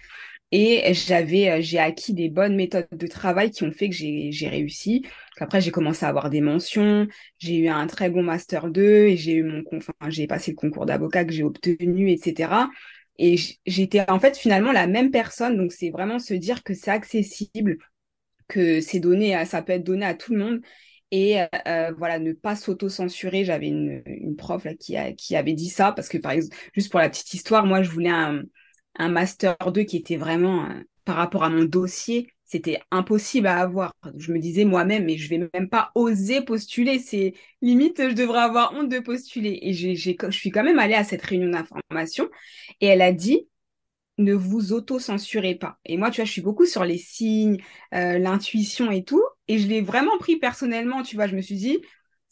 Et 0.51 0.93
j'avais, 0.93 1.49
euh, 1.49 1.61
j'ai 1.61 1.77
acquis 1.79 2.13
des 2.13 2.29
bonnes 2.29 2.55
méthodes 2.55 2.87
de 2.91 3.07
travail 3.07 3.51
qui 3.51 3.63
ont 3.63 3.71
fait 3.71 3.89
que 3.89 3.95
j'ai 3.95 4.47
réussi. 4.47 5.05
Après, 5.39 5.59
j'ai 5.59 5.71
commencé 5.71 6.05
à 6.05 6.09
avoir 6.09 6.29
des 6.29 6.39
mentions. 6.41 7.07
J'ai 7.37 7.57
eu 7.57 7.67
un 7.67 7.85
très 7.87 8.09
bon 8.09 8.23
master 8.23 8.69
2 8.69 9.07
et 9.07 9.17
j'ai 9.17 9.33
eu 9.33 9.43
mon, 9.43 9.63
enfin, 9.73 9.93
j'ai 10.07 10.25
passé 10.25 10.51
le 10.51 10.55
concours 10.55 10.85
d'avocat 10.85 11.25
que 11.25 11.33
j'ai 11.33 11.43
obtenu, 11.43 12.11
etc. 12.11 12.69
Et 13.19 13.35
j'étais 13.65 14.09
en 14.09 14.19
fait 14.19 14.37
finalement 14.37 14.71
la 14.71 14.87
même 14.87 15.11
personne. 15.11 15.57
Donc, 15.57 15.73
c'est 15.73 15.89
vraiment 15.89 16.19
se 16.19 16.33
dire 16.33 16.63
que 16.63 16.73
c'est 16.73 16.91
accessible, 16.91 17.77
que 18.47 18.81
c'est 18.81 18.99
donné, 18.99 19.43
ça 19.45 19.61
peut 19.61 19.73
être 19.73 19.83
donné 19.83 20.05
à 20.05 20.13
tout 20.15 20.33
le 20.33 20.39
monde. 20.39 20.61
Et 21.11 21.41
euh, 21.41 21.91
voilà, 21.97 22.19
ne 22.19 22.33
pas 22.33 22.55
s'auto-censurer. 22.55 23.45
J'avais 23.45 23.67
une, 23.67 24.01
une 24.05 24.35
prof 24.35 24.63
là, 24.65 24.75
qui, 24.75 24.97
a, 24.97 25.13
qui 25.13 25.35
avait 25.35 25.53
dit 25.53 25.69
ça 25.69 25.91
parce 25.93 26.09
que, 26.09 26.17
par 26.17 26.33
exemple, 26.33 26.55
juste 26.73 26.91
pour 26.91 26.99
la 26.99 27.09
petite 27.09 27.33
histoire, 27.33 27.65
moi, 27.65 27.81
je 27.83 27.89
voulais 27.89 28.09
un, 28.09 28.43
un 28.97 29.09
master 29.09 29.55
2 29.71 29.83
qui 29.83 29.97
était 29.97 30.17
vraiment, 30.17 30.65
euh, 30.65 30.81
par 31.05 31.15
rapport 31.15 31.43
à 31.43 31.49
mon 31.49 31.63
dossier, 31.65 32.31
c'était 32.45 32.79
impossible 32.91 33.47
à 33.47 33.59
avoir. 33.59 33.93
Je 34.17 34.31
me 34.31 34.39
disais 34.39 34.65
moi-même, 34.65 35.05
mais 35.05 35.17
je 35.17 35.29
vais 35.29 35.49
même 35.53 35.69
pas 35.69 35.91
oser 35.95 36.41
postuler. 36.41 36.99
C'est 36.99 37.33
limite, 37.61 37.97
je 38.09 38.13
devrais 38.15 38.39
avoir 38.41 38.73
honte 38.73 38.89
de 38.89 38.99
postuler. 38.99 39.59
Et 39.61 39.73
j'ai, 39.73 39.95
je 39.95 40.29
suis 40.31 40.51
quand 40.51 40.63
même 40.63 40.79
allée 40.79 40.93
à 40.95 41.03
cette 41.03 41.21
réunion 41.23 41.49
d'information 41.49 42.29
et 42.81 42.87
elle 42.87 43.01
a 43.01 43.11
dit, 43.11 43.47
ne 44.17 44.33
vous 44.33 44.73
auto-censurez 44.73 45.55
pas. 45.55 45.77
Et 45.85 45.97
moi, 45.97 46.09
tu 46.09 46.17
vois, 46.21 46.25
je 46.25 46.31
suis 46.31 46.41
beaucoup 46.41 46.65
sur 46.65 46.83
les 46.83 46.97
signes, 46.97 47.57
euh, 47.93 48.17
l'intuition 48.17 48.89
et 48.91 49.03
tout. 49.03 49.23
Et 49.47 49.59
je 49.59 49.67
l'ai 49.67 49.81
vraiment 49.81 50.17
pris 50.17 50.37
personnellement, 50.37 51.03
tu 51.03 51.15
vois. 51.15 51.27
Je 51.27 51.35
me 51.35 51.41
suis 51.41 51.55
dit, 51.55 51.79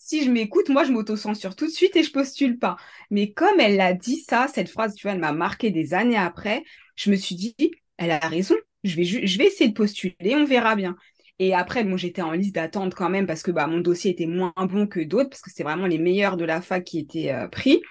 si 0.06 0.24
je 0.24 0.30
m'écoute, 0.30 0.70
moi, 0.70 0.84
je 0.84 0.92
m'auto-censure 0.92 1.56
tout 1.56 1.66
de 1.66 1.72
suite 1.72 1.96
et 1.96 2.04
je 2.04 2.12
postule 2.12 2.60
pas. 2.60 2.78
Mais 3.10 3.32
comme 3.34 3.60
elle 3.60 3.82
a 3.82 3.94
dit 3.94 4.18
ça, 4.18 4.48
cette 4.54 4.70
phrase, 4.70 4.94
tu 4.94 5.04
vois, 5.04 5.14
elle 5.14 5.20
m'a 5.20 5.32
marqué 5.32 5.72
des 5.72 5.96
années 5.96 6.16
après, 6.16 6.64
je 6.96 7.10
me 7.10 7.16
suis 7.16 7.34
dit, 7.36 7.56
elle 7.98 8.12
a 8.12 8.20
raison, 8.20 8.54
je 8.84 8.96
vais, 8.96 9.04
je 9.04 9.38
vais 9.40 9.46
essayer 9.48 9.68
de 9.70 9.74
postuler, 9.74 10.36
on 10.36 10.46
verra 10.46 10.76
bien. 10.76 10.96
Et 11.40 11.56
après, 11.56 11.84
bon, 11.84 11.98
j'étais 11.98 12.22
en 12.22 12.32
liste 12.34 12.54
d'attente 12.54 12.94
quand 12.94 13.10
même 13.10 13.26
parce 13.26 13.42
que 13.42 13.50
bah, 13.50 13.66
mon 13.66 13.80
dossier 13.80 14.12
était 14.12 14.28
moins 14.28 14.54
bon 14.58 14.86
que 14.86 15.00
d'autres, 15.00 15.30
parce 15.30 15.42
que 15.42 15.50
c'est 15.52 15.64
vraiment 15.64 15.88
les 15.88 15.98
meilleurs 15.98 16.38
de 16.38 16.46
la 16.46 16.62
fac 16.62 16.84
qui 16.84 17.00
étaient 17.00 17.32
euh, 17.34 17.48
pris. 17.48 17.82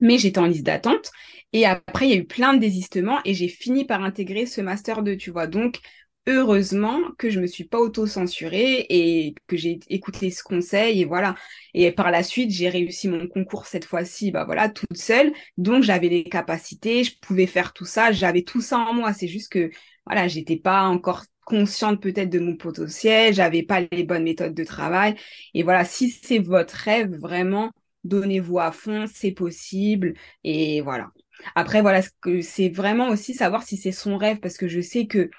Mais 0.00 0.18
j'étais 0.18 0.38
en 0.40 0.46
liste 0.46 0.64
d'attente. 0.64 1.10
Et 1.52 1.66
après, 1.66 2.08
il 2.08 2.10
y 2.10 2.14
a 2.14 2.16
eu 2.16 2.26
plein 2.26 2.54
de 2.54 2.58
désistements 2.60 3.20
et 3.24 3.34
j'ai 3.34 3.48
fini 3.48 3.84
par 3.84 4.02
intégrer 4.02 4.46
ce 4.46 4.60
master 4.62 5.02
2, 5.02 5.16
tu 5.16 5.30
vois. 5.30 5.46
Donc, 5.46 5.80
heureusement 6.26 7.00
que 7.18 7.30
je 7.30 7.40
me 7.40 7.46
suis 7.46 7.64
pas 7.64 7.78
auto-censurée 7.78 8.86
et 8.88 9.34
que 9.48 9.56
j'ai 9.56 9.80
écouté 9.88 10.30
ce 10.30 10.42
conseil 10.42 11.00
et 11.00 11.04
voilà. 11.04 11.34
Et 11.74 11.90
par 11.92 12.10
la 12.10 12.22
suite, 12.22 12.50
j'ai 12.50 12.68
réussi 12.68 13.08
mon 13.08 13.26
concours 13.26 13.66
cette 13.66 13.84
fois-ci, 13.84 14.30
bah 14.30 14.44
voilà, 14.44 14.68
toute 14.68 14.96
seule. 14.96 15.32
Donc 15.56 15.82
j'avais 15.82 16.08
les 16.08 16.24
capacités, 16.24 17.04
je 17.04 17.18
pouvais 17.20 17.46
faire 17.46 17.72
tout 17.72 17.84
ça, 17.84 18.12
j'avais 18.12 18.42
tout 18.42 18.60
ça 18.60 18.78
en 18.78 18.94
moi. 18.94 19.12
C'est 19.12 19.28
juste 19.28 19.52
que 19.52 19.70
voilà, 20.06 20.28
j'étais 20.28 20.56
pas 20.56 20.82
encore 20.84 21.24
consciente 21.44 22.00
peut-être 22.00 22.30
de 22.30 22.38
mon 22.38 22.56
potentiel, 22.56 23.34
j'avais 23.34 23.62
pas 23.62 23.80
les 23.90 24.04
bonnes 24.04 24.24
méthodes 24.24 24.54
de 24.54 24.64
travail. 24.64 25.16
Et 25.54 25.62
voilà, 25.62 25.84
si 25.84 26.10
c'est 26.10 26.38
votre 26.38 26.74
rêve, 26.74 27.14
vraiment, 27.18 27.72
donnez-vous 28.04 28.58
à 28.58 28.72
fond, 28.72 29.06
c'est 29.12 29.32
possible. 29.32 30.14
Et 30.44 30.80
voilà. 30.80 31.10
Après, 31.54 31.80
voilà, 31.82 32.00
c'est 32.42 32.68
vraiment 32.68 33.08
aussi 33.08 33.34
savoir 33.34 33.62
si 33.64 33.76
c'est 33.76 33.92
son 33.92 34.16
rêve, 34.16 34.38
parce 34.38 34.56
que 34.56 34.68
je 34.68 34.80
sais 34.80 35.06
que 35.06 35.30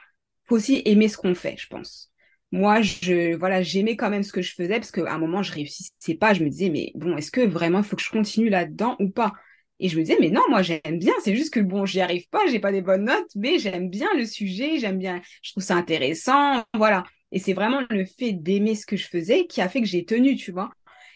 aussi 0.54 0.82
aimer 0.86 1.08
ce 1.08 1.18
qu'on 1.18 1.36
fait, 1.36 1.56
je 1.58 1.68
pense. 1.68 2.12
Moi, 2.52 2.82
je, 2.82 3.36
voilà, 3.36 3.64
j'aimais 3.64 3.96
quand 3.96 4.10
même 4.10 4.24
ce 4.24 4.32
que 4.32 4.42
je 4.42 4.54
faisais 4.54 4.76
parce 4.76 4.92
qu'à 4.92 5.12
un 5.12 5.18
moment, 5.18 5.42
je 5.44 5.52
réussissais 5.54 6.16
pas. 6.16 6.34
Je 6.34 6.44
me 6.44 6.50
disais, 6.50 6.70
mais 6.70 6.92
bon, 6.96 7.18
est-ce 7.18 7.32
que 7.32 7.42
vraiment 7.42 7.80
il 7.80 7.84
faut 7.84 7.96
que 7.96 8.04
je 8.04 8.12
continue 8.12 8.50
là-dedans 8.50 8.96
ou 9.00 9.10
pas? 9.10 9.34
Et 9.80 9.90
je 9.90 9.98
me 9.98 10.04
disais, 10.04 10.18
mais 10.20 10.30
non, 10.30 10.44
moi, 10.50 10.62
j'aime 10.62 11.00
bien. 11.00 11.14
C'est 11.24 11.36
juste 11.36 11.54
que 11.54 11.60
bon, 11.60 11.86
j'y 11.86 12.00
arrive 12.00 12.28
pas, 12.30 12.46
j'ai 12.48 12.60
pas 12.60 12.72
des 12.72 12.82
bonnes 12.82 13.06
notes, 13.06 13.30
mais 13.36 13.58
j'aime 13.60 13.90
bien 13.90 14.08
le 14.16 14.26
sujet, 14.26 14.78
j'aime 14.80 15.00
bien, 15.00 15.22
je 15.42 15.52
trouve 15.52 15.64
ça 15.64 15.76
intéressant, 15.76 16.64
voilà. 16.76 17.04
Et 17.32 17.40
c'est 17.40 17.54
vraiment 17.54 17.82
le 17.90 18.06
fait 18.06 18.34
d'aimer 18.34 18.76
ce 18.76 18.86
que 18.86 18.96
je 18.98 19.08
faisais 19.08 19.48
qui 19.48 19.60
a 19.62 19.68
fait 19.70 19.82
que 19.82 19.88
j'ai 19.88 20.06
tenu, 20.06 20.36
tu 20.36 20.52
vois. 20.52 20.70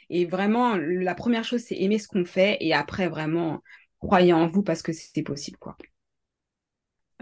Et 0.09 0.25
vraiment, 0.25 0.75
la 0.75 1.15
première 1.15 1.43
chose, 1.43 1.61
c'est 1.61 1.77
aimer 1.77 1.99
ce 1.99 2.07
qu'on 2.07 2.25
fait 2.25 2.57
et 2.61 2.73
après, 2.73 3.07
vraiment, 3.09 3.61
croyez 3.99 4.33
en 4.33 4.47
vous 4.47 4.63
parce 4.63 4.81
que 4.81 4.91
c'est 4.93 5.21
possible, 5.23 5.57
quoi. 5.57 5.77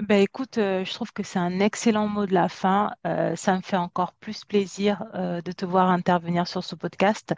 Ben 0.07 0.21
écoute, 0.21 0.59
euh, 0.59 0.85
je 0.85 0.93
trouve 0.93 1.11
que 1.13 1.23
c'est 1.23 1.39
un 1.39 1.59
excellent 1.59 2.07
mot 2.07 2.27
de 2.27 2.33
la 2.33 2.47
fin. 2.47 2.91
Euh, 3.07 3.35
ça 3.35 3.55
me 3.55 3.61
fait 3.61 3.75
encore 3.77 4.13
plus 4.13 4.45
plaisir 4.45 5.03
euh, 5.15 5.41
de 5.41 5.51
te 5.51 5.65
voir 5.65 5.89
intervenir 5.89 6.47
sur 6.47 6.63
ce 6.63 6.75
podcast. 6.75 7.33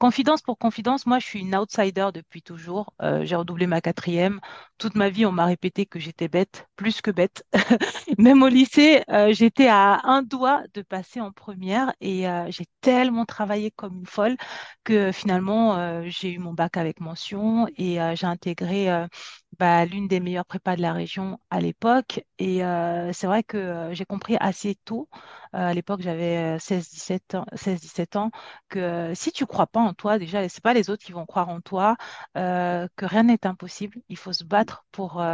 confidence 0.00 0.42
pour 0.42 0.58
confidence, 0.58 1.06
moi 1.06 1.18
je 1.20 1.26
suis 1.26 1.40
une 1.40 1.54
outsider 1.54 2.08
depuis 2.12 2.42
toujours. 2.42 2.92
j'ai 3.22 3.36
redoublé 3.36 3.66
ma 3.66 3.80
quatrième. 3.80 4.40
Toute 4.78 4.94
ma 4.96 5.08
vie, 5.08 5.24
on 5.26 5.32
m'a 5.32 5.44
répété 5.44 5.86
que 5.86 5.98
j'étais 6.00 6.28
bête, 6.28 6.66
plus 6.76 7.00
que 7.00 7.10
bête. 7.10 7.44
Même 8.18 8.42
au 8.42 8.48
lycée, 8.48 9.04
j'étais 9.30 9.68
à 9.68 10.00
un 10.04 10.22
doigt 10.22 10.62
de 10.74 10.82
passer 10.82 11.20
en 11.20 11.32
première 11.32 11.92
et 12.00 12.24
j'ai 12.48 12.66
tellement 12.80 13.24
travaillé 13.24 13.70
comme 13.70 13.98
une 13.98 14.06
folle 14.06 14.36
que 14.84 15.12
finalement 15.12 16.02
j'ai 16.08 16.32
eu 16.32 16.38
mon 16.38 16.54
bac 16.54 16.76
avec 16.76 17.00
mention 17.00 17.66
et 17.76 17.98
j'ai 18.14 18.26
intégré 18.26 19.06
bah, 19.58 19.84
l'une 19.84 20.08
des 20.08 20.20
meilleures 20.20 20.44
prépas 20.44 20.76
de 20.76 20.82
la 20.82 20.92
région 20.92 21.38
à 21.50 21.60
l'époque. 21.60 22.24
Et 22.38 22.64
euh, 22.64 23.12
c'est 23.12 23.26
vrai 23.26 23.42
que 23.42 23.56
euh, 23.56 23.94
j'ai 23.94 24.04
compris 24.04 24.36
assez 24.40 24.74
tôt, 24.84 25.08
euh, 25.54 25.58
à 25.68 25.74
l'époque 25.74 26.00
j'avais 26.02 26.56
16-17 26.58 27.36
ans, 27.36 27.46
16-17 27.54 28.18
ans, 28.18 28.30
que 28.68 29.12
si 29.14 29.32
tu 29.32 29.46
crois 29.46 29.66
pas 29.66 29.80
en 29.80 29.94
toi, 29.94 30.18
déjà, 30.18 30.48
c'est 30.48 30.62
pas 30.62 30.74
les 30.74 30.90
autres 30.90 31.04
qui 31.04 31.12
vont 31.12 31.26
croire 31.26 31.48
en 31.48 31.60
toi, 31.60 31.96
que 32.34 33.04
rien 33.04 33.22
n'est 33.24 33.46
impossible. 33.46 33.98
Il 34.08 34.16
faut 34.16 34.32
se 34.32 34.44
battre 34.44 34.84
pour, 34.92 35.24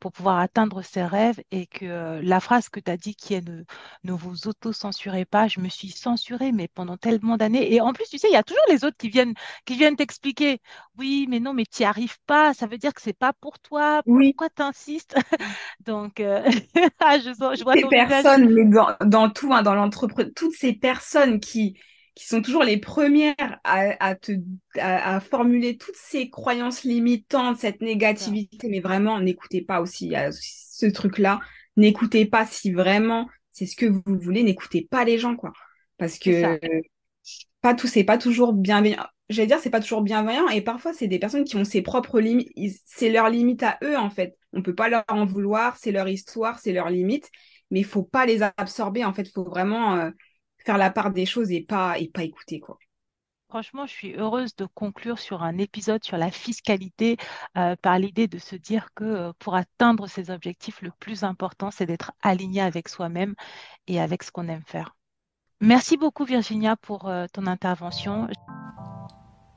pour 0.00 0.12
pouvoir 0.12 0.38
atteindre 0.38 0.82
ses 0.82 1.04
rêves 1.04 1.40
et 1.50 1.66
que 1.66 2.20
la 2.22 2.40
phrase 2.40 2.68
que 2.68 2.80
tu 2.80 2.90
as 2.90 2.96
dit 2.96 3.14
qui 3.14 3.34
est 3.34 3.46
ne, 3.48 3.64
ne 4.04 4.12
vous 4.12 4.48
auto-censurez 4.48 5.24
pas, 5.24 5.48
je 5.48 5.60
me 5.60 5.68
suis 5.68 5.90
censurée, 5.90 6.52
mais 6.52 6.68
pendant 6.68 6.96
tellement 6.96 7.36
d'années. 7.36 7.72
Et 7.72 7.80
en 7.80 7.92
plus, 7.92 8.04
tu 8.08 8.18
sais, 8.18 8.28
il 8.28 8.32
y 8.34 8.36
a 8.36 8.42
toujours 8.42 8.64
les 8.68 8.84
autres 8.84 8.96
qui 8.96 9.08
viennent, 9.08 9.34
qui 9.64 9.76
viennent 9.76 9.96
t'expliquer, 9.96 10.60
oui, 10.98 11.26
mais 11.28 11.40
non, 11.40 11.54
mais 11.54 11.64
tu 11.66 11.82
n'y 11.82 11.86
arrives 11.86 12.18
pas, 12.26 12.54
ça 12.54 12.66
veut 12.66 12.78
dire 12.78 12.92
que 12.94 13.02
c'est 13.02 13.12
pas 13.12 13.32
pour 13.32 13.53
toi, 13.60 14.02
Oui, 14.06 14.34
pourquoi 14.36 14.48
tu 14.50 14.62
insistes? 14.62 15.14
Donc, 15.86 16.20
euh, 16.20 16.42
ah, 17.00 17.18
je, 17.18 17.32
sens- 17.34 17.58
je 17.58 17.64
vois 17.64 17.76
ton 17.76 17.88
personnes, 17.88 18.52
mais 18.52 18.64
dans, 18.64 18.96
dans 19.04 19.30
tout, 19.30 19.52
hein, 19.52 19.62
dans 19.62 19.74
l'entreprise, 19.74 20.32
toutes 20.34 20.54
ces 20.54 20.72
personnes 20.72 21.40
qui, 21.40 21.78
qui 22.14 22.26
sont 22.26 22.42
toujours 22.42 22.62
les 22.64 22.78
premières 22.78 23.34
à, 23.64 24.14
te 24.14 24.32
à, 24.78 25.20
formuler 25.20 25.76
toutes 25.76 25.96
ces 25.96 26.30
croyances 26.30 26.84
limitantes, 26.84 27.58
cette 27.58 27.80
négativité. 27.80 28.68
Mais 28.68 28.80
vraiment, 28.80 29.20
n'écoutez 29.20 29.62
pas 29.62 29.80
aussi 29.80 30.14
ce 30.32 30.86
truc-là. 30.86 31.40
N'écoutez 31.76 32.26
pas 32.26 32.46
si 32.46 32.72
vraiment 32.72 33.28
c'est 33.50 33.66
ce 33.66 33.76
que 33.76 33.86
vous 33.86 34.02
voulez. 34.06 34.42
N'écoutez 34.42 34.86
pas 34.88 35.04
les 35.04 35.18
gens, 35.18 35.36
quoi. 35.36 35.52
Parce 35.98 36.18
que 36.18 36.58
pas 37.64 37.74
tout, 37.74 37.86
c'est 37.86 38.04
pas 38.04 38.18
toujours 38.18 38.52
bienveillant. 38.52 39.06
J'allais 39.30 39.46
dire, 39.46 39.58
c'est 39.58 39.70
pas 39.70 39.80
toujours 39.80 40.02
bienveillant. 40.02 40.48
Et 40.48 40.60
parfois, 40.60 40.92
c'est 40.92 41.08
des 41.08 41.18
personnes 41.18 41.44
qui 41.44 41.56
ont 41.56 41.64
ses 41.64 41.80
propres 41.80 42.20
limites. 42.20 42.52
C'est 42.84 43.08
leur 43.08 43.30
limite 43.30 43.62
à 43.62 43.78
eux, 43.82 43.96
en 43.96 44.10
fait. 44.10 44.36
On 44.52 44.60
peut 44.60 44.74
pas 44.74 44.90
leur 44.90 45.04
en 45.08 45.24
vouloir. 45.24 45.78
C'est 45.78 45.90
leur 45.90 46.06
histoire, 46.06 46.58
c'est 46.58 46.74
leurs 46.74 46.90
limites. 46.90 47.30
Mais 47.70 47.80
il 47.80 47.86
faut 47.86 48.02
pas 48.02 48.26
les 48.26 48.42
absorber. 48.42 49.02
En 49.02 49.14
fait, 49.14 49.26
faut 49.32 49.44
vraiment 49.44 49.96
euh, 49.96 50.10
faire 50.58 50.76
la 50.76 50.90
part 50.90 51.10
des 51.10 51.24
choses 51.24 51.50
et 51.52 51.62
pas, 51.62 51.98
et 51.98 52.08
pas 52.08 52.22
écouter, 52.22 52.60
quoi. 52.60 52.76
Franchement, 53.48 53.86
je 53.86 53.92
suis 53.92 54.14
heureuse 54.14 54.54
de 54.56 54.66
conclure 54.66 55.18
sur 55.18 55.42
un 55.42 55.56
épisode 55.56 56.04
sur 56.04 56.18
la 56.18 56.30
fiscalité 56.30 57.16
euh, 57.56 57.76
par 57.80 57.98
l'idée 57.98 58.26
de 58.28 58.38
se 58.38 58.56
dire 58.56 58.88
que 58.94 59.04
euh, 59.04 59.32
pour 59.38 59.54
atteindre 59.54 60.06
ses 60.06 60.30
objectifs, 60.30 60.82
le 60.82 60.90
plus 60.98 61.24
important, 61.24 61.70
c'est 61.70 61.86
d'être 61.86 62.12
aligné 62.20 62.60
avec 62.60 62.90
soi-même 62.90 63.34
et 63.86 64.00
avec 64.00 64.22
ce 64.22 64.30
qu'on 64.32 64.48
aime 64.48 64.64
faire. 64.66 64.94
Merci 65.64 65.96
beaucoup 65.96 66.24
Virginia 66.26 66.76
pour 66.76 67.08
euh, 67.08 67.24
ton 67.32 67.46
intervention. 67.46 68.28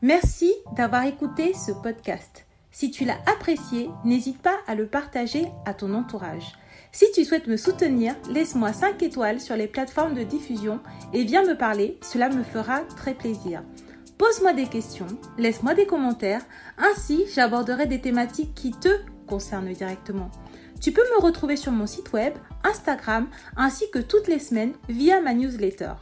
Merci 0.02 0.54
d'avoir 0.78 1.04
écouté 1.04 1.54
ce 1.54 1.74
podcast. 1.74 2.46
Si 2.72 2.92
tu 2.92 3.04
l'as 3.04 3.20
apprécié, 3.26 3.90
n'hésite 4.06 4.42
pas 4.42 4.56
à 4.68 4.76
le 4.76 4.88
partager 4.88 5.48
à 5.66 5.74
ton 5.74 5.94
entourage. 5.94 6.54
Si 6.94 7.12
tu 7.14 7.26
souhaites 7.26 7.48
me 7.48 7.58
soutenir, 7.58 8.16
laisse-moi 8.32 8.72
5 8.72 9.04
étoiles 9.04 9.42
sur 9.42 9.58
les 9.58 9.68
plateformes 9.68 10.14
de 10.14 10.24
diffusion 10.24 10.80
et 11.12 11.26
viens 11.26 11.44
me 11.44 11.58
parler, 11.58 11.98
cela 12.02 12.30
me 12.30 12.44
fera 12.44 12.84
très 12.96 13.14
plaisir. 13.14 13.62
Pose-moi 14.18 14.54
des 14.54 14.68
questions, 14.68 15.08
laisse-moi 15.38 15.74
des 15.74 15.86
commentaires, 15.86 16.46
ainsi 16.78 17.26
j'aborderai 17.36 17.86
des 17.86 18.00
thématiques 18.00 18.56
qui 18.56 18.72
te 18.72 19.02
concernent 19.28 19.74
directement. 19.74 20.32
Tu 20.80 20.92
peux 20.92 21.04
me 21.16 21.22
retrouver 21.22 21.56
sur 21.56 21.72
mon 21.72 21.88
site 21.88 22.14
web, 22.14 22.34
Instagram, 22.64 23.28
ainsi 23.56 23.90
que 23.92 24.00
toutes 24.00 24.28
les 24.28 24.40
semaines 24.40 24.74
via 24.90 25.22
ma 25.22 25.34
newsletter. 25.34 25.94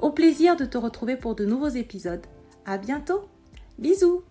Au 0.00 0.10
plaisir 0.10 0.56
de 0.56 0.64
te 0.64 0.78
retrouver 0.78 1.16
pour 1.16 1.34
de 1.34 1.44
nouveaux 1.44 1.68
épisodes. 1.68 2.24
À 2.64 2.78
bientôt. 2.78 3.28
Bisous 3.78 4.22